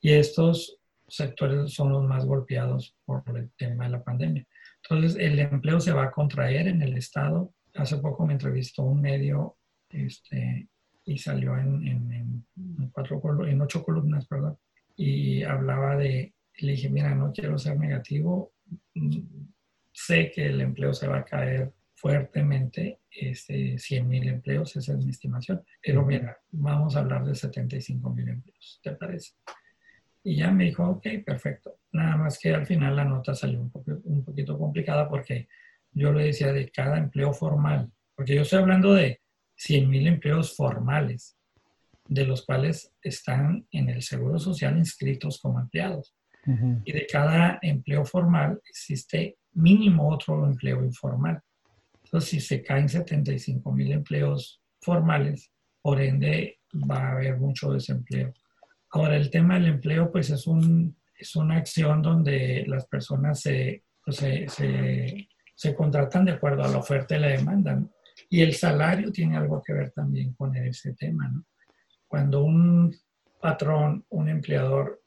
Y 0.00 0.12
estos 0.12 0.78
sectores 1.06 1.72
son 1.74 1.92
los 1.92 2.04
más 2.04 2.24
golpeados 2.24 2.96
por 3.04 3.22
el 3.36 3.50
tema 3.56 3.84
de 3.84 3.90
la 3.90 4.02
pandemia. 4.02 4.46
Entonces, 4.82 5.20
el 5.20 5.38
empleo 5.38 5.80
se 5.80 5.92
va 5.92 6.04
a 6.04 6.10
contraer 6.10 6.68
en 6.68 6.82
el 6.82 6.96
Estado 6.96 7.52
hace 7.78 7.98
poco 7.98 8.26
me 8.26 8.34
entrevistó 8.34 8.82
un 8.82 9.00
medio 9.00 9.56
este, 9.88 10.68
y 11.04 11.18
salió 11.18 11.56
en, 11.56 11.86
en, 11.86 12.44
cuatro, 12.92 13.46
en 13.46 13.60
ocho 13.60 13.82
columnas, 13.82 14.26
perdón, 14.26 14.58
y 14.96 15.42
hablaba 15.42 15.96
de, 15.96 16.34
le 16.58 16.72
dije, 16.72 16.88
mira, 16.88 17.14
no 17.14 17.32
quiero 17.32 17.58
ser 17.58 17.78
negativo, 17.78 18.52
sé 19.92 20.30
que 20.30 20.46
el 20.46 20.60
empleo 20.60 20.92
se 20.92 21.08
va 21.08 21.18
a 21.18 21.24
caer 21.24 21.72
fuertemente, 21.94 23.00
este, 23.10 23.78
100 23.78 24.08
mil 24.08 24.28
empleos, 24.28 24.76
esa 24.76 24.92
es 24.92 25.04
mi 25.04 25.10
estimación, 25.10 25.62
pero 25.82 26.04
mira, 26.04 26.38
vamos 26.50 26.94
a 26.94 27.00
hablar 27.00 27.24
de 27.24 27.34
75 27.34 28.10
mil 28.10 28.28
empleos, 28.28 28.80
¿te 28.82 28.92
parece? 28.92 29.32
Y 30.22 30.36
ya 30.36 30.50
me 30.50 30.64
dijo, 30.64 30.84
ok, 30.84 31.06
perfecto. 31.24 31.78
Nada 31.92 32.16
más 32.16 32.38
que 32.38 32.52
al 32.52 32.66
final 32.66 32.94
la 32.96 33.04
nota 33.04 33.34
salió 33.34 33.60
un, 33.60 33.70
poco, 33.70 33.92
un 34.04 34.24
poquito 34.24 34.58
complicada 34.58 35.08
porque 35.08 35.48
yo 35.98 36.12
le 36.12 36.24
decía 36.24 36.52
de 36.52 36.70
cada 36.70 36.98
empleo 36.98 37.32
formal, 37.32 37.90
porque 38.14 38.34
yo 38.34 38.42
estoy 38.42 38.60
hablando 38.60 38.94
de 38.94 39.20
100 39.56 39.90
mil 39.90 40.06
empleos 40.06 40.54
formales, 40.56 41.36
de 42.06 42.24
los 42.24 42.44
cuales 42.44 42.92
están 43.02 43.66
en 43.70 43.90
el 43.90 44.02
Seguro 44.02 44.38
Social 44.38 44.78
inscritos 44.78 45.38
como 45.40 45.60
empleados. 45.60 46.14
Y 46.84 46.92
de 46.92 47.06
cada 47.06 47.58
empleo 47.60 48.06
formal 48.06 48.58
existe 48.66 49.36
mínimo 49.52 50.08
otro 50.08 50.46
empleo 50.46 50.82
informal. 50.82 51.42
Entonces, 52.04 52.30
si 52.30 52.40
se 52.40 52.62
caen 52.62 52.88
75 52.88 53.70
mil 53.70 53.92
empleos 53.92 54.62
formales, 54.80 55.52
por 55.82 56.00
ende 56.00 56.60
va 56.90 57.08
a 57.08 57.12
haber 57.12 57.36
mucho 57.36 57.72
desempleo. 57.72 58.32
Ahora, 58.92 59.16
el 59.16 59.28
tema 59.28 59.54
del 59.54 59.66
empleo, 59.66 60.10
pues 60.10 60.30
es, 60.30 60.46
un, 60.46 60.96
es 61.18 61.36
una 61.36 61.56
acción 61.56 62.00
donde 62.00 62.64
las 62.66 62.86
personas 62.86 63.42
se, 63.42 63.84
pues, 64.02 64.16
se, 64.16 64.48
se 64.48 65.28
se 65.58 65.74
contratan 65.74 66.24
de 66.24 66.30
acuerdo 66.30 66.62
a 66.62 66.68
la 66.68 66.78
oferta 66.78 67.16
y 67.16 67.18
la 67.18 67.28
demanda. 67.30 67.82
Y 68.30 68.42
el 68.42 68.54
salario 68.54 69.10
tiene 69.10 69.36
algo 69.36 69.60
que 69.60 69.72
ver 69.72 69.90
también 69.90 70.32
con 70.34 70.54
ese 70.54 70.94
tema, 70.94 71.28
¿no? 71.28 71.46
Cuando 72.06 72.44
un 72.44 72.94
patrón, 73.40 74.04
un 74.10 74.28
empleador 74.28 75.02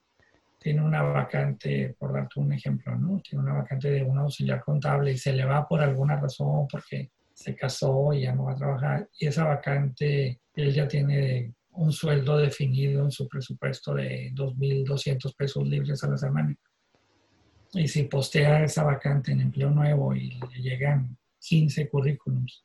tiene 0.59 0.81
una 0.81 1.03
vacante, 1.03 1.95
por 1.97 2.11
darte 2.11 2.41
un 2.41 2.51
ejemplo, 2.51 2.93
¿no? 2.97 3.21
Tiene 3.21 3.45
una 3.45 3.53
vacante 3.53 3.91
de 3.91 4.03
un 4.03 4.17
auxiliar 4.17 4.61
contable 4.61 5.13
y 5.13 5.17
se 5.17 5.31
le 5.31 5.45
va 5.45 5.65
por 5.65 5.79
alguna 5.79 6.19
razón 6.19 6.67
porque 6.69 7.11
se 7.33 7.55
casó 7.55 8.11
y 8.11 8.23
ya 8.23 8.35
no 8.35 8.43
va 8.43 8.51
a 8.51 8.57
trabajar 8.57 9.09
y 9.17 9.27
esa 9.27 9.45
vacante 9.45 10.41
él 10.53 10.73
ya 10.73 10.85
tiene 10.85 11.55
un 11.71 11.93
sueldo 11.93 12.35
definido 12.37 13.05
en 13.05 13.11
su 13.11 13.25
presupuesto 13.25 13.93
de 13.93 14.33
2.200 14.35 15.33
pesos 15.33 15.65
libres 15.65 16.03
a 16.03 16.09
la 16.09 16.17
semana. 16.17 16.53
Y 17.73 17.87
si 17.87 18.03
postea 18.03 18.63
esa 18.63 18.83
vacante 18.83 19.31
en 19.31 19.41
empleo 19.41 19.69
nuevo 19.69 20.13
y 20.13 20.31
le 20.31 20.61
llegan 20.61 21.17
15 21.39 21.89
currículums 21.89 22.63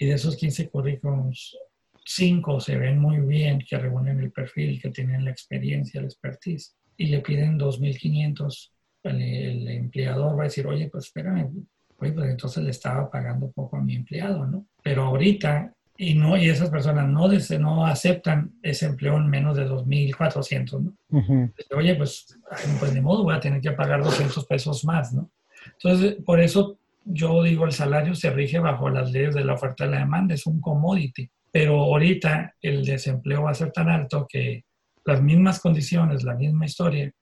y 0.00 0.06
de 0.06 0.14
esos 0.14 0.34
15 0.34 0.70
currículums, 0.70 1.58
5 2.06 2.60
se 2.60 2.78
ven 2.78 2.98
muy 2.98 3.18
bien, 3.18 3.58
que 3.68 3.76
reúnen 3.76 4.18
el 4.18 4.32
perfil, 4.32 4.80
que 4.80 4.88
tienen 4.88 5.26
la 5.26 5.30
experiencia, 5.30 6.00
la 6.00 6.06
expertise, 6.06 6.74
y 6.96 7.06
le 7.06 7.20
piden 7.20 7.58
2.500, 7.58 8.70
el, 9.02 9.22
el, 9.22 9.68
empleador 9.68 10.38
va 10.38 10.42
a 10.42 10.44
decir, 10.44 10.66
oye, 10.66 10.88
pues 10.88 11.04
espérame, 11.04 11.50
oye, 11.98 12.12
pues 12.12 12.30
entonces 12.30 12.64
le 12.64 12.70
estaba 12.70 13.10
pagando 13.10 13.52
poco 13.52 13.76
a 13.76 13.82
mi 13.82 13.94
empleado, 13.94 14.46
¿no? 14.46 14.66
Pero 14.82 15.02
ahorita, 15.02 15.70
y, 16.02 16.14
no, 16.14 16.34
y 16.34 16.48
esas 16.48 16.70
personas 16.70 17.06
no, 17.10 17.28
no 17.58 17.84
aceptan 17.84 18.54
ese 18.62 18.86
empleo 18.86 19.18
en 19.18 19.28
menos 19.28 19.54
de 19.54 19.68
2.400, 19.68 20.80
¿no? 20.80 20.94
Uh 21.10 21.52
Oye, 21.76 21.94
pues, 21.94 22.38
pues 22.78 22.94
de 22.94 23.02
modo 23.02 23.22
voy 23.22 23.34
a 23.34 23.40
tener 23.40 23.60
que 23.60 23.72
pagar 23.72 24.02
200 24.02 24.46
pesos 24.46 24.82
más, 24.86 25.12
¿no? 25.12 25.30
Entonces, 25.74 26.16
por 26.24 26.40
eso 26.40 26.78
yo 27.04 27.42
digo, 27.42 27.66
el 27.66 27.72
salario 27.72 28.14
se 28.14 28.30
rige 28.30 28.58
bajo 28.58 28.88
las 28.88 29.12
leyes 29.12 29.34
de 29.34 29.44
la 29.44 29.52
oferta 29.52 29.84
y 29.84 29.90
la 29.90 29.98
demanda, 29.98 30.34
es 30.34 30.46
un 30.46 30.58
commodity. 30.62 31.28
Pero 31.52 31.78
ahorita 31.78 32.54
el 32.62 32.82
desempleo 32.82 33.42
va 33.42 33.50
a 33.50 33.54
ser 33.54 33.70
tan 33.70 33.90
alto 33.90 34.26
que 34.26 34.64
las 35.04 35.20
mismas 35.20 35.60
condiciones, 35.60 36.24
la 36.24 36.34
misma 36.34 36.64
historia, 36.64 37.12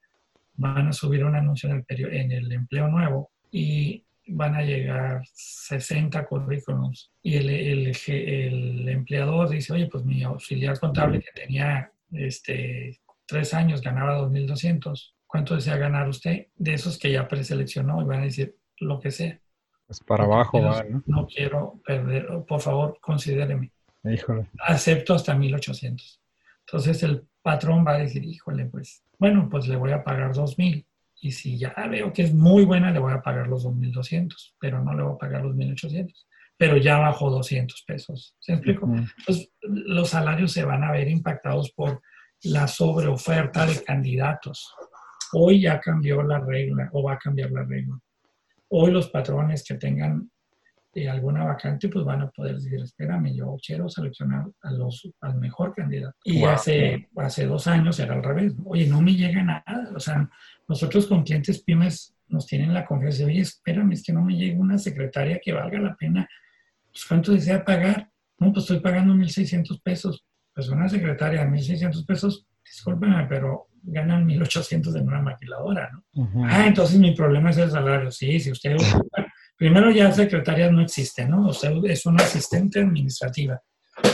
van 0.55 0.87
a 0.87 0.93
subir 0.93 1.25
un 1.25 1.35
anuncio 1.35 1.69
en 1.69 1.85
el, 1.89 2.15
en 2.15 2.31
el 2.31 2.53
empleo 2.53 2.87
nuevo 2.87 3.33
y 3.51 4.05
van 4.29 4.55
a 4.55 4.63
llegar 4.63 5.23
60 5.33 6.27
currículums 6.27 7.11
y 7.23 7.37
el, 7.37 7.51
el, 7.51 7.93
el, 8.07 8.89
empleador 8.89 9.49
dice, 9.49 9.73
oye, 9.73 9.87
pues 9.87 10.05
mi 10.05 10.23
auxiliar 10.23 10.79
contable 10.79 11.21
que 11.21 11.41
tenía 11.41 11.91
este, 12.13 13.01
tres 13.27 13.55
años 13.55 13.81
ganaba 13.83 14.19
2.200, 14.21 15.15
¿cuánto 15.27 15.55
desea 15.55 15.77
ganar 15.77 16.09
usted? 16.09 16.47
De 16.57 16.75
esos 16.75 16.99
que 16.99 17.13
ya 17.13 17.29
preseleccionó 17.29 18.03
y 18.03 18.05
van 18.05 18.21
a 18.21 18.25
decir 18.25 18.57
lo 18.79 19.01
que 19.01 19.11
sea. 19.11 19.41
Pues 19.87 20.01
para 20.01 20.25
abajo 20.25 20.61
va, 20.61 20.85
¿no? 20.85 21.03
No 21.07 21.27
quiero 21.27 21.81
perder, 21.85 22.29
por 22.47 22.61
favor, 22.61 22.99
considéreme. 23.01 23.73
Híjole. 24.05 24.49
Acepto 24.59 25.15
hasta 25.15 25.35
1.800. 25.35 26.21
Entonces 26.67 27.03
el 27.03 27.27
patrón 27.43 27.85
va 27.87 27.95
a 27.95 27.99
decir, 27.99 28.25
híjole, 28.25 28.67
pues, 28.67 29.03
bueno, 29.19 29.49
pues 29.51 29.67
le 29.69 29.77
voy 29.77 29.93
a 29.93 30.05
pagar 30.05 30.33
2.000. 30.33 30.85
Y 31.21 31.33
si 31.33 31.59
ya 31.59 31.75
veo 31.91 32.13
que 32.13 32.23
es 32.23 32.35
muy 32.35 32.65
buena, 32.65 32.91
le 32.91 32.99
voy 32.99 33.13
a 33.13 33.23
pagar 33.23 33.49
los 33.49 33.65
2.200, 33.67 34.55
pero 34.59 34.83
no 34.83 34.95
le 34.95 35.03
voy 35.03 35.15
a 35.15 35.19
pagar 35.19 35.43
los 35.45 35.57
1.800. 35.57 36.13
Pero 36.57 36.77
ya 36.77 36.99
bajó 36.99 37.31
200 37.31 37.85
pesos. 37.87 38.37
¿Se 38.41 38.53
explico? 38.53 38.87
Entonces, 38.87 39.51
los 39.63 40.11
salarios 40.11 40.53
se 40.53 40.65
van 40.65 40.83
a 40.85 40.93
ver 40.93 41.09
impactados 41.09 41.73
por 41.73 42.01
la 42.43 42.67
sobreoferta 42.69 43.67
de 43.67 43.83
candidatos. 43.83 44.75
Hoy 45.33 45.63
ya 45.63 45.81
cambió 45.81 46.23
la 46.23 46.41
regla 46.41 46.89
o 46.93 47.03
va 47.03 47.15
a 47.15 47.19
cambiar 47.19 47.51
la 47.51 47.65
regla. 47.65 47.99
Hoy 48.69 48.91
los 48.91 49.09
patrones 49.11 49.65
que 49.65 49.75
tengan 49.75 50.31
eh, 50.95 51.09
alguna 51.09 51.45
vacante, 51.45 51.89
pues 51.89 52.05
van 52.05 52.23
a 52.23 52.31
poder 52.31 52.57
decir, 52.57 52.81
espérame, 52.81 53.35
yo 53.35 53.57
quiero 53.65 53.89
seleccionar 53.89 54.47
a 54.63 54.71
los, 54.73 55.09
al 55.21 55.37
mejor 55.37 55.75
candidato. 55.75 56.17
Y 56.25 56.43
hace, 56.45 57.09
hace 57.17 57.47
dos 57.47 57.67
años 57.67 58.01
era 58.01 58.15
al 58.15 58.23
revés. 58.23 58.55
Oye, 58.65 58.87
no 58.87 59.03
me 59.03 59.15
llega 59.15 59.43
nada. 59.43 59.91
O 59.95 60.01
sea, 60.01 60.29
nosotros 60.67 61.07
con 61.07 61.25
clientes 61.25 61.63
pymes 61.63 62.15
nos 62.29 62.47
tienen 62.47 62.73
la 62.73 62.85
confianza 62.85 63.19
de, 63.19 63.27
oye, 63.27 63.41
espérame, 63.41 63.93
es 63.93 64.03
que 64.03 64.13
no 64.13 64.23
me 64.23 64.37
llega 64.37 64.59
una 64.59 64.79
secretaria 64.79 65.41
que 65.43 65.53
valga 65.53 65.79
la 65.79 65.95
pena. 65.95 66.29
Pues, 66.91 67.05
¿cuánto 67.05 67.33
desea 67.33 67.65
pagar? 67.65 68.11
No, 68.39 68.53
pues 68.53 68.65
estoy 68.65 68.81
pagando 68.81 69.15
1.600 69.15 69.83
pesos. 69.83 70.25
Pues 70.55 70.69
una 70.69 70.89
secretaria 70.89 71.45
de 71.45 71.51
1.600 71.51 72.07
pesos, 72.07 72.47
discúlpeme, 72.65 73.27
pero 73.29 73.69
ganan 73.83 74.27
1.800 74.27 74.97
en 74.97 75.07
una 75.07 75.23
maquiladora, 75.23 75.91
¿no? 75.93 76.05
Ah, 76.45 76.67
entonces 76.67 76.99
mi 76.99 77.15
problema 77.15 77.51
es 77.51 77.59
el 77.59 77.71
salario. 77.71 78.11
Sí, 78.11 78.41
si 78.41 78.51
usted 78.51 78.77
primero 79.59 79.91
ya 79.91 80.13
secretarias 80.13 80.73
no 80.73 80.81
existen, 80.81 81.31
¿no? 81.31 81.49
Usted 81.49 81.73
es 81.85 82.07
una 82.07 82.23
asistente 82.23 82.81
administrativa. 82.81 83.61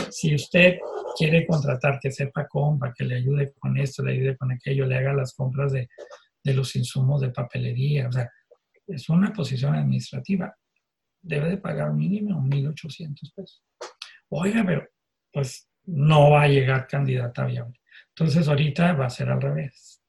Si 0.09 0.33
usted 0.33 0.79
quiere 1.15 1.45
contratar 1.45 1.99
que 2.01 2.11
sepa 2.11 2.47
compra, 2.47 2.93
que 2.97 3.05
le 3.05 3.17
ayude 3.17 3.53
con 3.59 3.77
esto, 3.77 4.03
le 4.03 4.13
ayude 4.13 4.35
con 4.35 4.51
aquello, 4.51 4.85
le 4.85 4.97
haga 4.97 5.13
las 5.13 5.33
compras 5.33 5.71
de, 5.71 5.87
de 6.43 6.53
los 6.53 6.75
insumos 6.75 7.21
de 7.21 7.29
papelería, 7.29 8.07
o 8.07 8.11
sea, 8.11 8.29
es 8.87 9.09
una 9.09 9.31
posición 9.31 9.75
administrativa. 9.75 10.55
Debe 11.21 11.49
de 11.49 11.57
pagar 11.57 11.93
mínimo 11.93 12.41
1.800 12.41 13.33
pesos. 13.35 13.63
Oiga, 14.29 14.63
pero 14.65 14.87
pues 15.31 15.69
no 15.85 16.31
va 16.31 16.43
a 16.43 16.47
llegar 16.47 16.87
candidata 16.87 17.45
viable. 17.45 17.79
Entonces 18.09 18.47
ahorita 18.47 18.93
va 18.93 19.07
a 19.07 19.09
ser 19.09 19.29
al 19.29 19.41
revés. 19.41 20.01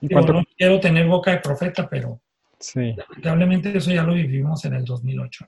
¿Y 0.00 0.08
cuánto... 0.08 0.32
no 0.32 0.44
quiero 0.56 0.80
tener 0.80 1.06
boca 1.06 1.32
de 1.32 1.38
profeta, 1.38 1.88
pero 1.88 2.22
sí. 2.60 2.94
lamentablemente 2.96 3.76
eso 3.76 3.90
ya 3.90 4.02
lo 4.02 4.14
vivimos 4.14 4.64
en 4.64 4.74
el 4.74 4.84
2008. 4.84 5.46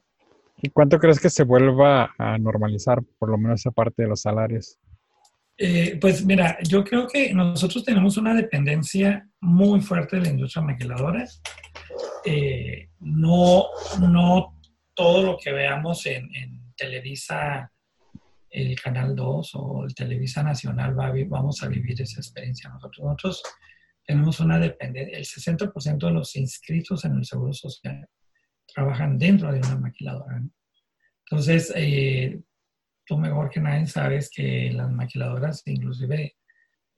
¿Y 0.62 0.70
cuánto 0.70 0.98
crees 0.98 1.20
que 1.20 1.30
se 1.30 1.44
vuelva 1.44 2.14
a 2.18 2.38
normalizar, 2.38 3.02
por 3.18 3.30
lo 3.30 3.38
menos 3.38 3.60
esa 3.60 3.70
parte 3.70 4.02
de 4.02 4.08
los 4.08 4.20
salarios? 4.20 4.78
Eh, 5.58 5.98
pues 6.00 6.24
mira, 6.24 6.58
yo 6.62 6.82
creo 6.82 7.06
que 7.06 7.32
nosotros 7.34 7.84
tenemos 7.84 8.16
una 8.16 8.34
dependencia 8.34 9.28
muy 9.40 9.80
fuerte 9.80 10.16
de 10.16 10.22
la 10.22 10.28
industria 10.30 10.62
maquiladora. 10.62 11.26
Eh, 12.24 12.88
no, 13.00 13.66
no 14.00 14.58
todo 14.94 15.22
lo 15.22 15.38
que 15.38 15.52
veamos 15.52 16.06
en, 16.06 16.34
en 16.34 16.72
Televisa 16.76 17.72
el 18.52 18.78
Canal 18.80 19.16
2 19.16 19.50
o 19.54 19.84
el 19.84 19.94
Televisa 19.94 20.42
Nacional 20.42 20.98
va 20.98 21.12
vamos 21.26 21.62
a 21.62 21.68
vivir 21.68 22.00
esa 22.00 22.20
experiencia 22.20 22.68
nosotros. 22.70 23.04
Nosotros 23.04 23.42
tenemos 24.04 24.40
una 24.40 24.58
dependencia, 24.58 25.18
el 25.18 25.24
60% 25.24 26.06
de 26.06 26.12
los 26.12 26.36
inscritos 26.36 27.04
en 27.04 27.16
el 27.16 27.24
Seguro 27.24 27.52
Social 27.52 28.08
trabajan 28.66 29.18
dentro 29.18 29.52
de 29.52 29.58
una 29.58 29.76
maquiladora. 29.78 30.42
Entonces, 31.26 31.72
eh, 31.76 32.40
tú 33.06 33.16
mejor 33.18 33.50
que 33.50 33.60
nadie 33.60 33.86
sabes 33.86 34.30
que 34.30 34.72
las 34.72 34.90
maquiladoras, 34.90 35.62
inclusive, 35.66 36.36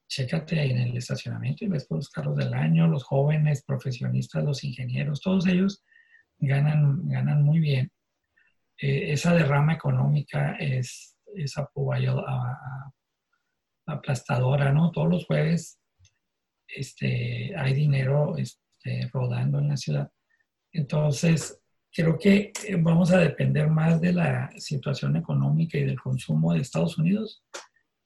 chécate 0.07 0.61
en 0.63 0.77
el 0.77 0.97
estacionamiento 0.97 1.65
y 1.65 1.67
ves 1.67 1.87
todos 1.87 2.05
los 2.05 2.09
carros 2.09 2.37
del 2.37 2.53
año, 2.53 2.87
los 2.87 3.03
jóvenes, 3.03 3.63
profesionistas, 3.63 4.43
los 4.43 4.63
ingenieros, 4.63 5.21
todos 5.21 5.47
ellos 5.47 5.83
ganan, 6.37 7.07
ganan 7.07 7.43
muy 7.43 7.59
bien. 7.59 7.91
Eh, 8.77 9.13
esa 9.13 9.33
derrama 9.33 9.73
económica 9.73 10.55
es 10.59 11.17
esa 11.35 11.69
a, 12.27 12.91
aplastadora, 13.87 14.71
¿no? 14.71 14.91
Todos 14.91 15.09
los 15.09 15.25
jueves 15.25 15.79
este, 16.67 17.53
hay 17.55 17.73
dinero 17.73 18.37
este, 18.37 19.09
rodando 19.11 19.59
en 19.59 19.69
la 19.69 19.77
ciudad. 19.77 20.11
Entonces, 20.71 21.59
creo 21.91 22.17
que 22.17 22.51
eh, 22.67 22.75
vamos 22.77 23.11
a 23.11 23.19
depender 23.19 23.69
más 23.69 24.01
de 24.01 24.13
la 24.13 24.51
situación 24.57 25.15
económica 25.15 25.77
y 25.77 25.85
del 25.85 25.99
consumo 25.99 26.53
de 26.53 26.59
Estados 26.59 26.97
Unidos 26.97 27.43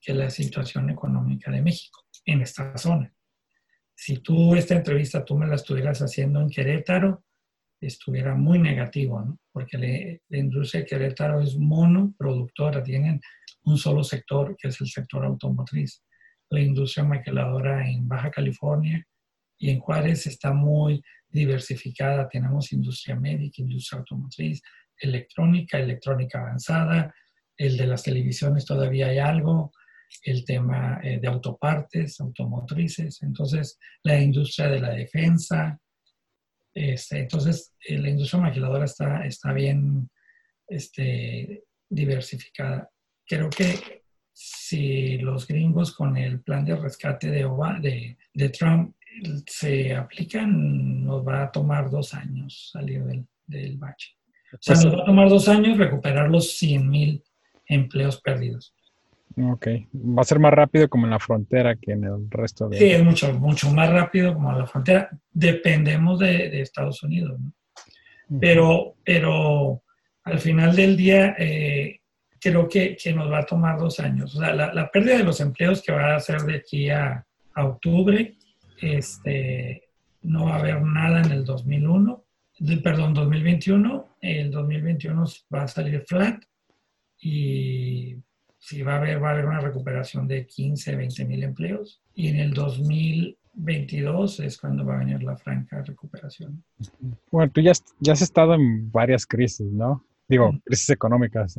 que 0.00 0.14
la 0.14 0.30
situación 0.30 0.88
económica 0.90 1.50
de 1.50 1.60
México 1.60 2.06
en 2.24 2.42
esta 2.42 2.76
zona. 2.78 3.12
Si 3.94 4.18
tú 4.18 4.54
esta 4.54 4.74
entrevista 4.74 5.24
tú 5.24 5.36
me 5.36 5.46
la 5.46 5.56
estuvieras 5.56 6.00
haciendo 6.00 6.40
en 6.40 6.48
Querétaro, 6.48 7.24
estuviera 7.80 8.34
muy 8.34 8.58
negativo, 8.58 9.38
porque 9.52 10.20
la 10.28 10.38
industria 10.38 10.82
de 10.82 10.86
Querétaro 10.86 11.40
es 11.40 11.56
monoproductora, 11.56 12.82
tienen 12.82 13.20
un 13.64 13.76
solo 13.76 14.04
sector, 14.04 14.56
que 14.56 14.68
es 14.68 14.80
el 14.80 14.88
sector 14.88 15.24
automotriz. 15.24 16.02
La 16.50 16.60
industria 16.60 17.04
maquiladora 17.04 17.88
en 17.88 18.06
Baja 18.06 18.30
California 18.30 19.06
y 19.58 19.70
en 19.70 19.80
Juárez 19.80 20.26
está 20.26 20.52
muy 20.52 21.02
diversificada. 21.28 22.28
Tenemos 22.28 22.72
industria 22.72 23.16
médica, 23.16 23.62
industria 23.62 24.00
automotriz, 24.00 24.60
electrónica, 24.98 25.78
electrónica 25.78 26.40
avanzada, 26.40 27.14
el 27.56 27.76
de 27.76 27.86
las 27.86 28.02
televisiones 28.02 28.64
todavía 28.64 29.08
hay 29.08 29.18
algo, 29.18 29.72
el 30.24 30.44
tema 30.44 31.00
eh, 31.02 31.18
de 31.20 31.28
autopartes, 31.28 32.20
automotrices, 32.20 33.22
entonces 33.22 33.78
la 34.02 34.20
industria 34.20 34.68
de 34.68 34.80
la 34.80 34.90
defensa, 34.90 35.78
este, 36.74 37.18
entonces, 37.18 37.74
eh, 37.86 37.98
la 37.98 38.10
industria 38.10 38.40
maquiladora 38.40 38.84
está, 38.84 39.26
está 39.26 39.52
bien 39.52 40.08
este, 40.68 41.64
diversificada. 41.88 42.88
Creo 43.26 43.50
que 43.50 44.04
si 44.42 45.18
los 45.18 45.46
gringos 45.46 45.94
con 45.94 46.16
el 46.16 46.40
plan 46.40 46.64
de 46.64 46.74
rescate 46.74 47.30
de, 47.30 47.46
de, 47.80 48.16
de 48.32 48.48
Trump 48.48 48.94
se 49.46 49.94
aplican, 49.94 51.04
nos 51.04 51.26
va 51.26 51.42
a 51.42 51.52
tomar 51.52 51.90
dos 51.90 52.14
años 52.14 52.70
salir 52.72 53.04
del, 53.04 53.26
del 53.46 53.76
bache. 53.76 54.16
O 54.54 54.56
sea, 54.58 54.76
nos 54.76 54.96
va 54.96 55.02
a 55.02 55.04
tomar 55.04 55.28
dos 55.28 55.46
años 55.46 55.76
recuperar 55.76 56.30
los 56.30 56.56
100 56.56 56.88
mil 56.88 57.22
empleos 57.66 58.18
perdidos. 58.22 58.74
Ok, 59.36 59.66
va 59.94 60.22
a 60.22 60.24
ser 60.24 60.38
más 60.38 60.54
rápido 60.54 60.88
como 60.88 61.04
en 61.04 61.10
la 61.10 61.18
frontera 61.18 61.76
que 61.76 61.92
en 61.92 62.04
el 62.04 62.30
resto 62.30 62.70
de... 62.70 62.78
Sí, 62.78 62.90
es 62.90 63.04
mucho, 63.04 63.34
mucho 63.34 63.70
más 63.70 63.90
rápido 63.90 64.32
como 64.32 64.52
en 64.52 64.58
la 64.58 64.66
frontera. 64.66 65.10
Dependemos 65.30 66.18
de, 66.18 66.62
Estados 66.62 67.02
Unidos, 67.02 67.38
¿no? 67.38 67.52
Pero, 68.40 68.94
pero 69.04 69.82
al 70.24 70.38
final 70.38 70.74
del 70.74 70.96
día 70.96 71.34
eh, 71.38 71.99
creo 72.40 72.68
que, 72.68 72.96
que, 72.96 73.12
nos 73.12 73.30
va 73.30 73.40
a 73.40 73.46
tomar 73.46 73.78
dos 73.78 74.00
años. 74.00 74.34
O 74.34 74.40
sea, 74.40 74.54
la, 74.54 74.72
la, 74.72 74.90
pérdida 74.90 75.18
de 75.18 75.24
los 75.24 75.40
empleos 75.40 75.82
que 75.82 75.92
va 75.92 76.16
a 76.16 76.20
ser 76.20 76.40
de 76.42 76.56
aquí 76.56 76.88
a, 76.90 77.24
a 77.54 77.64
octubre, 77.64 78.36
este, 78.80 79.90
no 80.22 80.46
va 80.46 80.56
a 80.56 80.58
haber 80.58 80.82
nada 80.82 81.22
en 81.22 81.32
el 81.32 81.44
2001, 81.44 82.24
perdón, 82.82 83.14
2021. 83.14 84.16
El 84.20 84.50
2021 84.50 85.24
va 85.54 85.62
a 85.62 85.68
salir 85.68 86.04
flat 86.06 86.42
y 87.20 88.16
si 88.58 88.82
va 88.82 88.94
a 88.94 88.96
haber, 88.98 89.22
va 89.22 89.30
a 89.30 89.32
haber 89.32 89.46
una 89.46 89.60
recuperación 89.60 90.28
de 90.28 90.46
15, 90.46 90.96
20 90.96 91.24
mil 91.24 91.42
empleos. 91.42 92.02
Y 92.14 92.28
en 92.28 92.36
el 92.36 92.52
2022 92.52 94.40
es 94.40 94.58
cuando 94.58 94.84
va 94.84 94.96
a 94.96 94.98
venir 94.98 95.22
la 95.22 95.36
franca 95.36 95.82
recuperación. 95.82 96.62
Bueno, 97.30 97.50
tú 97.50 97.60
ya, 97.60 97.72
ya 97.98 98.12
has 98.12 98.22
estado 98.22 98.54
en 98.54 98.90
varias 98.92 99.26
crisis, 99.26 99.72
¿no? 99.72 100.04
Digo, 100.28 100.52
crisis 100.64 100.90
económicas. 100.90 101.58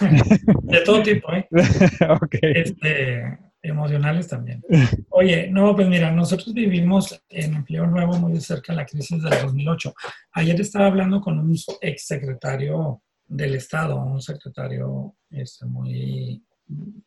de 0.62 0.80
todo 0.82 1.02
tipo, 1.02 1.32
¿eh? 1.32 1.48
ok. 2.10 2.36
Este, 2.42 3.38
emocionales 3.62 4.28
también. 4.28 4.62
Oye, 5.10 5.48
no, 5.50 5.74
pues 5.74 5.88
mira, 5.88 6.10
nosotros 6.10 6.54
vivimos 6.54 7.22
en 7.28 7.54
empleo 7.54 7.86
nuevo 7.86 8.18
muy 8.18 8.40
cerca 8.40 8.72
de 8.72 8.78
la 8.78 8.86
crisis 8.86 9.22
del 9.22 9.42
2008. 9.42 9.94
Ayer 10.32 10.60
estaba 10.60 10.86
hablando 10.86 11.20
con 11.20 11.38
un 11.38 11.56
exsecretario 11.80 13.02
del 13.26 13.54
Estado, 13.54 13.96
un 13.96 14.20
secretario 14.20 15.14
este, 15.30 15.66
muy 15.66 16.42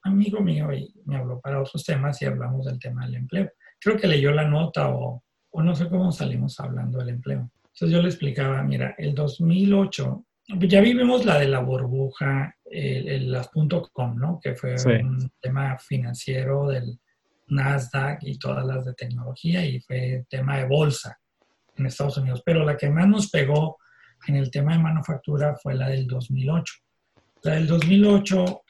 amigo 0.03 0.41
mío 0.41 0.73
y 0.73 0.93
me 1.05 1.17
habló 1.17 1.39
para 1.39 1.61
otros 1.61 1.83
temas 1.83 2.21
y 2.21 2.25
hablamos 2.25 2.65
del 2.65 2.79
tema 2.79 3.05
del 3.05 3.15
empleo. 3.15 3.51
Creo 3.79 3.97
que 3.97 4.07
leyó 4.07 4.31
la 4.31 4.47
nota 4.47 4.89
o, 4.89 5.23
o 5.51 5.63
no 5.63 5.75
sé 5.75 5.89
cómo 5.89 6.11
salimos 6.11 6.59
hablando 6.59 6.99
del 6.99 7.09
empleo. 7.09 7.49
Entonces 7.73 7.89
yo 7.89 8.01
le 8.01 8.09
explicaba, 8.09 8.61
mira, 8.63 8.93
el 8.97 9.15
2008 9.15 10.25
ya 10.47 10.81
vivimos 10.81 11.25
la 11.25 11.39
de 11.39 11.47
la 11.47 11.59
burbuja, 11.59 12.55
el, 12.65 13.31
las 13.31 13.49
.com, 13.91 14.17
¿no? 14.17 14.39
Que 14.41 14.55
fue 14.55 14.75
un 15.01 15.31
tema 15.39 15.77
financiero 15.77 16.67
del 16.67 16.99
Nasdaq 17.47 18.23
y 18.23 18.37
todas 18.37 18.65
las 18.65 18.85
de 18.85 18.93
tecnología 18.93 19.65
y 19.65 19.79
fue 19.79 20.25
tema 20.29 20.57
de 20.57 20.65
bolsa 20.65 21.19
en 21.77 21.85
Estados 21.85 22.17
Unidos. 22.17 22.41
Pero 22.45 22.65
la 22.65 22.77
que 22.77 22.89
más 22.89 23.07
nos 23.07 23.29
pegó 23.29 23.77
en 24.27 24.35
el 24.35 24.51
tema 24.51 24.73
de 24.73 24.83
manufactura 24.83 25.55
fue 25.55 25.75
la 25.75 25.89
del 25.89 26.07
2008. 26.07 26.73
La 27.43 27.55
del 27.55 27.67
2008 27.67 28.63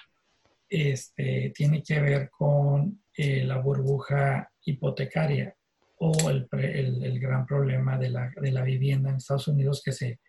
este, 0.69 1.51
tiene 1.55 1.83
que 1.83 2.01
ver 2.01 2.29
con 2.29 3.03
eh, 3.15 3.43
la 3.43 3.57
burbuja 3.57 4.49
hipotecaria 4.65 5.55
o 5.99 6.29
el, 6.29 6.47
el, 6.51 7.19
gran 7.19 7.45
problema 7.45 7.97
de 7.97 8.09
la, 8.09 8.31
de 8.35 8.51
la 8.51 8.63
vivienda 8.63 9.09
en 9.09 9.17
Estados 9.17 9.47
Unidos 9.47 9.81
que 9.85 9.91
se 9.91 10.19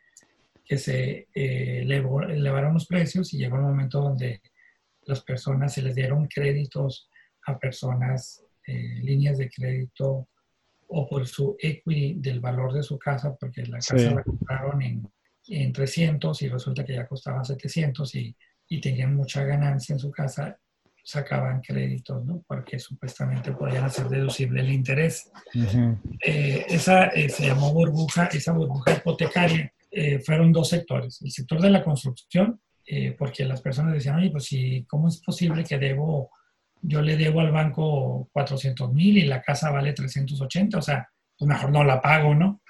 que 0.64 0.78
se 0.78 1.28
eh, 1.34 1.82
elevaron 1.82 2.74
los 2.74 2.86
precios 2.86 3.32
y 3.34 3.38
llegó 3.38 3.56
el 3.56 3.62
momento 3.62 4.00
donde 4.00 4.40
las 5.02 5.22
personas 5.22 5.74
se 5.74 5.82
les 5.82 5.94
dieron 5.94 6.26
créditos 6.26 7.10
a 7.46 7.58
personas, 7.58 8.42
eh, 8.66 9.00
líneas 9.02 9.36
de 9.36 9.50
crédito 9.50 10.28
o 10.88 11.08
por 11.08 11.26
su 11.26 11.56
equity 11.58 12.14
del 12.14 12.40
valor 12.40 12.72
de 12.72 12.82
su 12.82 12.98
casa, 12.98 13.36
porque 13.38 13.66
la 13.66 13.78
casa 13.78 13.96
la 13.96 14.22
compraron 14.22 14.80
en, 14.80 15.06
en, 15.48 15.72
300 15.72 16.40
y 16.42 16.48
resulta 16.48 16.84
que 16.84 16.94
ya 16.94 17.06
costaba 17.06 17.44
700 17.44 18.14
y, 18.14 18.34
y 18.68 18.80
tenían 18.80 19.14
mucha 19.14 19.44
ganancia 19.44 19.92
en 19.92 19.98
su 19.98 20.10
casa, 20.10 20.58
sacaban 21.02 21.60
créditos, 21.60 22.24
¿no? 22.24 22.42
Porque 22.46 22.78
supuestamente 22.78 23.52
podían 23.52 23.84
hacer 23.84 24.08
deducible 24.08 24.62
el 24.62 24.72
interés. 24.72 25.30
Eh, 26.24 26.64
esa 26.68 27.10
se 27.10 27.46
llamó 27.46 27.74
burbuja, 27.74 28.26
esa 28.26 28.52
burbuja 28.52 28.92
hipotecaria 28.92 29.70
eh, 29.94 30.20
fueron 30.20 30.52
dos 30.52 30.68
sectores. 30.68 31.20
El 31.22 31.30
sector 31.30 31.60
de 31.60 31.70
la 31.70 31.84
construcción, 31.84 32.60
eh, 32.86 33.14
porque 33.18 33.44
las 33.44 33.60
personas 33.60 33.94
decían, 33.94 34.16
oye, 34.16 34.30
pues 34.30 34.44
si, 34.44 34.84
¿cómo 34.84 35.08
es 35.08 35.20
posible 35.20 35.64
que 35.64 35.78
debo, 35.78 36.30
yo 36.82 37.00
le 37.00 37.16
debo 37.16 37.40
al 37.40 37.52
banco 37.52 38.28
400 38.32 38.92
mil 38.92 39.18
y 39.18 39.24
la 39.24 39.40
casa 39.40 39.70
vale 39.70 39.92
380? 39.92 40.78
O 40.78 40.82
sea, 40.82 41.08
pues 41.38 41.48
mejor 41.48 41.70
no 41.70 41.84
la 41.84 42.00
pago, 42.00 42.34
¿no? 42.34 42.60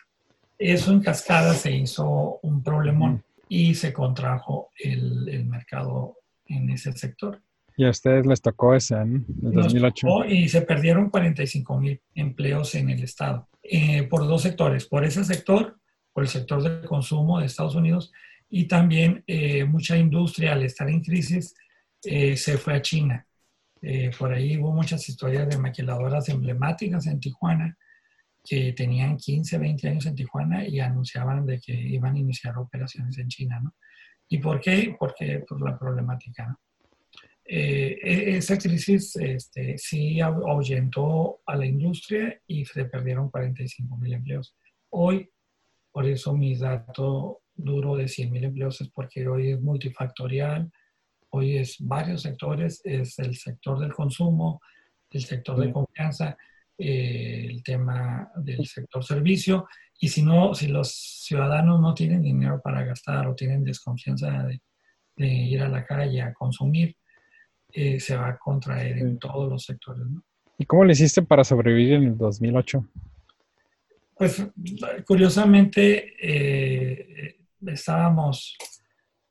Eso 0.58 0.92
en 0.92 1.00
cascada 1.00 1.54
se 1.54 1.72
hizo 1.72 2.38
un 2.42 2.62
problemón 2.62 3.24
y 3.48 3.74
se 3.74 3.92
contrajo 3.92 4.70
el, 4.78 5.28
el 5.28 5.46
mercado 5.46 6.18
en 6.46 6.70
ese 6.70 6.92
sector. 6.92 7.42
Y 7.76 7.84
a 7.84 7.90
ustedes 7.90 8.24
les 8.26 8.40
tocó 8.40 8.74
ese 8.74 8.94
en 8.94 9.26
el 9.42 9.52
2008. 9.52 10.26
y 10.28 10.48
se 10.48 10.62
perdieron 10.62 11.10
45 11.10 11.80
mil 11.80 12.00
empleos 12.14 12.74
en 12.76 12.90
el 12.90 13.02
Estado, 13.02 13.48
eh, 13.62 14.04
por 14.04 14.26
dos 14.26 14.42
sectores. 14.42 14.86
Por 14.86 15.04
ese 15.04 15.24
sector, 15.24 15.76
por 16.14 16.22
el 16.22 16.30
sector 16.30 16.62
del 16.62 16.86
consumo 16.86 17.40
de 17.40 17.46
Estados 17.46 17.74
Unidos 17.74 18.12
y 18.48 18.66
también 18.66 19.24
eh, 19.26 19.64
mucha 19.64 19.96
industria 19.98 20.52
al 20.52 20.62
estar 20.62 20.88
en 20.88 21.02
crisis 21.02 21.54
eh, 22.04 22.36
se 22.36 22.56
fue 22.56 22.74
a 22.74 22.82
China. 22.82 23.26
Eh, 23.82 24.12
por 24.16 24.32
ahí 24.32 24.56
hubo 24.56 24.72
muchas 24.72 25.06
historias 25.08 25.48
de 25.48 25.58
maquiladoras 25.58 26.28
emblemáticas 26.28 27.06
en 27.06 27.18
Tijuana 27.18 27.76
que 28.44 28.72
tenían 28.74 29.16
15, 29.16 29.58
20 29.58 29.88
años 29.88 30.06
en 30.06 30.14
Tijuana 30.14 30.66
y 30.66 30.78
anunciaban 30.78 31.44
de 31.44 31.58
que 31.60 31.72
iban 31.72 32.14
a 32.14 32.18
iniciar 32.18 32.56
operaciones 32.58 33.18
en 33.18 33.28
China. 33.28 33.58
¿no? 33.60 33.74
¿Y 34.28 34.38
por 34.38 34.60
qué? 34.60 34.94
Porque 34.96 35.40
por 35.40 35.60
la 35.60 35.76
problemática. 35.76 36.56
E-, 37.44 38.36
esa 38.36 38.56
crisis 38.56 39.16
este, 39.16 39.76
sí 39.78 40.20
ahuyentó 40.20 41.40
a 41.44 41.56
la 41.56 41.66
industria 41.66 42.40
y 42.46 42.64
se 42.64 42.84
perdieron 42.84 43.30
45 43.30 43.96
mil 43.96 44.12
empleos. 44.12 44.56
Hoy 44.90 45.28
por 45.94 46.08
eso 46.08 46.34
mi 46.34 46.56
dato 46.56 47.42
duro 47.54 47.94
de 47.94 48.06
100.000 48.06 48.44
empleos 48.46 48.80
es 48.80 48.88
porque 48.88 49.28
hoy 49.28 49.52
es 49.52 49.60
multifactorial, 49.60 50.68
hoy 51.30 51.58
es 51.58 51.76
varios 51.78 52.22
sectores, 52.22 52.80
es 52.82 53.16
el 53.20 53.36
sector 53.36 53.78
del 53.78 53.92
consumo, 53.92 54.60
el 55.08 55.24
sector 55.24 55.56
de 55.60 55.70
confianza, 55.72 56.36
eh, 56.76 57.46
el 57.48 57.62
tema 57.62 58.28
del 58.34 58.66
sector 58.66 59.04
servicio, 59.04 59.68
y 60.00 60.08
si 60.08 60.24
no, 60.24 60.52
si 60.52 60.66
los 60.66 60.90
ciudadanos 60.92 61.80
no 61.80 61.94
tienen 61.94 62.22
dinero 62.22 62.60
para 62.60 62.84
gastar 62.84 63.28
o 63.28 63.36
tienen 63.36 63.62
desconfianza 63.62 64.48
de, 64.48 64.60
ir 65.16 65.62
a 65.62 65.68
la 65.68 65.86
calle 65.86 66.22
a 66.22 66.34
consumir, 66.34 66.96
eh, 67.72 68.00
se 68.00 68.16
va 68.16 68.30
a 68.30 68.36
contraer 68.36 68.98
en 68.98 69.16
todos 69.20 69.48
los 69.48 69.62
sectores. 69.62 70.02
¿Y 70.58 70.66
cómo 70.66 70.84
le 70.84 70.94
hiciste 70.94 71.22
para 71.22 71.44
sobrevivir 71.44 71.92
en 71.92 72.02
el 72.02 72.18
2008? 72.18 72.84
Pues 74.16 74.46
curiosamente 75.06 76.14
eh, 76.20 77.36
estábamos, 77.66 78.56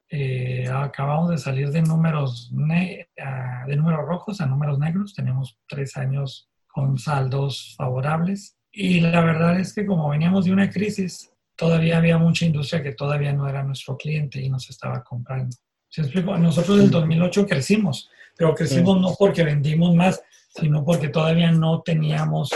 eh, 0.09 0.67
acabamos 0.69 1.29
de 1.29 1.37
salir 1.37 1.69
de 1.69 1.81
números, 1.81 2.51
de 2.53 3.75
números 3.75 4.05
rojos 4.05 4.41
a 4.41 4.45
números 4.45 4.79
negros, 4.79 5.13
tenemos 5.13 5.57
tres 5.67 5.95
años 5.95 6.49
con 6.67 6.97
saldos 6.97 7.75
favorables 7.77 8.57
y 8.71 8.99
la 8.99 9.21
verdad 9.21 9.59
es 9.59 9.73
que 9.73 9.85
como 9.85 10.09
veníamos 10.09 10.45
de 10.45 10.51
una 10.51 10.69
crisis, 10.69 11.31
todavía 11.55 11.97
había 11.97 12.17
mucha 12.17 12.45
industria 12.45 12.81
que 12.81 12.93
todavía 12.93 13.31
no 13.31 13.47
era 13.47 13.63
nuestro 13.63 13.95
cliente 13.95 14.41
y 14.41 14.49
nos 14.49 14.69
estaba 14.69 15.03
comprando. 15.03 15.55
¿Se 15.87 16.01
explico? 16.01 16.35
Nosotros 16.37 16.79
del 16.79 16.89
2008 16.89 17.45
crecimos, 17.45 18.09
pero 18.35 18.55
crecimos 18.55 18.99
no 18.99 19.13
porque 19.17 19.43
vendimos 19.43 19.93
más, 19.93 20.23
sino 20.49 20.83
porque 20.83 21.09
todavía 21.09 21.51
no 21.51 21.83
teníamos 21.83 22.49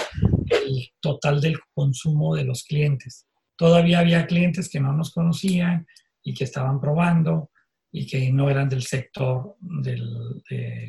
el 0.49 0.89
total 0.99 1.41
del 1.41 1.57
consumo 1.73 2.35
de 2.35 2.43
los 2.43 2.63
clientes. 2.63 3.27
Todavía 3.55 3.99
había 3.99 4.27
clientes 4.27 4.69
que 4.69 4.79
no 4.79 4.93
nos 4.93 5.11
conocían 5.11 5.85
y 6.23 6.33
que 6.33 6.43
estaban 6.43 6.79
probando 6.79 7.51
y 7.91 8.05
que 8.05 8.31
no 8.31 8.49
eran 8.49 8.69
del 8.69 8.83
sector 8.83 9.55
del, 9.59 10.43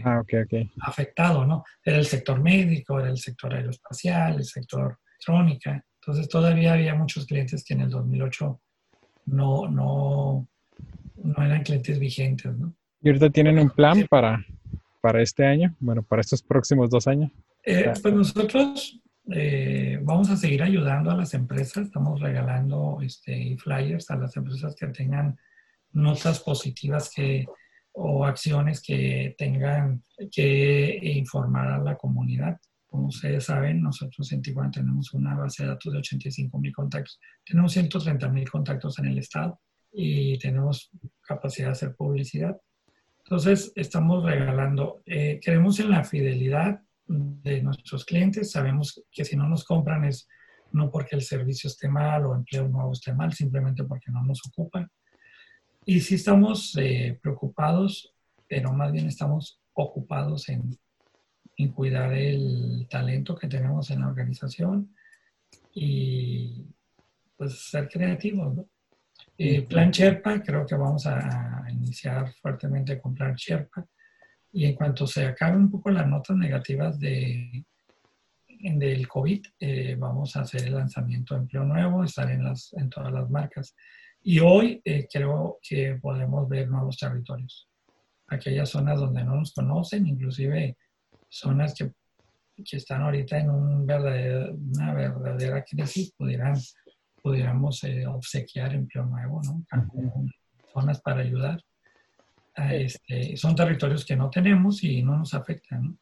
ah, 0.04 0.22
afectado, 0.82 1.46
¿no? 1.46 1.64
Era 1.82 1.98
el 1.98 2.06
sector 2.06 2.40
médico, 2.42 2.98
era 2.98 3.08
el 3.08 3.18
sector 3.18 3.54
aeroespacial, 3.54 4.36
el 4.36 4.44
sector 4.44 4.98
electrónica. 5.12 5.84
Entonces 6.02 6.28
todavía 6.28 6.74
había 6.74 6.94
muchos 6.94 7.26
clientes 7.26 7.64
que 7.64 7.74
en 7.74 7.82
el 7.82 7.90
2008 7.90 8.60
no, 9.26 9.68
no, 9.68 10.48
no 11.16 11.44
eran 11.44 11.62
clientes 11.62 11.98
vigentes, 11.98 12.56
¿no? 12.56 12.74
¿Y 13.00 13.08
ahorita 13.08 13.30
tienen 13.30 13.58
un 13.58 13.70
plan 13.70 14.06
para, 14.10 14.44
para 15.00 15.22
este 15.22 15.46
año? 15.46 15.74
Bueno, 15.78 16.02
para 16.02 16.20
estos 16.20 16.42
próximos 16.42 16.90
dos 16.90 17.06
años. 17.06 17.30
Eh, 17.64 17.92
pues 18.02 18.14
nosotros 18.14 19.00
eh, 19.30 19.98
vamos 20.02 20.30
a 20.30 20.36
seguir 20.36 20.62
ayudando 20.62 21.10
a 21.10 21.16
las 21.16 21.34
empresas, 21.34 21.86
estamos 21.86 22.20
regalando 22.20 22.98
este, 23.02 23.56
flyers 23.58 24.10
a 24.10 24.16
las 24.16 24.36
empresas 24.36 24.74
que 24.74 24.86
tengan 24.88 25.38
notas 25.92 26.40
positivas 26.40 27.10
que, 27.14 27.46
o 27.92 28.24
acciones 28.24 28.82
que 28.82 29.34
tengan 29.36 30.02
que 30.30 30.98
informar 31.02 31.68
a 31.68 31.78
la 31.78 31.96
comunidad. 31.96 32.58
Como 32.86 33.08
ustedes 33.08 33.44
saben, 33.44 33.82
nosotros 33.82 34.32
en 34.32 34.40
Tijuana 34.40 34.70
tenemos 34.70 35.12
una 35.12 35.34
base 35.34 35.62
de 35.62 35.68
datos 35.70 35.92
de 35.92 35.98
85 35.98 36.58
mil 36.58 36.72
contactos. 36.72 37.20
Tenemos 37.44 37.72
130 37.72 38.28
mil 38.30 38.48
contactos 38.50 38.98
en 38.98 39.06
el 39.06 39.18
estado 39.18 39.60
y 39.92 40.38
tenemos 40.38 40.90
capacidad 41.20 41.68
de 41.68 41.72
hacer 41.72 41.94
publicidad. 41.94 42.56
Entonces, 43.24 43.72
estamos 43.74 44.24
regalando, 44.24 45.02
eh, 45.04 45.38
creemos 45.42 45.78
en 45.80 45.90
la 45.90 46.02
fidelidad 46.02 46.80
de 47.08 47.62
nuestros 47.62 48.04
clientes, 48.04 48.50
sabemos 48.50 49.02
que 49.10 49.24
si 49.24 49.36
no 49.36 49.48
nos 49.48 49.64
compran 49.64 50.04
es 50.04 50.28
no 50.72 50.90
porque 50.90 51.16
el 51.16 51.22
servicio 51.22 51.68
esté 51.68 51.88
mal 51.88 52.26
o 52.26 52.34
empleo 52.34 52.68
nuevo 52.68 52.92
esté 52.92 53.14
mal, 53.14 53.32
simplemente 53.32 53.84
porque 53.84 54.10
no 54.10 54.22
nos 54.22 54.40
ocupan. 54.46 54.88
Y 55.86 56.00
sí 56.00 56.16
estamos 56.16 56.76
eh, 56.78 57.18
preocupados, 57.22 58.14
pero 58.46 58.72
más 58.74 58.92
bien 58.92 59.06
estamos 59.06 59.60
ocupados 59.72 60.50
en, 60.50 60.78
en 61.56 61.72
cuidar 61.72 62.12
el 62.12 62.86
talento 62.90 63.34
que 63.34 63.48
tenemos 63.48 63.90
en 63.90 64.00
la 64.00 64.08
organización 64.08 64.94
y 65.72 66.66
pues 67.36 67.70
ser 67.70 67.88
creativos. 67.88 68.54
¿no? 68.54 68.68
Eh, 69.36 69.62
plan 69.62 69.90
Sherpa, 69.90 70.42
creo 70.42 70.66
que 70.66 70.74
vamos 70.74 71.06
a, 71.06 71.64
iniciar 71.70 72.32
fuertemente 72.34 73.00
con 73.00 73.14
Plan 73.14 73.34
Sherpa. 73.34 73.86
Y 74.52 74.64
en 74.64 74.74
cuanto 74.74 75.06
se 75.06 75.26
acaben 75.26 75.62
un 75.62 75.70
poco 75.70 75.90
las 75.90 76.06
notas 76.06 76.36
negativas 76.36 76.98
de, 76.98 77.64
del 78.60 79.06
COVID, 79.06 79.46
eh, 79.60 79.96
vamos 79.98 80.36
a 80.36 80.40
hacer 80.40 80.64
el 80.64 80.74
lanzamiento 80.74 81.34
de 81.34 81.40
empleo 81.40 81.64
nuevo, 81.64 82.02
estar 82.02 82.30
en, 82.30 82.44
las, 82.44 82.72
en 82.74 82.88
todas 82.90 83.12
las 83.12 83.30
marcas. 83.30 83.74
Y 84.22 84.40
hoy 84.40 84.80
eh, 84.84 85.06
creo 85.10 85.58
que 85.62 85.98
podemos 86.00 86.48
ver 86.48 86.68
nuevos 86.68 86.96
territorios. 86.96 87.68
Aquellas 88.26 88.70
zonas 88.70 88.98
donde 88.98 89.24
no 89.24 89.36
nos 89.36 89.54
conocen, 89.54 90.06
inclusive 90.06 90.76
zonas 91.28 91.74
que, 91.74 91.92
que 92.64 92.76
están 92.76 93.02
ahorita 93.02 93.38
en 93.38 93.50
un 93.50 93.82
una 93.82 94.94
verdadera 94.94 95.64
crisis, 95.64 96.12
pudieran, 96.12 96.56
pudiéramos 97.22 97.84
eh, 97.84 98.06
obsequiar 98.06 98.74
empleo 98.74 99.06
nuevo, 99.06 99.40
¿no? 99.44 99.64
Zonas 100.72 101.00
para 101.00 101.20
ayudar. 101.20 101.62
Este, 102.72 103.36
son 103.36 103.54
territorios 103.54 104.04
que 104.04 104.16
no 104.16 104.30
tenemos 104.30 104.82
y 104.84 105.02
no 105.02 105.16
nos 105.16 105.34
afectan. 105.34 105.98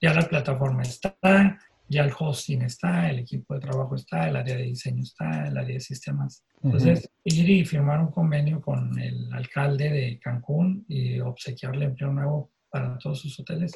Ya 0.00 0.12
la 0.14 0.22
plataforma 0.22 0.82
está, 0.82 1.58
ya 1.88 2.04
el 2.04 2.12
hosting 2.18 2.62
está, 2.62 3.08
el 3.10 3.20
equipo 3.20 3.54
de 3.54 3.60
trabajo 3.60 3.94
está, 3.94 4.28
el 4.28 4.36
área 4.36 4.56
de 4.56 4.64
diseño 4.64 5.02
está, 5.02 5.48
el 5.48 5.56
área 5.56 5.74
de 5.74 5.80
sistemas. 5.80 6.44
Entonces, 6.62 7.08
ir 7.24 7.48
y 7.48 7.64
firmar 7.64 8.00
un 8.00 8.10
convenio 8.10 8.60
con 8.60 8.98
el 8.98 9.32
alcalde 9.32 9.90
de 9.90 10.18
Cancún 10.18 10.84
y 10.88 11.20
obsequiarle 11.20 11.86
empleo 11.86 12.12
nuevo 12.12 12.52
para 12.70 12.98
todos 12.98 13.20
sus 13.20 13.38
hoteles 13.40 13.72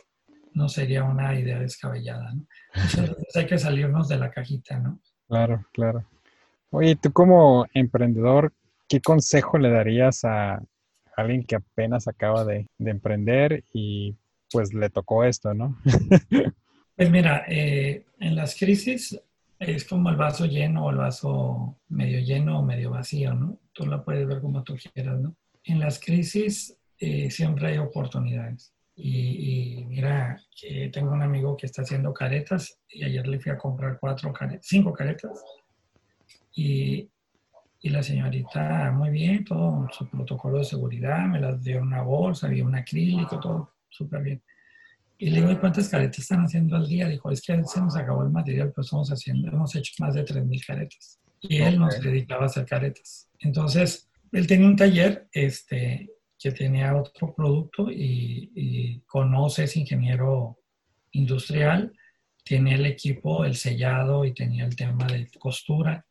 no 0.52 0.68
sería 0.68 1.04
una 1.04 1.38
idea 1.38 1.58
descabellada, 1.58 2.32
¿no? 2.34 2.46
Entonces 2.74 3.16
hay 3.36 3.46
que 3.46 3.58
salirnos 3.58 4.08
de 4.08 4.18
la 4.18 4.30
cajita, 4.30 4.78
¿no? 4.78 5.00
Claro, 5.28 5.64
claro. 5.72 6.04
Oye, 6.70 6.96
tú 6.96 7.12
como 7.12 7.66
emprendedor, 7.74 8.52
¿qué 8.88 9.00
consejo 9.00 9.58
le 9.58 9.70
darías 9.70 10.24
a 10.24 10.60
alguien 11.20 11.44
que 11.44 11.56
apenas 11.56 12.08
acaba 12.08 12.44
de, 12.44 12.66
de 12.78 12.90
emprender 12.90 13.64
y 13.72 14.16
pues 14.50 14.74
le 14.74 14.90
tocó 14.90 15.24
esto, 15.24 15.54
¿no? 15.54 15.76
Pues 17.00 17.10
mira, 17.10 17.46
eh, 17.48 18.04
en 18.18 18.36
las 18.36 18.54
crisis 18.54 19.18
es 19.58 19.84
como 19.86 20.10
el 20.10 20.16
vaso 20.16 20.44
lleno 20.44 20.84
o 20.84 20.90
el 20.90 20.98
vaso 20.98 21.78
medio 21.88 22.20
lleno 22.20 22.58
o 22.58 22.62
medio 22.62 22.90
vacío, 22.90 23.32
¿no? 23.32 23.58
Tú 23.72 23.86
la 23.86 24.04
puedes 24.04 24.28
ver 24.28 24.42
como 24.42 24.62
tú 24.62 24.76
quieras, 24.76 25.18
¿no? 25.18 25.34
En 25.64 25.78
las 25.78 25.98
crisis 25.98 26.76
eh, 26.98 27.30
siempre 27.30 27.68
hay 27.68 27.78
oportunidades. 27.78 28.74
Y, 28.94 29.82
mira, 29.88 30.38
que 30.54 30.90
tengo 30.92 31.12
un 31.12 31.22
amigo 31.22 31.56
que 31.56 31.64
está 31.64 31.80
haciendo 31.80 32.12
caretas 32.12 32.78
y 32.90 33.02
ayer 33.02 33.26
le 33.26 33.40
fui 33.40 33.50
a 33.50 33.56
comprar 33.56 33.96
cuatro 33.98 34.30
caretas, 34.30 34.66
cinco 34.66 34.92
caretas. 34.92 35.42
Y, 36.54 37.08
y 37.82 37.88
la 37.88 38.02
señorita, 38.02 38.90
muy 38.92 39.10
bien, 39.10 39.44
todo 39.44 39.88
su 39.90 40.06
protocolo 40.08 40.58
de 40.58 40.64
seguridad, 40.64 41.26
me 41.26 41.40
las 41.40 41.62
dio 41.62 41.80
una 41.80 42.02
bolsa, 42.02 42.46
había 42.46 42.64
un 42.64 42.74
acrílico, 42.74 43.40
todo 43.40 43.72
súper 43.88 44.22
bien. 44.22 44.42
Y 45.16 45.30
le 45.30 45.40
digo, 45.40 45.60
¿cuántas 45.60 45.88
caretas 45.88 46.18
están 46.18 46.40
haciendo 46.40 46.76
al 46.76 46.86
día? 46.86 47.08
Dijo, 47.08 47.30
es 47.30 47.40
que 47.40 47.62
se 47.64 47.80
nos 47.80 47.96
acabó 47.96 48.22
el 48.22 48.30
material, 48.30 48.72
pues 48.72 48.86
estamos 48.86 49.10
haciendo, 49.10 49.48
hemos 49.48 49.74
hecho 49.74 49.92
más 49.98 50.14
de 50.14 50.24
3.000 50.24 50.66
caretas. 50.66 51.20
Y 51.40 51.56
él 51.58 51.78
nos 51.78 52.00
dedicaba 52.00 52.42
a 52.42 52.46
hacer 52.46 52.66
caretas. 52.66 53.30
Entonces, 53.38 54.10
él 54.32 54.46
tenía 54.46 54.66
un 54.66 54.76
taller 54.76 55.28
este, 55.32 56.10
que 56.38 56.52
tenía 56.52 56.94
otro 56.94 57.34
producto 57.34 57.90
y, 57.90 58.50
y 58.54 59.00
conoce, 59.06 59.64
es 59.64 59.76
ingeniero 59.76 60.58
industrial, 61.12 61.92
tiene 62.44 62.74
el 62.74 62.84
equipo, 62.84 63.44
el 63.44 63.56
sellado 63.56 64.24
y 64.26 64.34
tenía 64.34 64.66
el 64.66 64.76
tema 64.76 65.06
de 65.06 65.30
costura 65.38 66.06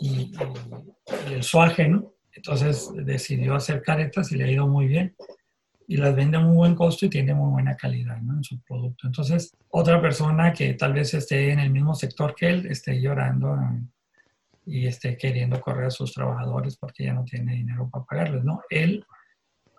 y, 0.00 0.32
el 1.30 1.42
suaje, 1.42 1.88
¿no? 1.88 2.12
Entonces 2.32 2.90
decidió 2.94 3.54
hacer 3.54 3.82
caretas 3.82 4.30
y 4.30 4.36
le 4.36 4.44
ha 4.44 4.50
ido 4.50 4.66
muy 4.66 4.86
bien 4.86 5.16
y 5.88 5.96
las 5.96 6.14
vende 6.14 6.36
a 6.36 6.40
muy 6.40 6.56
buen 6.56 6.74
costo 6.74 7.06
y 7.06 7.10
tiene 7.10 7.34
muy 7.34 7.50
buena 7.50 7.76
calidad 7.76 8.20
¿no? 8.20 8.36
en 8.36 8.44
su 8.44 8.60
producto. 8.62 9.06
Entonces, 9.06 9.56
otra 9.70 10.00
persona 10.00 10.52
que 10.52 10.74
tal 10.74 10.92
vez 10.92 11.14
esté 11.14 11.52
en 11.52 11.60
el 11.60 11.70
mismo 11.70 11.94
sector 11.94 12.34
que 12.34 12.48
él, 12.48 12.66
esté 12.66 13.00
llorando 13.00 13.56
y 14.64 14.86
esté 14.86 15.16
queriendo 15.16 15.60
correr 15.60 15.86
a 15.86 15.90
sus 15.90 16.12
trabajadores 16.12 16.76
porque 16.76 17.04
ya 17.04 17.14
no 17.14 17.24
tiene 17.24 17.54
dinero 17.54 17.88
para 17.88 18.04
pagarles, 18.04 18.44
¿no? 18.44 18.62
Él, 18.68 19.04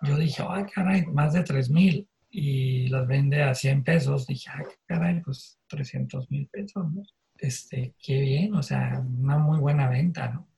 yo 0.02 0.16
dije, 0.16 0.42
ay, 0.48 0.64
caray, 0.72 1.06
más 1.06 1.34
de 1.34 1.42
3 1.42 1.70
mil 1.70 2.08
y 2.30 2.88
las 2.88 3.06
vende 3.06 3.42
a 3.42 3.54
100 3.54 3.84
pesos. 3.84 4.26
Dije, 4.26 4.50
ay, 4.54 4.64
caray, 4.86 5.20
pues 5.20 5.58
300 5.68 6.30
mil 6.30 6.48
pesos, 6.48 6.90
¿no? 6.90 7.02
Este, 7.38 7.94
qué 8.02 8.20
bien, 8.20 8.54
o 8.54 8.62
sea, 8.62 9.00
una 9.00 9.38
muy 9.38 9.58
buena 9.58 9.88
venta, 9.88 10.28
¿no? 10.28 10.48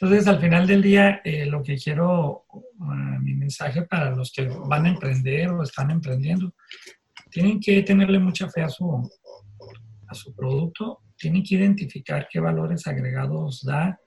Entonces, 0.00 0.28
al 0.28 0.40
final 0.40 0.66
del 0.66 0.82
día, 0.82 1.20
eh, 1.24 1.46
lo 1.46 1.62
que 1.62 1.76
quiero, 1.76 2.44
uh, 2.52 3.20
mi 3.20 3.34
mensaje 3.34 3.82
para 3.82 4.10
los 4.10 4.32
que 4.32 4.46
van 4.46 4.86
a 4.86 4.90
emprender 4.90 5.50
o 5.50 5.62
están 5.62 5.90
emprendiendo, 5.90 6.54
tienen 7.30 7.58
que 7.60 7.82
tenerle 7.82 8.20
mucha 8.20 8.48
fe 8.48 8.62
a 8.62 8.68
su, 8.68 9.10
a 10.06 10.14
su 10.14 10.34
producto, 10.34 11.00
tienen 11.16 11.42
que 11.42 11.56
identificar 11.56 12.28
qué 12.30 12.38
valores 12.38 12.86
agregados 12.86 13.64
da, 13.64 13.98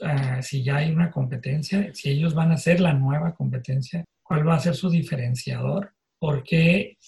uh, 0.00 0.42
si 0.42 0.64
ya 0.64 0.76
hay 0.76 0.90
una 0.90 1.10
competencia, 1.12 1.94
si 1.94 2.10
ellos 2.10 2.34
van 2.34 2.50
a 2.50 2.56
ser 2.56 2.80
la 2.80 2.92
nueva 2.92 3.32
competencia, 3.34 4.04
cuál 4.22 4.46
va 4.46 4.56
a 4.56 4.60
ser 4.60 4.74
su 4.74 4.90
diferenciador, 4.90 5.94
por 6.18 6.42
qué 6.42 6.98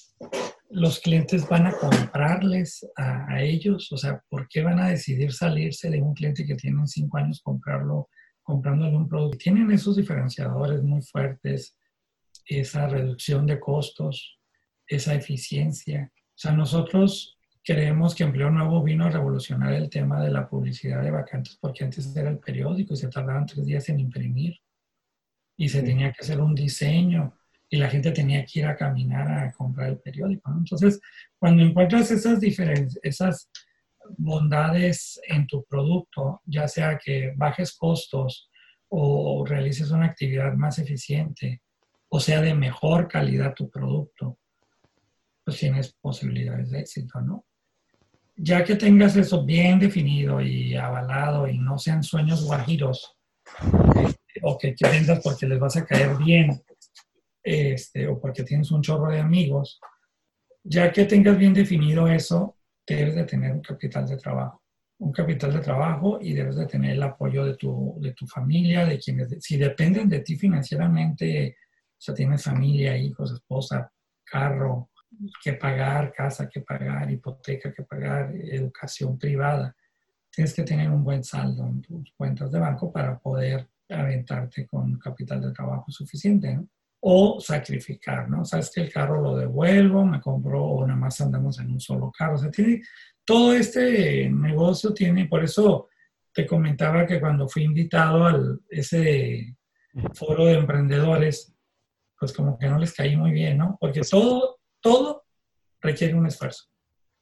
los 0.72 1.00
clientes 1.00 1.46
van 1.48 1.66
a 1.66 1.72
comprarles 1.72 2.86
a, 2.96 3.42
ellos, 3.42 3.92
o 3.92 3.96
sea, 3.96 4.22
¿por 4.28 4.48
qué 4.48 4.62
van 4.62 4.78
a 4.78 4.88
decidir 4.88 5.32
salirse 5.32 5.90
de 5.90 6.00
un 6.00 6.14
cliente 6.14 6.46
que 6.46 6.54
tiene 6.54 6.86
cinco 6.86 7.18
años 7.18 7.42
comprarlo, 7.42 8.08
comprándole 8.42 8.96
un 8.96 9.06
producto? 9.06 9.36
Tienen 9.36 9.70
esos 9.70 9.96
diferenciadores 9.96 10.82
muy 10.82 11.02
fuertes, 11.02 11.76
esa 12.46 12.88
reducción 12.88 13.46
de 13.46 13.60
costos, 13.60 14.38
esa 14.86 15.14
eficiencia. 15.14 16.10
O 16.14 16.38
sea, 16.38 16.52
nosotros 16.52 17.38
creemos 17.62 18.14
que 18.14 18.24
Empleo 18.24 18.50
Nuevo 18.50 18.82
vino 18.82 19.04
a 19.04 19.10
revolucionar 19.10 19.74
el 19.74 19.90
tema 19.90 20.22
de 20.22 20.30
la 20.30 20.48
publicidad 20.48 21.02
de 21.02 21.10
vacantes, 21.10 21.58
porque 21.60 21.84
antes 21.84 22.16
era 22.16 22.30
el 22.30 22.38
periódico 22.38 22.94
y 22.94 22.96
se 22.96 23.08
tardaban 23.08 23.46
tres 23.46 23.66
días 23.66 23.88
en 23.90 24.00
imprimir 24.00 24.58
y 25.56 25.68
se 25.68 25.82
tenía 25.82 26.12
que 26.12 26.22
hacer 26.22 26.40
un 26.40 26.54
diseño 26.54 27.36
y 27.72 27.78
la 27.78 27.88
gente 27.88 28.10
tenía 28.12 28.44
que 28.44 28.60
ir 28.60 28.66
a 28.66 28.76
caminar 28.76 29.32
a 29.32 29.50
comprar 29.50 29.88
el 29.88 29.98
periódico. 29.98 30.52
Entonces, 30.52 31.00
cuando 31.38 31.62
encuentras 31.62 32.10
esas 32.10 32.38
diferencias, 32.38 33.00
esas 33.02 33.50
bondades 34.18 35.18
en 35.26 35.46
tu 35.46 35.64
producto, 35.64 36.42
ya 36.44 36.68
sea 36.68 36.98
que 37.02 37.32
bajes 37.34 37.74
costos 37.74 38.50
o 38.88 39.42
realices 39.46 39.90
una 39.90 40.04
actividad 40.04 40.52
más 40.52 40.78
eficiente, 40.80 41.62
o 42.10 42.20
sea 42.20 42.42
de 42.42 42.54
mejor 42.54 43.08
calidad 43.08 43.54
tu 43.54 43.70
producto, 43.70 44.38
pues 45.42 45.56
tienes 45.56 45.94
posibilidades 45.94 46.70
de 46.72 46.80
éxito, 46.80 47.22
¿no? 47.22 47.46
Ya 48.36 48.64
que 48.64 48.76
tengas 48.76 49.16
eso 49.16 49.46
bien 49.46 49.78
definido 49.78 50.42
y 50.42 50.76
avalado 50.76 51.48
y 51.48 51.56
no 51.56 51.78
sean 51.78 52.02
sueños 52.02 52.44
guajiros, 52.44 53.16
este, 53.96 54.40
o 54.42 54.58
que, 54.58 54.74
que 54.74 54.90
vendas 54.90 55.20
porque 55.24 55.46
les 55.46 55.58
vas 55.58 55.76
a 55.78 55.86
caer 55.86 56.18
bien, 56.18 56.62
este, 57.42 58.06
o 58.06 58.20
porque 58.20 58.44
tienes 58.44 58.70
un 58.70 58.82
chorro 58.82 59.10
de 59.10 59.20
amigos, 59.20 59.80
ya 60.64 60.92
que 60.92 61.04
tengas 61.04 61.36
bien 61.36 61.54
definido 61.54 62.08
eso, 62.08 62.56
debes 62.86 63.14
de 63.14 63.24
tener 63.24 63.52
un 63.52 63.62
capital 63.62 64.06
de 64.06 64.16
trabajo. 64.16 64.62
Un 64.98 65.12
capital 65.12 65.52
de 65.52 65.60
trabajo 65.60 66.18
y 66.20 66.32
debes 66.32 66.56
de 66.56 66.66
tener 66.66 66.92
el 66.92 67.02
apoyo 67.02 67.44
de 67.44 67.56
tu, 67.56 67.96
de 68.00 68.12
tu 68.12 68.26
familia, 68.26 68.86
de 68.86 68.98
quienes, 68.98 69.36
si 69.40 69.56
dependen 69.56 70.08
de 70.08 70.20
ti 70.20 70.36
financieramente, 70.36 71.56
o 71.58 72.00
sea, 72.00 72.14
tienes 72.14 72.44
familia, 72.44 72.96
hijos, 72.96 73.32
esposa, 73.32 73.90
carro, 74.24 74.90
que 75.42 75.54
pagar, 75.54 76.12
casa 76.12 76.48
que 76.48 76.60
pagar, 76.60 77.10
hipoteca 77.10 77.72
que 77.72 77.82
pagar, 77.82 78.34
educación 78.34 79.18
privada. 79.18 79.74
Tienes 80.30 80.54
que 80.54 80.62
tener 80.62 80.88
un 80.90 81.04
buen 81.04 81.22
saldo 81.22 81.66
en 81.66 81.82
tus 81.82 82.12
cuentas 82.16 82.50
de 82.50 82.58
banco 82.58 82.92
para 82.92 83.18
poder 83.18 83.68
aventarte 83.88 84.66
con 84.66 84.98
capital 84.98 85.40
de 85.42 85.52
trabajo 85.52 85.90
suficiente, 85.90 86.54
¿no? 86.54 86.66
O 87.04 87.40
sacrificar, 87.40 88.30
¿no? 88.30 88.44
Sabes 88.44 88.70
que 88.72 88.80
el 88.80 88.92
carro 88.92 89.20
lo 89.20 89.36
devuelvo, 89.36 90.04
me 90.04 90.20
compro 90.20 90.62
o 90.62 90.86
nada 90.86 90.98
más 90.98 91.20
andamos 91.20 91.58
en 91.58 91.72
un 91.72 91.80
solo 91.80 92.12
carro. 92.16 92.36
O 92.36 92.38
sea, 92.38 92.50
tiene, 92.50 92.80
todo 93.24 93.52
este 93.54 94.30
negocio 94.30 94.94
tiene, 94.94 95.26
por 95.26 95.42
eso 95.42 95.88
te 96.32 96.46
comentaba 96.46 97.04
que 97.04 97.18
cuando 97.18 97.48
fui 97.48 97.64
invitado 97.64 98.24
al 98.24 98.60
ese 98.68 99.56
foro 100.14 100.46
de 100.46 100.54
emprendedores, 100.54 101.52
pues 102.18 102.32
como 102.32 102.56
que 102.56 102.68
no 102.68 102.78
les 102.78 102.94
caí 102.94 103.16
muy 103.16 103.32
bien, 103.32 103.58
¿no? 103.58 103.76
Porque 103.80 104.00
pues 104.00 104.10
todo, 104.10 104.60
todo 104.80 105.24
requiere 105.80 106.14
un 106.14 106.26
esfuerzo. 106.28 106.66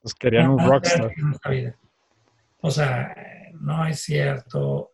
Pues 0.03 0.14
querían 0.14 0.51
un 0.51 0.59
rockstar. 0.59 1.11
O 2.61 2.70
sea, 2.70 3.16
no 3.59 3.87
es 3.87 4.01
cierto. 4.01 4.91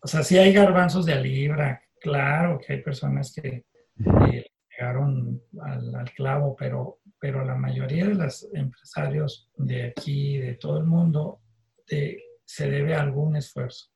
O 0.00 0.08
sea, 0.08 0.22
sí 0.22 0.38
hay 0.38 0.54
garbanzos 0.54 1.04
de 1.04 1.12
a 1.12 1.20
libra, 1.20 1.82
claro 2.00 2.58
que 2.58 2.72
hay 2.72 2.82
personas 2.82 3.34
que 3.34 3.64
llegaron 4.70 5.42
al, 5.60 6.10
clavo, 6.14 6.56
pero, 6.56 7.00
pero 7.18 7.44
la 7.44 7.54
mayoría 7.54 8.06
de 8.06 8.14
los 8.14 8.48
empresarios 8.54 9.50
de 9.56 9.88
aquí, 9.88 10.38
de 10.38 10.54
todo 10.54 10.78
el 10.78 10.84
mundo, 10.84 11.40
se 11.86 12.70
debe 12.70 12.94
a 12.94 13.00
algún 13.00 13.36
esfuerzo, 13.36 13.90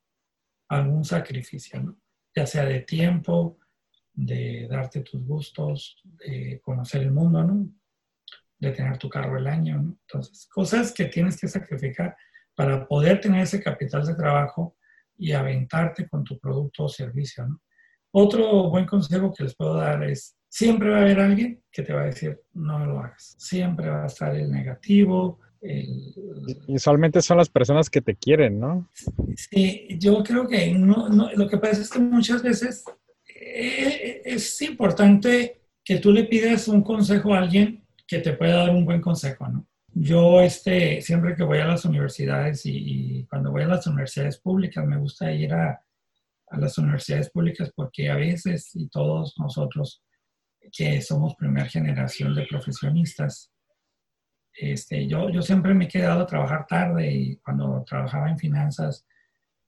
algún 0.68 1.04
sacrificio, 1.04 1.80
¿no? 1.80 1.96
ya 2.34 2.46
sea 2.46 2.64
de 2.64 2.80
tiempo, 2.80 3.58
de 4.12 4.66
darte 4.68 5.00
tus 5.00 5.24
gustos, 5.24 6.00
de 6.04 6.60
conocer 6.62 7.02
el 7.02 7.12
mundo, 7.12 7.42
¿no? 7.44 7.68
de 8.58 8.70
tener 8.72 8.98
tu 8.98 9.08
carro 9.08 9.36
el 9.36 9.46
año. 9.46 9.80
¿no? 9.80 9.98
Entonces, 10.06 10.48
cosas 10.52 10.92
que 10.92 11.06
tienes 11.06 11.40
que 11.40 11.48
sacrificar 11.48 12.16
para 12.54 12.86
poder 12.86 13.20
tener 13.20 13.42
ese 13.42 13.62
capital 13.62 14.06
de 14.06 14.14
trabajo 14.14 14.76
y 15.16 15.32
aventarte 15.32 16.08
con 16.08 16.24
tu 16.24 16.38
producto 16.38 16.84
o 16.84 16.88
servicio. 16.88 17.46
¿no? 17.46 17.60
Otro 18.16 18.70
buen 18.70 18.86
consejo 18.86 19.32
que 19.32 19.42
les 19.42 19.56
puedo 19.56 19.74
dar 19.74 20.04
es, 20.04 20.36
siempre 20.48 20.90
va 20.90 20.98
a 20.98 21.00
haber 21.00 21.18
alguien 21.18 21.60
que 21.72 21.82
te 21.82 21.92
va 21.92 22.02
a 22.02 22.06
decir, 22.06 22.40
no 22.52 22.86
lo 22.86 23.00
hagas. 23.00 23.34
Siempre 23.38 23.88
va 23.88 24.04
a 24.04 24.06
estar 24.06 24.36
el 24.36 24.52
negativo. 24.52 25.40
El... 25.60 26.14
Y 26.68 26.76
usualmente 26.76 27.20
son 27.20 27.38
las 27.38 27.48
personas 27.48 27.90
que 27.90 28.00
te 28.00 28.14
quieren, 28.14 28.60
¿no? 28.60 28.88
Sí, 29.34 29.88
yo 29.98 30.22
creo 30.22 30.46
que 30.46 30.72
no, 30.72 31.08
no, 31.08 31.32
lo 31.32 31.48
que 31.48 31.58
pasa 31.58 31.82
es 31.82 31.90
que 31.90 31.98
muchas 31.98 32.40
veces 32.40 32.84
eh, 33.26 34.22
es 34.24 34.62
importante 34.62 35.62
que 35.82 35.98
tú 35.98 36.12
le 36.12 36.22
pidas 36.22 36.68
un 36.68 36.82
consejo 36.82 37.34
a 37.34 37.40
alguien 37.40 37.82
que 38.06 38.20
te 38.20 38.34
pueda 38.34 38.58
dar 38.58 38.70
un 38.70 38.84
buen 38.84 39.00
consejo, 39.00 39.48
¿no? 39.48 39.66
Yo 39.92 40.40
este, 40.40 41.00
siempre 41.02 41.34
que 41.34 41.42
voy 41.42 41.58
a 41.58 41.66
las 41.66 41.84
universidades 41.84 42.62
y, 42.64 43.26
cuando 43.28 43.50
voy 43.50 43.62
a 43.62 43.68
las 43.68 43.88
universidades 43.88 44.38
públicas, 44.38 44.86
me 44.86 44.98
gusta 44.98 45.32
ir 45.32 45.52
a, 45.52 45.83
a, 46.54 46.58
las 46.58 46.78
universidades 46.78 47.30
públicas 47.30 47.70
porque 47.74 48.10
a 48.10 48.16
veces, 48.16 48.70
y 48.74 48.88
todos 48.88 49.34
nosotros 49.38 50.02
que 50.72 51.00
somos 51.02 51.34
primera 51.36 51.66
generación 51.68 52.34
de 52.34 52.46
profesionistas, 52.46 53.52
este, 54.54 55.06
yo, 55.06 55.30
yo 55.30 55.42
siempre 55.42 55.74
me 55.74 55.86
he 55.86 55.88
quedado 55.88 56.22
a 56.22 56.26
trabajar 56.26 56.66
tarde 56.66 57.10
y 57.12 57.36
cuando 57.38 57.84
trabajaba 57.84 58.30
en 58.30 58.38
finanzas, 58.38 59.06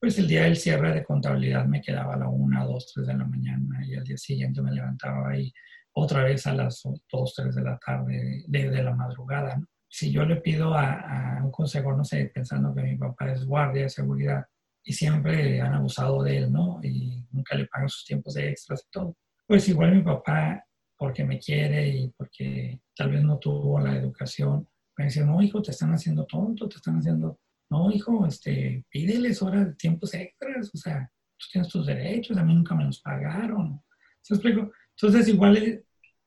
pues 0.01 0.19
el 0.19 0.29
día 0.29 0.45
del 0.45 0.57
cierre 0.57 0.93
de 0.93 1.05
contabilidad 1.05 1.67
me 1.67 1.81
quedaba 1.81 2.15
a 2.15 2.19
la 2.19 2.29
una, 2.29 2.65
dos, 2.65 2.93
tres 2.95 3.07
de 3.07 3.15
la 3.15 3.25
mañana 3.25 3.85
y 3.87 3.95
al 3.95 4.05
día 4.05 4.17
siguiente 4.17 4.63
me 4.63 4.73
levantaba 4.73 5.31
ahí 5.31 5.53
otra 5.99 6.25
vez 6.25 6.47
a 6.47 6.53
las 6.53 6.83
2, 7.11 7.35
3 7.35 7.55
de 7.55 7.63
la 7.63 7.79
tarde, 7.79 8.45
de, 8.47 8.83
la 8.83 8.95
madrugada. 8.95 9.59
Si 9.89 10.13
yo 10.13 10.27
le 10.27 10.37
pido 10.37 10.75
a, 10.75 11.41
un 11.43 11.51
consejo, 11.51 11.97
no 11.97 12.05
sé, 12.05 12.31
pensando 12.35 12.75
que 12.75 12.83
mi 12.83 12.97
papá 12.97 13.33
es 13.33 13.47
guardia 13.47 13.85
de 13.85 13.89
seguridad 13.89 14.45
y 14.87 14.93
siempre 14.93 15.61
han 15.61 15.75
abusado 15.75 16.23
de 16.23 16.39
él, 16.39 16.53
¿no? 16.53 16.79
Y 16.81 17.27
nunca 17.33 17.57
le 17.57 17.67
pagan 17.67 17.89
sus 17.89 18.05
tiempos 18.05 18.37
extras 18.37 18.85
y 18.87 18.91
todo. 18.91 19.17
Pues 19.45 19.69
igual 19.69 19.97
mi 19.97 20.03
papá, 20.03 20.65
porque 20.97 21.25
me 21.25 21.41
quiere 21.41 21.89
y 21.89 22.09
porque 22.17 22.81
tal 22.95 23.11
vez 23.11 23.23
no 23.25 23.37
tuvo 23.39 23.81
la 23.81 23.97
educación, 23.97 24.69
me 24.97 25.07
dice, 25.07 25.25
no, 25.25 25.43
hijo, 25.43 25.61
te 25.61 25.73
están 25.73 25.93
haciendo 25.93 26.25
tonto, 26.25 26.69
te 26.69 26.77
están 26.77 26.99
haciendo... 26.99 27.39
No, 27.69 27.91
hijo, 27.91 28.25
este, 28.27 28.85
pídeles 28.89 29.43
horas 29.43 29.67
de 29.67 29.75
tiempos 29.75 30.15
extras, 30.15 30.73
o 30.73 30.79
sea, 30.79 31.11
tú 31.37 31.47
tienes 31.51 31.69
tus 31.69 31.85
derechos, 31.85 32.37
a 32.39 32.45
mí 32.45 32.55
nunca 32.55 32.77
me 32.77 32.85
los 32.85 33.01
pagaron. 33.01 33.83
¿Se 34.23 34.35
explico? 34.35 34.71
Entonces, 34.91 35.27
igual 35.27 35.85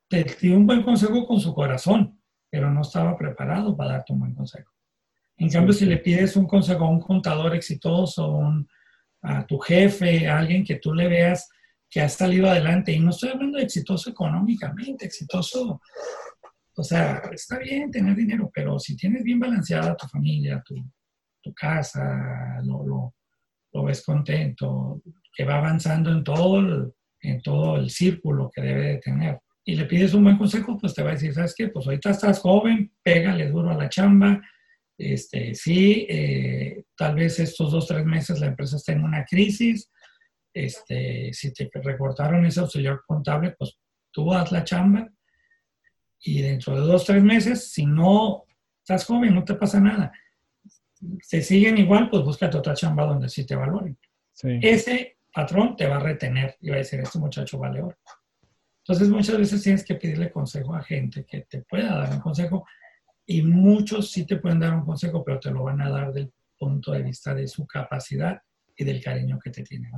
te 0.09 0.23
dio 0.41 0.57
un 0.57 0.67
buen 0.67 0.83
consejo 0.83 1.25
con 1.25 1.39
su 1.39 1.55
corazón, 1.55 2.21
pero 2.51 2.69
no 2.69 2.81
estaba 2.81 3.17
preparado 3.17 3.75
para 3.77 3.93
darte 3.93 4.11
un 4.11 4.19
buen 4.19 4.35
consejo. 4.35 4.69
En 5.39 5.49
cambio, 5.49 5.73
si 5.73 5.85
le 5.85 5.97
pides 5.97 6.35
un 6.35 6.45
consejo 6.45 6.83
a 6.83 6.89
un 6.89 6.99
contador 6.99 7.55
exitoso, 7.55 8.39
a 9.21 9.45
tu 9.47 9.57
jefe, 9.59 10.27
a 10.27 10.39
alguien 10.39 10.65
que 10.65 10.75
tú 10.75 10.93
le 10.93 11.07
veas 11.07 11.49
que 11.89 12.01
ha 12.01 12.09
salido 12.09 12.47
adelante, 12.47 12.91
y 12.91 12.99
no 12.99 13.09
estoy 13.09 13.29
hablando 13.29 13.57
de 13.57 13.63
exitoso 13.63 14.09
económicamente, 14.09 15.05
exitoso, 15.05 15.81
o 16.75 16.83
sea, 16.83 17.21
está 17.31 17.57
bien 17.57 17.89
tener 17.89 18.15
dinero, 18.15 18.51
pero 18.53 18.77
si 18.77 18.95
tienes 18.95 19.23
bien 19.23 19.39
balanceada 19.39 19.95
tu 19.95 20.07
familia, 20.07 20.61
tu, 20.63 20.75
casa, 21.55 22.61
lo, 22.63 23.13
lo, 23.73 23.83
ves 23.83 24.03
contento, 24.05 25.01
que 25.35 25.45
va 25.45 25.57
avanzando 25.57 26.11
en 26.11 26.23
todo 26.23 26.59
el, 26.59 26.93
en 27.21 27.41
todo 27.41 27.77
el 27.77 27.89
círculo 27.89 28.51
que 28.53 28.61
debe 28.61 28.87
de 28.87 28.97
tener, 28.97 29.39
y 29.65 29.75
le 29.75 29.85
pides 29.85 30.13
un 30.13 30.25
buen 30.25 30.37
consejo, 30.37 30.77
pues 30.77 30.93
te 30.93 31.01
va 31.01 31.09
a 31.09 31.13
decir, 31.13 31.33
¿sabes 31.33 31.55
qué? 31.57 31.69
Pues 31.69 31.87
ahorita 31.87 32.11
estás 32.11 32.39
joven, 32.39 32.91
pégale 33.01 33.49
duro 33.49 33.71
a 33.71 33.75
la 33.75 33.89
chamba. 33.89 34.41
Este, 34.99 35.55
sí, 35.55 36.05
eh, 36.09 36.83
tal 36.97 37.15
vez 37.15 37.39
estos 37.39 37.71
dos, 37.71 37.87
tres 37.87 38.05
meses 38.05 38.41
la 38.41 38.47
empresa 38.47 38.75
está 38.75 38.91
en 38.91 39.05
una 39.05 39.23
crisis. 39.23 39.89
Este, 40.53 41.31
si 41.31 41.53
te 41.53 41.69
recortaron 41.81 42.45
ese 42.45 42.59
auxiliar 42.59 42.99
contable, 43.07 43.55
pues 43.57 43.79
tú 44.11 44.33
haz 44.33 44.51
la 44.51 44.65
chamba. 44.65 45.07
Y 46.19 46.41
dentro 46.41 46.75
de 46.75 46.85
dos, 46.85 47.05
tres 47.05 47.23
meses, 47.23 47.71
si 47.71 47.85
no 47.85 48.43
estás 48.79 49.05
joven, 49.05 49.33
no 49.33 49.45
te 49.45 49.53
pasa 49.53 49.79
nada. 49.79 50.11
Si 51.21 51.41
siguen 51.43 51.77
igual, 51.77 52.09
pues 52.09 52.25
búscate 52.25 52.57
otra 52.57 52.73
chamba 52.73 53.05
donde 53.05 53.29
sí 53.29 53.45
te 53.45 53.55
valoren. 53.55 53.97
Ese 54.43 55.19
patrón 55.33 55.77
te 55.77 55.87
va 55.87 55.95
a 55.95 55.99
retener 55.99 56.57
y 56.59 56.71
va 56.71 56.75
a 56.75 56.79
decir, 56.79 56.99
este 56.99 57.19
muchacho 57.19 57.57
vale 57.57 57.81
oro. 57.81 57.97
Entonces 58.83 59.07
muchas 59.07 59.37
veces 59.37 59.63
tienes 59.63 59.85
que 59.85 59.95
pedirle 59.95 60.29
consejo 60.29 60.75
a 60.75 60.83
gente 60.83 61.23
que 61.23 61.41
te 61.41 61.61
pueda 61.61 61.95
dar 61.95 62.11
un 62.11 62.19
consejo 62.19 62.65
y 63.29 63.43
muchos 63.43 64.09
sí 64.09 64.25
te 64.25 64.37
pueden 64.37 64.59
dar 64.59 64.73
un 64.73 64.83
consejo, 64.83 65.23
pero 65.23 65.39
te 65.39 65.51
lo 65.51 65.63
van 65.63 65.79
a 65.81 65.89
dar 65.89 66.11
del 66.11 66.31
punto 66.57 66.91
de 66.93 67.03
vista 67.03 67.35
de 67.35 67.47
su 67.47 67.67
capacidad 67.67 68.41
y 68.75 68.83
del 68.83 69.03
cariño 69.03 69.37
que 69.37 69.51
te 69.51 69.61
tiene. 69.61 69.91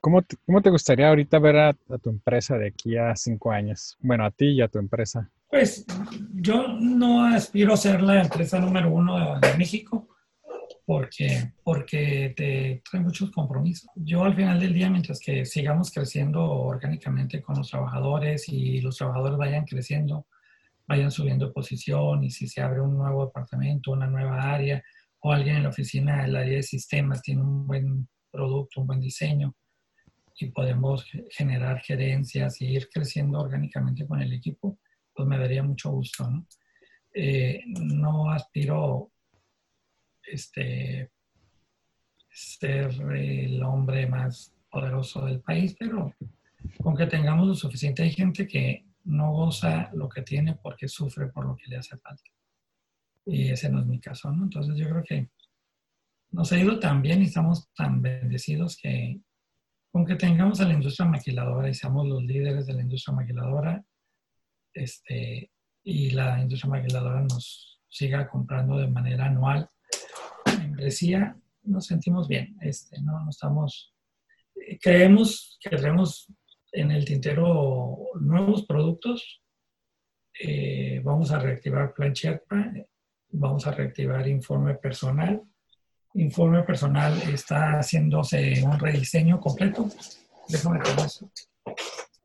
¿Cómo, 0.00 0.22
te, 0.22 0.36
¿Cómo, 0.46 0.62
te, 0.62 0.70
gustaría 0.70 1.10
ahorita 1.10 1.38
ver 1.40 1.56
a, 1.58 1.74
tu 1.74 2.08
empresa 2.08 2.56
de 2.56 2.68
aquí 2.68 2.96
a 2.96 3.14
cinco 3.16 3.52
años? 3.52 3.98
Bueno, 4.00 4.24
a 4.24 4.30
ti 4.30 4.46
y 4.52 4.62
a 4.62 4.68
tu 4.68 4.78
empresa. 4.78 5.30
Pues 5.50 5.84
yo 6.32 6.68
no 6.68 7.26
aspiro 7.26 7.74
a 7.74 7.76
ser 7.76 8.00
la 8.00 8.22
empresa 8.22 8.58
número 8.58 8.90
uno 8.90 9.38
de 9.38 9.54
México, 9.58 10.08
porque, 10.86 11.52
porque 11.62 12.32
te 12.34 12.82
trae 12.90 13.02
muchos 13.02 13.30
compromisos. 13.30 13.90
Yo 13.94 14.24
al 14.24 14.34
final 14.34 14.58
del 14.58 14.72
día, 14.72 14.88
mientras 14.88 15.20
que 15.20 15.44
sigamos 15.44 15.90
creciendo 15.90 16.42
orgánicamente 16.50 17.42
con 17.42 17.58
los 17.58 17.68
trabajadores 17.68 18.48
y 18.48 18.80
los 18.80 18.96
trabajadores 18.96 19.36
vayan 19.36 19.66
creciendo, 19.66 20.26
vayan 20.90 21.12
subiendo 21.12 21.46
de 21.46 21.52
posición 21.52 22.24
y 22.24 22.30
si 22.30 22.48
se 22.48 22.60
abre 22.60 22.80
un 22.80 22.98
nuevo 22.98 23.24
departamento, 23.26 23.92
una 23.92 24.08
nueva 24.08 24.42
área 24.42 24.82
o 25.20 25.32
alguien 25.32 25.54
en 25.54 25.62
la 25.62 25.68
oficina 25.68 26.22
del 26.22 26.34
área 26.34 26.56
de 26.56 26.64
sistemas 26.64 27.22
tiene 27.22 27.42
un 27.42 27.64
buen 27.64 28.08
producto, 28.28 28.80
un 28.80 28.88
buen 28.88 29.00
diseño 29.00 29.54
y 30.36 30.46
podemos 30.46 31.06
generar 31.30 31.78
gerencias 31.78 32.60
y 32.60 32.74
ir 32.74 32.88
creciendo 32.92 33.38
orgánicamente 33.38 34.04
con 34.04 34.20
el 34.20 34.32
equipo, 34.32 34.80
pues 35.14 35.28
me 35.28 35.38
daría 35.38 35.62
mucho 35.62 35.90
gusto. 35.90 36.28
¿no? 36.28 36.44
Eh, 37.14 37.62
no 37.66 38.32
aspiro 38.32 39.12
este, 40.24 41.12
ser 42.28 42.90
el 43.14 43.62
hombre 43.62 44.08
más 44.08 44.52
poderoso 44.68 45.24
del 45.24 45.40
país, 45.40 45.76
pero 45.78 46.12
con 46.82 46.96
que 46.96 47.06
tengamos 47.06 47.46
lo 47.46 47.54
suficiente, 47.54 48.02
hay 48.02 48.10
gente 48.10 48.48
que 48.48 48.89
no 49.04 49.32
goza 49.32 49.90
lo 49.94 50.08
que 50.08 50.22
tiene 50.22 50.56
porque 50.56 50.88
sufre 50.88 51.28
por 51.28 51.46
lo 51.46 51.56
que 51.56 51.68
le 51.68 51.76
hace 51.76 51.96
falta. 51.98 52.30
Y 53.26 53.50
ese 53.50 53.70
no 53.70 53.80
es 53.80 53.86
mi 53.86 54.00
caso, 54.00 54.30
¿no? 54.30 54.44
Entonces 54.44 54.76
yo 54.76 54.88
creo 54.88 55.02
que 55.02 55.30
nos 56.30 56.52
ha 56.52 56.58
ido 56.58 56.78
tan 56.78 57.02
bien 57.02 57.22
y 57.22 57.26
estamos 57.26 57.72
tan 57.74 58.00
bendecidos 58.00 58.76
que 58.76 59.20
con 59.90 60.06
que 60.06 60.14
tengamos 60.14 60.60
a 60.60 60.68
la 60.68 60.74
industria 60.74 61.08
maquiladora 61.08 61.68
y 61.68 61.74
seamos 61.74 62.06
los 62.06 62.22
líderes 62.22 62.66
de 62.66 62.74
la 62.74 62.82
industria 62.82 63.14
maquiladora, 63.14 63.84
este, 64.72 65.50
y 65.82 66.10
la 66.10 66.40
industria 66.40 66.70
maquiladora 66.70 67.22
nos 67.22 67.80
siga 67.88 68.28
comprando 68.28 68.78
de 68.78 68.86
manera 68.86 69.26
anual, 69.26 69.68
decía, 70.76 71.36
nos 71.64 71.86
sentimos 71.86 72.28
bien, 72.28 72.56
este, 72.60 73.00
¿no? 73.02 73.28
estamos, 73.28 73.92
eh, 74.54 74.78
creemos 74.80 75.58
que 75.60 75.76
en 76.72 76.90
el 76.90 77.04
tintero 77.04 77.98
nuevos 78.20 78.66
productos, 78.66 79.42
eh, 80.38 81.00
vamos 81.04 81.30
a 81.32 81.38
reactivar 81.38 81.92
Plan 81.94 82.12
vamos 83.32 83.66
a 83.66 83.72
reactivar 83.72 84.26
Informe 84.26 84.74
Personal. 84.74 85.42
Informe 86.14 86.62
Personal 86.62 87.20
está 87.32 87.78
haciéndose 87.78 88.62
un 88.64 88.78
rediseño 88.78 89.38
completo. 89.38 89.88
Déjame 90.48 90.80
tomar 90.80 91.06
eso. 91.06 91.30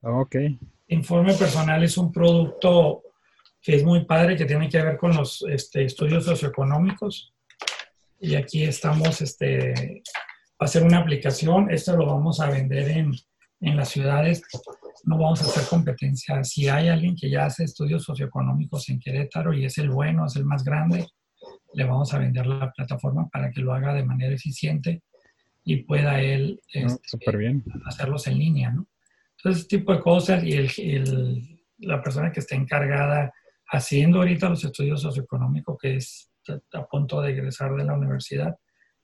Ok. 0.02 0.36
Informe 0.88 1.34
Personal 1.34 1.84
es 1.84 1.98
un 1.98 2.12
producto 2.12 3.04
que 3.62 3.76
es 3.76 3.84
muy 3.84 4.06
padre, 4.06 4.36
que 4.36 4.46
tiene 4.46 4.70
que 4.70 4.82
ver 4.82 4.98
con 4.98 5.16
los 5.16 5.43
este, 5.50 5.86
estudios 5.86 6.26
socioeconómicos 6.26 7.34
y 8.20 8.36
aquí 8.36 8.64
estamos, 8.64 9.22
este, 9.22 10.04
va 10.62 10.66
a 10.66 10.68
ser 10.68 10.84
una 10.84 11.00
aplicación, 11.00 11.72
esto 11.72 11.96
lo 11.96 12.06
vamos 12.06 12.39
a 12.39 12.50
vender 12.50 12.89
en, 12.89 13.12
en 13.66 13.78
las 13.78 13.89
ciudades 13.89 14.43
no 15.05 15.18
vamos 15.18 15.41
a 15.41 15.45
hacer 15.45 15.68
competencia. 15.68 16.43
Si 16.43 16.68
hay 16.68 16.88
alguien 16.88 17.16
que 17.16 17.30
ya 17.30 17.45
hace 17.45 17.63
estudios 17.63 18.03
socioeconómicos 18.03 18.89
en 18.89 18.99
Querétaro 18.99 19.53
y 19.53 19.66
es 19.66 19.78
el 19.80 19.89
bueno, 19.89 20.26
es 20.28 20.36
el 20.36 20.45
más 20.45 20.63
grande, 20.63 21.07
le 21.74 21.84
vamos 21.84 22.13
a 22.13 22.20
vender 22.20 22.45
la 22.45 22.72
plataforma 22.72 23.28
para 23.30 23.51
que 23.51 23.61
lo 23.61 23.74
haga 23.74 23.93
de 23.93 24.05
manera 24.05 24.34
eficiente 24.34 25.01
y 25.63 25.78
pueda 25.78 26.22
él 26.22 26.61
ah, 26.76 26.95
este, 27.03 27.38
bien. 27.38 27.63
hacerlos 27.86 28.28
en 28.28 28.38
línea, 28.38 28.72
¿no? 28.72 28.88
Entonces, 29.38 29.61
ese 29.61 29.78
tipo 29.78 29.93
de 29.93 30.01
cosas 30.01 30.43
y 30.43 30.53
el, 30.53 31.59
la 31.80 32.01
persona 32.01 32.32
que 32.32 32.39
está 32.39 32.55
encargada 32.55 33.34
haciendo 33.68 34.20
ahorita 34.20 34.49
los 34.49 34.63
estudios 34.63 35.01
socioeconómicos, 35.01 35.78
que 35.80 35.95
es 35.97 36.32
a 36.74 36.86
punto 36.86 37.22
de 37.22 37.32
egresar 37.32 37.76
de 37.76 37.84
la 37.84 37.93
universidad, 37.93 38.55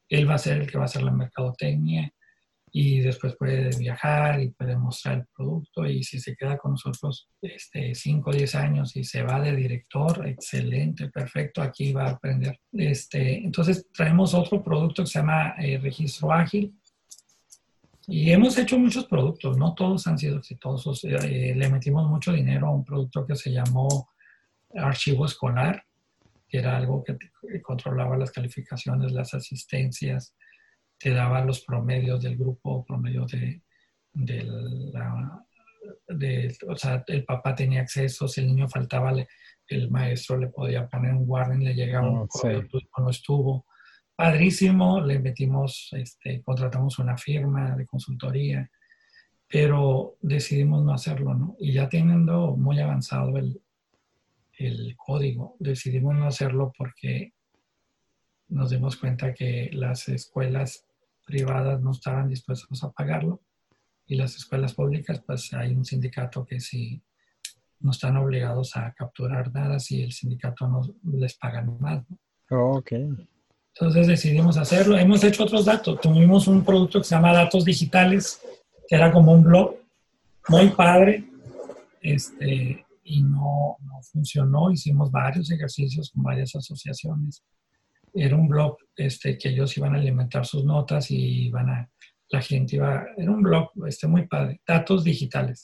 él 0.07 0.29
va 0.29 0.35
a 0.35 0.39
ser 0.39 0.61
el 0.61 0.69
que 0.69 0.77
va 0.77 0.83
a 0.83 0.85
hacer 0.85 1.01
la 1.01 1.11
mercadotecnia 1.11 2.11
y 2.73 3.01
después 3.01 3.35
puede 3.35 3.75
viajar 3.77 4.41
y 4.41 4.51
puede 4.51 4.77
mostrar 4.77 5.17
el 5.17 5.25
producto 5.35 5.85
y 5.85 6.03
si 6.03 6.19
se 6.19 6.35
queda 6.35 6.57
con 6.57 6.71
nosotros 6.71 7.29
este, 7.41 7.93
5 7.93 8.29
o 8.29 8.33
10 8.33 8.55
años 8.55 8.95
y 8.95 9.03
se 9.03 9.23
va 9.23 9.41
de 9.41 9.55
director, 9.55 10.25
excelente, 10.25 11.09
perfecto, 11.09 11.61
aquí 11.61 11.91
va 11.91 12.05
a 12.05 12.11
aprender. 12.11 12.59
Este, 12.71 13.43
entonces 13.43 13.87
traemos 13.93 14.33
otro 14.33 14.63
producto 14.63 15.03
que 15.03 15.09
se 15.09 15.19
llama 15.19 15.55
eh, 15.59 15.79
Registro 15.79 16.31
Ágil 16.31 16.73
y 18.07 18.31
hemos 18.31 18.57
hecho 18.57 18.79
muchos 18.79 19.05
productos, 19.05 19.57
no 19.57 19.73
todos 19.75 20.07
han 20.07 20.17
sido 20.17 20.37
exitosos. 20.37 21.03
Eh, 21.03 21.53
le 21.55 21.69
metimos 21.69 22.09
mucho 22.09 22.31
dinero 22.31 22.67
a 22.67 22.71
un 22.71 22.85
producto 22.85 23.25
que 23.25 23.35
se 23.35 23.51
llamó 23.51 24.09
Archivo 24.75 25.25
Escolar, 25.25 25.83
que 26.47 26.59
era 26.59 26.77
algo 26.77 27.03
que 27.03 27.17
controlaba 27.61 28.17
las 28.17 28.31
calificaciones, 28.31 29.11
las 29.11 29.33
asistencias, 29.33 30.35
te 31.01 31.09
daba 31.09 31.43
los 31.43 31.61
promedios 31.61 32.21
del 32.21 32.37
grupo, 32.37 32.85
promedio 32.85 33.25
de, 33.25 33.61
la, 34.93 35.43
o 36.67 36.75
sea, 36.75 37.03
el 37.07 37.25
papá 37.25 37.55
tenía 37.55 37.81
acceso, 37.81 38.27
si 38.27 38.41
el 38.41 38.47
niño 38.47 38.69
faltaba, 38.69 39.11
el 39.67 39.89
maestro 39.89 40.37
le 40.37 40.47
podía 40.47 40.87
poner 40.87 41.15
un 41.15 41.23
warning, 41.25 41.63
le 41.63 41.73
llegaba 41.73 42.07
un 42.07 42.27
correo, 42.27 42.67
no 42.99 43.09
estuvo. 43.09 43.65
Padrísimo, 44.15 45.01
le 45.01 45.17
metimos, 45.19 45.89
este, 45.93 46.43
contratamos 46.43 46.99
una 46.99 47.17
firma 47.17 47.75
de 47.75 47.85
consultoría, 47.87 48.69
pero 49.47 50.17
decidimos 50.21 50.83
no 50.83 50.93
hacerlo, 50.93 51.33
¿no? 51.33 51.55
Y 51.59 51.73
ya 51.73 51.89
teniendo 51.89 52.55
muy 52.55 52.79
avanzado 52.79 53.37
el, 53.37 53.59
el 54.59 54.95
código, 54.97 55.55
decidimos 55.59 56.13
no 56.13 56.27
hacerlo 56.27 56.71
porque 56.77 57.33
nos 58.49 58.69
dimos 58.69 58.97
cuenta 58.97 59.33
que 59.33 59.71
las 59.73 60.07
escuelas 60.09 60.85
privadas 61.25 61.81
no 61.81 61.91
estaban 61.91 62.27
dispuestos 62.29 62.83
a 62.83 62.91
pagarlo 62.91 63.41
y 64.05 64.15
las 64.15 64.35
escuelas 64.35 64.73
públicas, 64.73 65.21
pues 65.25 65.53
hay 65.53 65.73
un 65.73 65.85
sindicato 65.85 66.45
que 66.45 66.59
si 66.59 67.01
no 67.79 67.91
están 67.91 68.17
obligados 68.17 68.75
a 68.75 68.93
capturar 68.93 69.53
nada 69.53 69.79
si 69.79 70.03
el 70.03 70.11
sindicato 70.11 70.67
no 70.67 70.81
les 71.17 71.35
paga 71.35 71.61
más. 71.61 72.03
Oh, 72.49 72.77
ok. 72.77 72.91
Entonces 73.73 74.07
decidimos 74.07 74.57
hacerlo. 74.57 74.97
Hemos 74.97 75.23
hecho 75.23 75.43
otros 75.43 75.65
datos. 75.65 75.99
Tuvimos 76.01 76.47
un 76.47 76.63
producto 76.63 76.99
que 76.99 77.05
se 77.05 77.15
llama 77.15 77.33
Datos 77.33 77.63
Digitales, 77.63 78.41
que 78.87 78.95
era 78.95 79.11
como 79.11 79.31
un 79.31 79.43
blog 79.43 79.75
muy 80.49 80.69
padre, 80.71 81.23
este, 82.01 82.85
y 83.03 83.23
no, 83.23 83.77
no 83.79 84.01
funcionó. 84.11 84.71
Hicimos 84.71 85.09
varios 85.09 85.49
ejercicios 85.51 86.11
con 86.11 86.23
varias 86.23 86.53
asociaciones 86.55 87.43
era 88.13 88.35
un 88.35 88.47
blog 88.47 88.77
este, 88.95 89.37
que 89.37 89.49
ellos 89.49 89.75
iban 89.77 89.95
a 89.95 89.97
alimentar 89.97 90.45
sus 90.45 90.65
notas 90.65 91.11
y 91.11 91.47
iban 91.47 91.69
a, 91.69 91.89
la 92.29 92.41
gente 92.41 92.77
iba, 92.77 93.05
era 93.17 93.31
un 93.31 93.41
blog 93.41 93.69
este, 93.87 94.07
muy 94.07 94.27
padre, 94.27 94.61
datos 94.65 95.03
digitales. 95.03 95.63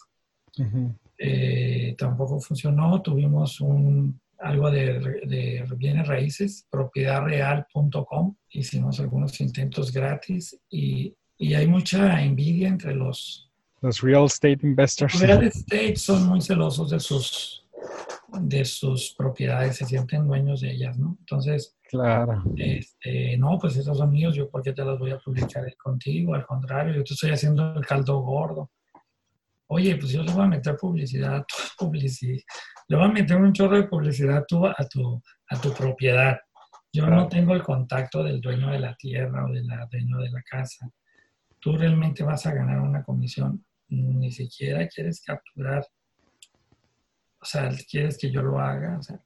Eh, 1.18 1.96
tampoco 1.98 2.40
funcionó, 2.40 3.02
tuvimos 3.02 3.62
un, 3.62 4.20
algo 4.40 4.70
de, 4.70 5.00
de 5.26 5.66
bienes 5.78 6.08
raíces, 6.08 6.68
propiedadreal.com, 6.70 8.36
hicimos 8.50 9.00
algunos 9.00 9.40
intentos 9.40 9.92
gratis 9.92 10.60
y, 10.70 11.16
y, 11.38 11.54
hay 11.54 11.68
mucha 11.68 12.22
envidia 12.22 12.68
entre 12.68 12.96
los... 12.96 13.52
Los 13.82 14.02
real 14.02 14.26
estate 14.26 14.60
investors. 14.64 15.14
Los 15.14 15.22
real 15.22 15.44
estate 15.44 15.96
son 15.96 16.28
muy 16.28 16.42
celosos 16.42 16.90
de 16.90 17.00
sus, 17.00 17.66
de 18.40 18.66
sus 18.66 19.14
propiedades, 19.16 19.78
se 19.78 19.86
sienten 19.86 20.28
dueños 20.28 20.62
de 20.62 20.72
ellas, 20.72 20.98
¿no? 20.98 21.18
Entonces, 21.20 21.77
Claro. 21.90 22.44
Este, 22.56 23.38
no, 23.38 23.58
pues 23.60 23.78
esos 23.78 23.98
son 23.98 24.12
míos, 24.12 24.36
yo 24.36 24.50
por 24.50 24.62
qué 24.62 24.74
te 24.74 24.84
las 24.84 25.00
voy 25.00 25.12
a 25.12 25.20
publicar 25.20 25.64
contigo, 25.78 26.36
al 26.36 26.46
contrario, 26.46 26.94
yo 26.94 27.04
te 27.04 27.14
estoy 27.14 27.32
haciendo 27.32 27.76
el 27.76 27.86
caldo 27.86 28.20
gordo. 28.20 28.72
Oye, 29.68 29.96
pues 29.98 30.12
yo 30.12 30.24
le 30.24 30.32
voy 30.32 30.44
a 30.44 30.48
meter 30.48 30.76
publicidad, 30.76 31.46
publicidad, 31.78 32.42
le 32.88 32.98
voy 32.98 33.06
a 33.06 33.12
meter 33.12 33.38
un 33.38 33.54
chorro 33.54 33.78
de 33.78 33.88
publicidad 33.88 34.38
a 34.38 34.46
tu, 34.46 34.66
a 34.66 34.88
tu, 34.90 35.22
a 35.50 35.62
tu 35.62 35.74
propiedad. 35.74 36.38
Yo 36.92 37.06
no 37.08 37.28
tengo 37.28 37.54
el 37.54 37.64
contacto 37.64 38.24
del 38.24 38.42
dueño 38.42 38.72
de 38.72 38.80
la 38.80 38.96
tierra 38.96 39.46
o 39.46 39.52
del 39.52 39.68
dueño 39.92 40.18
de 40.18 40.30
la 40.30 40.42
casa. 40.42 40.90
Tú 41.60 41.78
realmente 41.78 42.24
vas 42.24 42.46
a 42.46 42.54
ganar 42.54 42.80
una 42.80 43.04
comisión. 43.04 43.66
Ni 43.90 44.32
siquiera 44.32 44.88
quieres 44.88 45.22
capturar. 45.22 45.86
O 47.40 47.46
sea, 47.46 47.70
quieres 47.90 48.18
que 48.18 48.32
yo 48.32 48.42
lo 48.42 48.60
haga. 48.60 48.98
O 48.98 49.04
sea. 49.04 49.22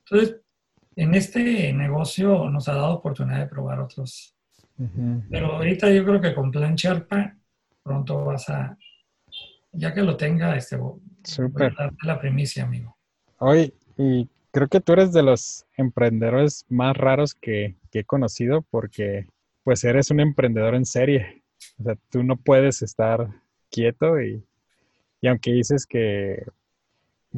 Entonces, 0.00 0.40
en 0.98 1.14
este 1.14 1.72
negocio 1.72 2.50
nos 2.50 2.68
ha 2.68 2.74
dado 2.74 2.94
oportunidad 2.94 3.38
de 3.38 3.46
probar 3.46 3.78
otros. 3.78 4.34
Pero 5.30 5.54
ahorita 5.54 5.90
yo 5.92 6.04
creo 6.04 6.20
que 6.20 6.34
con 6.34 6.50
Plan 6.50 6.74
Sherpa 6.74 7.36
pronto 7.82 8.24
vas 8.24 8.48
a, 8.48 8.76
ya 9.72 9.94
que 9.94 10.02
lo 10.02 10.16
tenga, 10.16 10.56
este, 10.56 10.76
Super. 11.22 11.74
Voy 11.76 11.86
a 11.86 12.06
la 12.06 12.20
primicia, 12.20 12.64
amigo. 12.64 12.96
Hoy, 13.38 13.72
y 13.96 14.28
creo 14.50 14.66
que 14.66 14.80
tú 14.80 14.92
eres 14.92 15.12
de 15.12 15.22
los 15.22 15.66
emprendedores 15.76 16.64
más 16.68 16.96
raros 16.96 17.34
que, 17.34 17.76
que 17.92 18.00
he 18.00 18.04
conocido 18.04 18.62
porque 18.68 19.26
pues 19.62 19.84
eres 19.84 20.10
un 20.10 20.18
emprendedor 20.18 20.74
en 20.74 20.84
serie. 20.84 21.44
O 21.78 21.84
sea, 21.84 21.96
tú 22.10 22.24
no 22.24 22.36
puedes 22.36 22.82
estar 22.82 23.28
quieto 23.70 24.20
y, 24.20 24.44
y 25.20 25.28
aunque 25.28 25.52
dices 25.52 25.86
que 25.86 26.44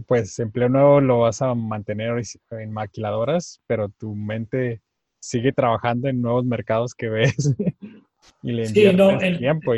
pues 0.07 0.39
empleo 0.39 0.69
nuevo 0.69 1.01
lo 1.01 1.21
vas 1.21 1.43
a 1.43 1.55
mantener 1.55 2.23
en 2.51 2.73
maquiladoras, 2.73 3.61
pero 3.67 3.89
tu 3.89 4.15
mente 4.15 4.81
sigue 5.21 5.53
trabajando 5.53 6.09
en 6.09 6.21
nuevos 6.21 6.45
mercados 6.45 6.95
que 6.95 7.09
ves 7.09 7.55
y 8.43 8.53
le 8.53 8.67
sí, 8.67 8.85
el, 8.85 9.39
tiempo. 9.39 9.73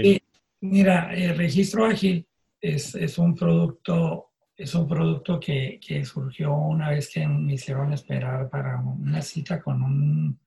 mira, 0.61 1.15
el 1.15 1.37
registro 1.37 1.85
ágil 1.85 2.27
es, 2.61 2.95
es, 2.95 3.19
un 3.19 3.35
producto, 3.35 4.31
es 4.57 4.75
un 4.75 4.87
producto 4.87 5.41
que, 5.41 5.81
que, 5.85 6.05
surgió 6.05 6.55
una 6.55 6.91
vez 6.91 7.11
que 7.13 7.27
me 7.27 7.55
hicieron 7.55 7.93
esperar 7.93 8.49
para 8.49 8.81
una 8.81 9.21
cita 9.21 9.61
con 9.61 9.83
un, 9.83 10.41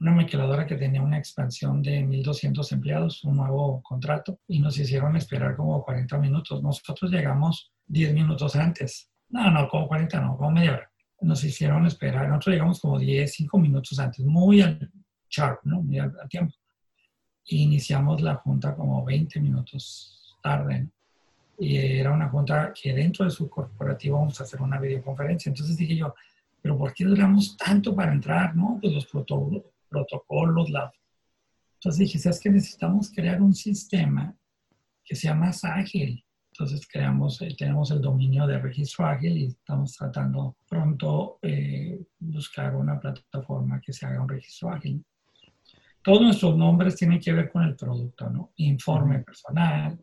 una 0.00 0.12
maquiladora 0.12 0.66
que 0.66 0.76
tenía 0.76 1.02
una 1.02 1.18
expansión 1.18 1.82
de 1.82 2.02
1.200 2.04 2.72
empleados, 2.72 3.22
un 3.24 3.36
nuevo 3.36 3.82
contrato, 3.82 4.40
y 4.48 4.58
nos 4.58 4.78
hicieron 4.78 5.16
esperar 5.16 5.56
como 5.56 5.84
40 5.84 6.18
minutos. 6.18 6.62
Nosotros 6.62 7.10
llegamos 7.10 7.72
10 7.86 8.14
minutos 8.14 8.56
antes 8.56 9.09
no, 9.30 9.50
no, 9.50 9.68
como 9.68 9.88
40 9.88 10.20
no, 10.20 10.36
como 10.36 10.50
media 10.50 10.72
hora. 10.72 10.90
Nos 11.22 11.44
hicieron 11.44 11.86
esperar. 11.86 12.28
Nosotros 12.28 12.54
llegamos 12.54 12.80
como 12.80 12.98
10, 12.98 13.32
5 13.32 13.58
minutos 13.58 13.98
antes, 13.98 14.24
muy 14.24 14.60
al 14.60 14.90
sharp, 15.28 15.60
¿no? 15.64 15.82
Muy 15.82 15.98
al, 15.98 16.12
tiempo. 16.28 16.54
Y 17.44 17.62
iniciamos 17.62 18.20
la 18.20 18.36
junta 18.36 18.74
como 18.74 19.04
20 19.04 19.40
minutos 19.40 20.36
tarde. 20.42 20.88
Y 21.58 21.76
era 21.76 22.12
una 22.12 22.28
junta 22.28 22.72
que 22.72 22.92
dentro 22.92 23.24
de 23.24 23.30
su 23.30 23.48
corporativo 23.48 24.18
vamos 24.18 24.40
a 24.40 24.44
hacer 24.44 24.60
una 24.62 24.78
videoconferencia. 24.78 25.50
Entonces 25.50 25.76
dije 25.76 25.96
yo, 25.96 26.14
pero 26.62 26.76
¿por 26.76 26.92
qué 26.92 27.04
duramos 27.04 27.56
tanto 27.56 27.94
para 27.94 28.12
entrar? 28.12 28.56
No, 28.56 28.78
pues 28.80 28.92
los 28.94 29.06
protocolos, 29.06 29.62
protocolos 29.88 30.70
la... 30.70 30.92
Entonces 31.74 31.98
dije, 31.98 32.18
¿sabes 32.18 32.40
que 32.40 32.50
necesitamos 32.50 33.10
crear 33.14 33.40
un 33.40 33.54
sistema 33.54 34.34
que 35.04 35.14
sea 35.14 35.34
más 35.34 35.64
ágil? 35.64 36.24
Entonces 36.60 36.86
creamos, 36.86 37.40
eh, 37.40 37.54
tenemos 37.56 37.90
el 37.90 38.02
dominio 38.02 38.46
de 38.46 38.58
registro 38.58 39.06
ágil 39.06 39.34
y 39.34 39.46
estamos 39.46 39.96
tratando 39.96 40.56
pronto 40.68 41.38
eh, 41.40 41.98
buscar 42.18 42.76
una 42.76 43.00
plataforma 43.00 43.80
que 43.80 43.94
se 43.94 44.04
haga 44.04 44.20
un 44.20 44.28
registro 44.28 44.68
ágil. 44.68 45.02
Todos 46.02 46.20
nuestros 46.20 46.58
nombres 46.58 46.96
tienen 46.96 47.18
que 47.18 47.32
ver 47.32 47.50
con 47.50 47.62
el 47.62 47.74
producto, 47.76 48.28
¿no? 48.28 48.52
Informe 48.56 49.20
personal, 49.20 49.98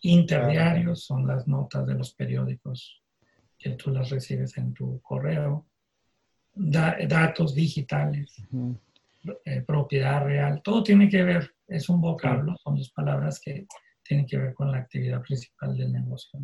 interdiarios 0.00 1.04
son 1.04 1.28
las 1.28 1.46
notas 1.46 1.86
de 1.86 1.94
los 1.94 2.12
periódicos 2.12 3.00
que 3.56 3.70
tú 3.70 3.92
las 3.92 4.10
recibes 4.10 4.58
en 4.58 4.74
tu 4.74 5.00
correo, 5.00 5.64
datos 6.56 7.54
digitales, 7.54 8.34
eh, 9.44 9.60
propiedad 9.64 10.24
real, 10.24 10.60
todo 10.60 10.82
tiene 10.82 11.08
que 11.08 11.22
ver, 11.22 11.54
es 11.68 11.88
un 11.88 12.00
vocablo, 12.00 12.56
son 12.56 12.74
dos 12.74 12.90
palabras 12.90 13.38
que 13.38 13.68
tiene 14.04 14.26
que 14.26 14.38
ver 14.38 14.54
con 14.54 14.70
la 14.70 14.78
actividad 14.78 15.22
principal 15.22 15.76
del 15.76 15.92
negocio. 15.92 16.40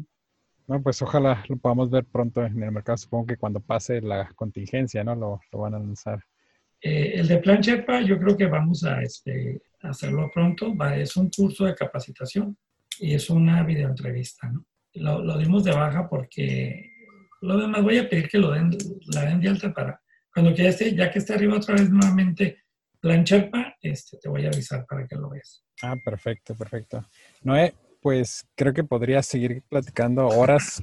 ¿no? 0.67 0.83
pues 0.83 1.03
ojalá 1.03 1.45
lo 1.49 1.57
podamos 1.57 1.91
ver 1.91 2.05
pronto 2.05 2.45
en 2.45 2.63
el 2.63 2.73
mercado. 2.73 2.97
Supongo 2.97 3.27
que 3.27 3.37
cuando 3.37 3.61
pase 3.61 4.01
la 4.01 4.29
contingencia, 4.35 5.03
¿no? 5.03 5.15
Lo, 5.15 5.41
lo 5.53 5.59
van 5.59 5.75
a 5.75 5.79
lanzar. 5.79 6.23
Eh, 6.81 7.13
el 7.17 7.29
de 7.29 7.39
Plan 7.39 7.61
yo 7.63 8.19
creo 8.19 8.37
que 8.37 8.47
vamos 8.47 8.85
a 8.85 9.03
este, 9.03 9.61
hacerlo 9.83 10.31
pronto. 10.33 10.75
Va, 10.77 10.97
es 10.97 11.17
un 11.17 11.29
curso 11.31 11.65
de 11.65 11.75
capacitación. 11.75 12.57
y 13.01 13.15
es 13.15 13.31
una 13.31 13.63
videoentrevista, 13.65 14.49
¿no? 14.49 14.65
Lo, 14.95 15.23
lo 15.23 15.39
dimos 15.39 15.65
de 15.65 15.73
baja 15.73 16.09
porque 16.09 16.91
lo 17.41 17.57
demás 17.57 17.83
voy 17.83 17.99
a 17.99 18.09
pedir 18.09 18.29
que 18.29 18.39
lo 18.39 18.51
den, 18.51 18.71
la 19.15 19.25
den 19.25 19.41
de 19.41 19.49
alta 19.49 19.73
para 19.73 20.01
cuando 20.33 20.53
ya 20.53 20.69
esté, 20.69 20.95
ya 20.95 21.11
que 21.11 21.19
esté 21.19 21.35
arriba 21.35 21.57
otra 21.57 21.75
vez 21.75 21.91
nuevamente 21.91 22.60
Plancharpa, 23.01 23.77
este, 23.81 24.19
te 24.19 24.29
voy 24.29 24.45
a 24.45 24.49
avisar 24.49 24.85
para 24.87 25.07
que 25.07 25.17
lo 25.17 25.31
veas. 25.31 25.65
Ah, 25.83 25.97
perfecto, 26.05 26.55
perfecto. 26.55 27.05
Noé, 27.43 27.75
pues 28.03 28.47
creo 28.55 28.75
que 28.75 28.85
podría 28.85 29.23
seguir 29.23 29.63
platicando 29.69 30.27
horas 30.27 30.83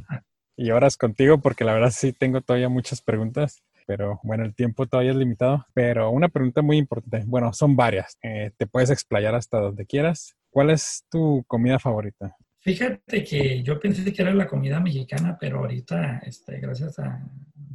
y 0.56 0.72
horas 0.72 0.98
contigo 0.98 1.40
porque 1.40 1.64
la 1.64 1.74
verdad 1.74 1.92
sí 1.92 2.14
tengo 2.14 2.42
todavía 2.42 2.70
muchas 2.70 3.02
preguntas, 3.02 3.64
pero 3.86 4.20
bueno, 4.24 4.44
el 4.44 4.56
tiempo 4.56 4.88
todavía 4.88 5.12
es 5.12 5.18
limitado. 5.18 5.66
Pero 5.74 6.10
una 6.10 6.30
pregunta 6.30 6.62
muy 6.62 6.78
importante, 6.78 7.24
bueno, 7.28 7.54
son 7.54 7.76
varias, 7.76 8.18
eh, 8.24 8.52
te 8.58 8.66
puedes 8.66 8.90
explayar 8.90 9.36
hasta 9.36 9.60
donde 9.60 9.86
quieras. 9.86 10.36
¿Cuál 10.50 10.72
es 10.72 11.06
tu 11.12 11.44
comida 11.48 11.78
favorita? 11.78 12.36
Fíjate 12.60 13.24
que 13.24 13.62
yo 13.62 13.80
pensé 13.80 14.12
que 14.12 14.22
era 14.22 14.34
la 14.34 14.48
comida 14.48 14.80
mexicana, 14.80 15.38
pero 15.40 15.60
ahorita, 15.60 16.20
este, 16.26 16.60
gracias 16.60 16.98
a 17.00 17.24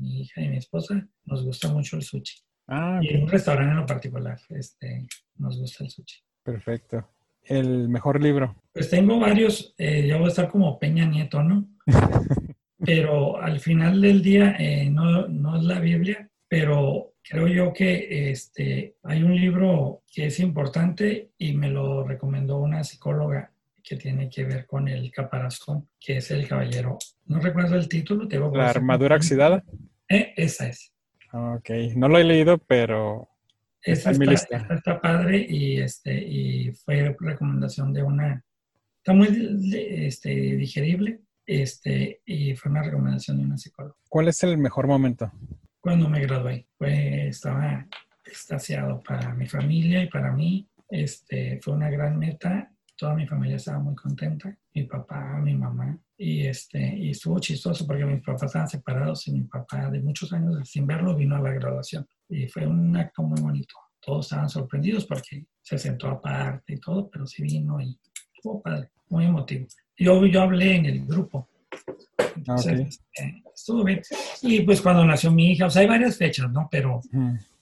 mi 0.00 0.22
hija 0.22 0.42
y 0.42 0.48
mi 0.48 0.56
esposa, 0.58 1.08
nos 1.24 1.44
gusta 1.44 1.68
mucho 1.68 1.96
el 1.96 2.02
sushi. 2.02 2.42
Ah, 2.74 3.00
y 3.02 3.08
en 3.08 3.24
un 3.24 3.28
restaurante 3.28 3.70
en 3.70 3.76
lo 3.76 3.84
particular, 3.84 4.40
este, 4.48 5.06
nos 5.36 5.58
gusta 5.58 5.84
el 5.84 5.90
sushi. 5.90 6.20
Perfecto. 6.42 7.06
¿El 7.44 7.90
mejor 7.90 8.22
libro? 8.22 8.56
Pues 8.72 8.88
tengo 8.88 9.20
varios, 9.20 9.74
eh, 9.76 10.06
yo 10.06 10.16
voy 10.16 10.26
a 10.26 10.28
estar 10.28 10.48
como 10.48 10.78
Peña 10.78 11.04
Nieto, 11.04 11.42
¿no? 11.42 11.68
pero 12.78 13.38
al 13.38 13.60
final 13.60 14.00
del 14.00 14.22
día 14.22 14.56
eh, 14.58 14.88
no, 14.88 15.28
no, 15.28 15.58
es 15.58 15.64
la 15.64 15.80
Biblia, 15.80 16.30
pero 16.48 17.12
creo 17.22 17.46
yo 17.46 17.74
que 17.74 18.30
este, 18.30 18.96
hay 19.02 19.22
un 19.22 19.36
libro 19.36 20.02
que 20.10 20.28
es 20.28 20.40
importante 20.40 21.32
y 21.36 21.52
me 21.52 21.68
lo 21.68 22.04
recomendó 22.04 22.56
una 22.56 22.84
psicóloga 22.84 23.52
que 23.82 23.96
tiene 23.96 24.30
que 24.30 24.44
ver 24.44 24.64
con 24.64 24.88
el 24.88 25.10
caparazón, 25.10 25.90
que 26.00 26.16
es 26.16 26.30
el 26.30 26.48
caballero. 26.48 26.96
No 27.26 27.38
recuerdo 27.38 27.76
el 27.76 27.86
título. 27.86 28.26
Te 28.26 28.38
¿La 28.38 28.70
armadura 28.70 29.16
oxidada? 29.16 29.62
Eh, 30.08 30.32
esa 30.36 30.68
es. 30.68 30.91
Ok, 31.32 31.70
no 31.96 32.08
lo 32.08 32.18
he 32.18 32.24
leído, 32.24 32.58
pero 32.58 33.28
esa 33.82 34.10
está, 34.10 34.74
está, 34.74 35.00
padre 35.00 35.44
y, 35.48 35.78
este, 35.78 36.14
y 36.14 36.72
fue 36.72 37.16
recomendación 37.18 37.92
de 37.92 38.02
una, 38.02 38.44
está 38.98 39.12
muy 39.12 39.28
este, 39.72 40.30
digerible 40.30 41.20
este, 41.46 42.20
y 42.24 42.54
fue 42.54 42.70
una 42.70 42.82
recomendación 42.82 43.38
de 43.38 43.44
una 43.44 43.56
psicóloga. 43.56 43.96
¿Cuál 44.08 44.28
es 44.28 44.42
el 44.44 44.58
mejor 44.58 44.86
momento? 44.86 45.32
Cuando 45.80 46.08
me 46.08 46.20
gradué, 46.20 46.66
fue, 46.78 47.28
estaba 47.28 47.86
extasiado 48.24 49.02
para 49.02 49.34
mi 49.34 49.46
familia 49.46 50.02
y 50.02 50.08
para 50.08 50.32
mí. 50.32 50.68
Este, 50.88 51.58
fue 51.62 51.72
una 51.72 51.88
gran 51.88 52.18
meta, 52.18 52.70
toda 52.96 53.14
mi 53.14 53.26
familia 53.26 53.56
estaba 53.56 53.78
muy 53.78 53.94
contenta, 53.94 54.54
mi 54.74 54.84
papá, 54.84 55.40
mi 55.40 55.54
mamá, 55.54 55.98
y, 56.22 56.46
este, 56.46 56.96
y 56.96 57.10
estuvo 57.10 57.40
chistoso 57.40 57.84
porque 57.84 58.04
mis 58.04 58.22
papás 58.22 58.44
estaban 58.44 58.68
separados 58.68 59.26
y 59.26 59.32
mi 59.32 59.42
papá 59.42 59.90
de 59.90 60.00
muchos 60.00 60.32
años 60.32 60.68
sin 60.68 60.86
verlo 60.86 61.16
vino 61.16 61.34
a 61.34 61.40
la 61.40 61.50
graduación. 61.50 62.06
Y 62.28 62.46
fue 62.46 62.64
un 62.64 62.96
acto 62.96 63.22
muy 63.24 63.40
bonito. 63.40 63.74
Todos 64.00 64.26
estaban 64.26 64.48
sorprendidos 64.48 65.04
porque 65.04 65.46
se 65.60 65.78
sentó 65.78 66.06
aparte 66.06 66.74
y 66.74 66.76
todo, 66.76 67.10
pero 67.10 67.26
sí 67.26 67.42
vino 67.42 67.80
y 67.80 67.98
estuvo 68.36 68.62
padre, 68.62 68.90
muy 69.08 69.24
emotivo. 69.24 69.66
Yo, 69.98 70.24
yo 70.26 70.42
hablé 70.42 70.76
en 70.76 70.86
el 70.86 71.04
grupo. 71.06 71.48
Entonces, 72.36 72.80
este, 72.80 73.42
estuvo 73.52 73.82
bien. 73.82 74.00
Y 74.42 74.60
pues 74.60 74.80
cuando 74.80 75.04
nació 75.04 75.32
mi 75.32 75.50
hija, 75.50 75.66
o 75.66 75.70
sea, 75.70 75.82
hay 75.82 75.88
varias 75.88 76.16
fechas, 76.16 76.48
¿no? 76.52 76.68
Pero, 76.70 77.00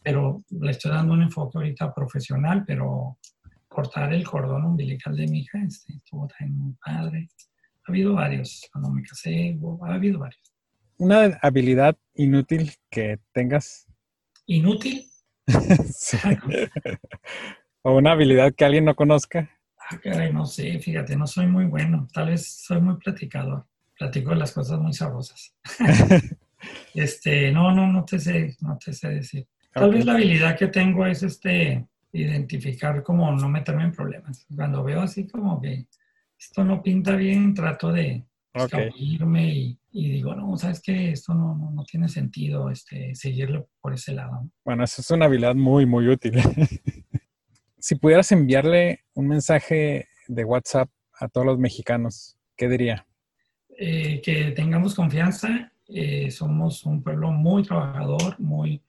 pero 0.02 0.42
le 0.50 0.70
estoy 0.72 0.90
dando 0.90 1.14
un 1.14 1.22
enfoque 1.22 1.56
ahorita 1.56 1.94
profesional, 1.94 2.64
pero 2.66 3.16
cortar 3.68 4.12
el 4.12 4.24
cordón 4.24 4.66
umbilical 4.66 5.16
de 5.16 5.26
mi 5.28 5.40
hija 5.40 5.62
este, 5.66 5.94
estuvo 5.94 6.28
también 6.28 6.58
muy 6.58 6.74
padre. 6.74 7.30
Ha 7.86 7.90
habido 7.90 8.14
varios. 8.14 8.68
Cuando 8.72 8.90
me 8.90 9.02
casé, 9.02 9.58
ha 9.82 9.94
habido 9.94 10.18
varios. 10.18 10.52
¿Una 10.96 11.38
habilidad 11.42 11.96
inútil 12.14 12.72
que 12.90 13.18
tengas? 13.32 13.86
¿Inútil? 14.46 15.06
sí. 15.94 16.18
¿O 17.82 17.96
una 17.96 18.12
habilidad 18.12 18.54
que 18.54 18.64
alguien 18.64 18.84
no 18.84 18.94
conozca? 18.94 19.50
Ah, 19.78 19.98
caray, 20.02 20.32
no 20.32 20.44
sé, 20.44 20.78
fíjate, 20.78 21.16
no 21.16 21.26
soy 21.26 21.46
muy 21.46 21.64
bueno. 21.64 22.06
Tal 22.12 22.28
vez 22.28 22.46
soy 22.46 22.80
muy 22.80 22.96
platicador. 22.96 23.66
Platico 23.98 24.34
las 24.34 24.52
cosas 24.52 24.78
muy 24.78 24.92
sabrosas. 24.92 25.54
este, 26.94 27.50
no, 27.52 27.72
no, 27.72 27.86
no 27.86 28.04
te 28.04 28.18
sé, 28.18 28.56
no 28.60 28.76
te 28.76 28.92
sé 28.92 29.08
decir. 29.08 29.46
Tal 29.72 29.92
vez 29.92 30.04
la 30.04 30.14
habilidad 30.14 30.58
que 30.58 30.66
tengo 30.66 31.06
es 31.06 31.22
este 31.22 31.86
identificar 32.12 33.02
como 33.02 33.30
no 33.32 33.48
meterme 33.48 33.84
en 33.84 33.92
problemas. 33.92 34.46
Cuando 34.54 34.82
veo 34.82 35.00
así 35.00 35.26
como 35.26 35.60
que 35.60 35.86
esto 36.41 36.64
no 36.64 36.82
pinta 36.82 37.16
bien, 37.16 37.55
trato 37.55 37.93
de 37.93 38.24
irme 38.97 39.76
y, 39.93 40.11
digo, 40.12 40.34
no, 40.34 40.57
sabes 40.57 40.80
que 40.80 41.12
esto 41.12 41.34
no, 41.34 41.55
no, 41.55 41.84
tiene 41.84 42.09
sentido 42.09 42.70
este, 42.70 43.14
seguirlo 43.14 43.68
por 43.80 43.93
ese 43.93 44.14
lado. 44.14 44.49
Bueno, 44.64 44.84
eso 44.84 45.03
es 45.03 45.11
una 45.11 45.26
habilidad 45.26 45.55
muy, 45.55 45.84
muy 45.84 46.09
útil. 46.09 46.32
si 47.78 47.95
pudieras 47.97 48.32
enviarle 48.32 49.05
un 49.14 49.28
mensaje 49.28 50.09
de 50.28 50.45
WhatsApp 50.45 50.88
a 51.20 51.28
todos 51.28 51.47
los 51.47 51.59
mexicanos, 51.59 52.38
¿qué 52.57 52.68
diría? 52.68 53.07
Eh, 53.76 54.20
que 54.22 54.53
tengamos 54.53 54.95
confianza. 54.95 55.72
Eh, 55.88 56.30
somos 56.30 56.84
un 56.86 57.03
pueblo 57.03 57.32
muy 57.32 57.62
trabajador, 57.64 58.41
muy, 58.41 58.82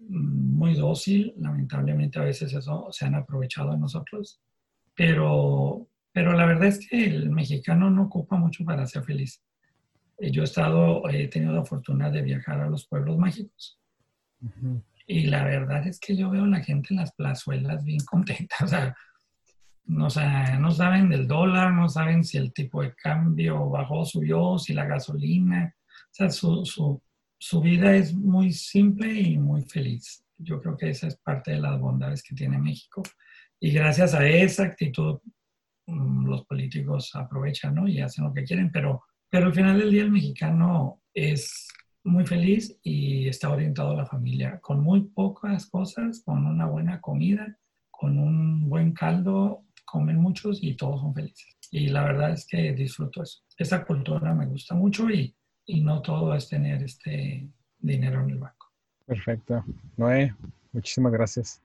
muy 0.00 0.74
dócil. 0.74 1.34
Lamentablemente 1.36 2.18
a 2.18 2.22
veces 2.22 2.54
eso 2.54 2.88
se 2.90 3.04
han 3.04 3.16
aprovechado 3.16 3.72
de 3.72 3.78
nosotros. 3.78 4.40
Pero 4.94 5.88
pero 6.14 6.32
la 6.32 6.46
verdad 6.46 6.68
es 6.68 6.78
que 6.78 7.04
el 7.04 7.28
mexicano 7.28 7.90
no 7.90 8.04
ocupa 8.04 8.36
mucho 8.36 8.64
para 8.64 8.86
ser 8.86 9.02
feliz. 9.02 9.42
Eh, 10.18 10.30
yo 10.30 10.42
he 10.42 10.44
estado, 10.44 11.02
he 11.10 11.26
tenido 11.26 11.52
la 11.52 11.64
fortuna 11.64 12.08
de 12.08 12.22
viajar 12.22 12.60
a 12.60 12.70
los 12.70 12.86
pueblos 12.86 13.18
mágicos. 13.18 13.80
Y 15.08 15.26
la 15.26 15.42
verdad 15.42 15.84
es 15.88 15.98
que 15.98 16.16
yo 16.16 16.30
veo 16.30 16.44
a 16.44 16.46
la 16.46 16.62
gente 16.62 16.94
en 16.94 17.00
las 17.00 17.12
plazuelas 17.14 17.82
bien 17.84 17.98
contenta. 18.06 18.54
O 18.62 18.68
sea, 18.68 18.96
no, 19.86 20.06
no 20.60 20.70
saben 20.70 21.08
del 21.08 21.26
dólar, 21.26 21.72
no 21.72 21.88
saben 21.88 22.22
si 22.22 22.38
el 22.38 22.52
tipo 22.52 22.82
de 22.82 22.94
cambio 22.94 23.68
bajó, 23.68 24.04
subió, 24.04 24.56
si 24.56 24.72
la 24.72 24.86
gasolina. 24.86 25.74
O 25.76 26.14
sea, 26.14 26.30
su, 26.30 26.64
su, 26.64 27.02
su 27.38 27.60
vida 27.60 27.92
es 27.96 28.14
muy 28.14 28.52
simple 28.52 29.12
y 29.12 29.36
muy 29.36 29.62
feliz. 29.62 30.24
Yo 30.38 30.60
creo 30.60 30.76
que 30.76 30.90
esa 30.90 31.08
es 31.08 31.16
parte 31.16 31.50
de 31.50 31.60
las 31.60 31.80
bondades 31.80 32.22
que 32.22 32.36
tiene 32.36 32.56
México. 32.56 33.02
Y 33.58 33.72
gracias 33.72 34.14
a 34.14 34.24
esa 34.24 34.62
actitud 34.62 35.18
los 35.86 36.44
políticos 36.46 37.10
aprovechan 37.14 37.74
¿no? 37.74 37.88
y 37.88 38.00
hacen 38.00 38.24
lo 38.24 38.32
que 38.32 38.44
quieren, 38.44 38.70
pero, 38.72 39.02
pero 39.30 39.46
al 39.46 39.54
final 39.54 39.78
del 39.78 39.90
día 39.90 40.02
el 40.02 40.10
mexicano 40.10 41.02
es 41.12 41.68
muy 42.04 42.26
feliz 42.26 42.78
y 42.82 43.28
está 43.28 43.50
orientado 43.50 43.90
a 43.90 43.96
la 43.96 44.06
familia, 44.06 44.60
con 44.60 44.80
muy 44.80 45.02
pocas 45.02 45.66
cosas, 45.66 46.22
con 46.24 46.46
una 46.46 46.66
buena 46.66 47.00
comida, 47.00 47.58
con 47.90 48.18
un 48.18 48.68
buen 48.68 48.92
caldo, 48.92 49.64
comen 49.84 50.18
muchos 50.18 50.62
y 50.62 50.74
todos 50.74 51.00
son 51.00 51.14
felices. 51.14 51.56
Y 51.70 51.88
la 51.88 52.04
verdad 52.04 52.32
es 52.32 52.46
que 52.46 52.72
disfruto 52.72 53.22
eso. 53.22 53.40
Esa 53.56 53.84
cultura 53.84 54.34
me 54.34 54.46
gusta 54.46 54.74
mucho 54.74 55.08
y, 55.10 55.34
y 55.66 55.80
no 55.80 56.02
todo 56.02 56.34
es 56.34 56.48
tener 56.48 56.82
este 56.82 57.48
dinero 57.78 58.22
en 58.22 58.30
el 58.30 58.38
banco. 58.38 58.72
Perfecto. 59.06 59.64
Noé, 59.96 60.34
muchísimas 60.72 61.12
gracias. 61.12 61.63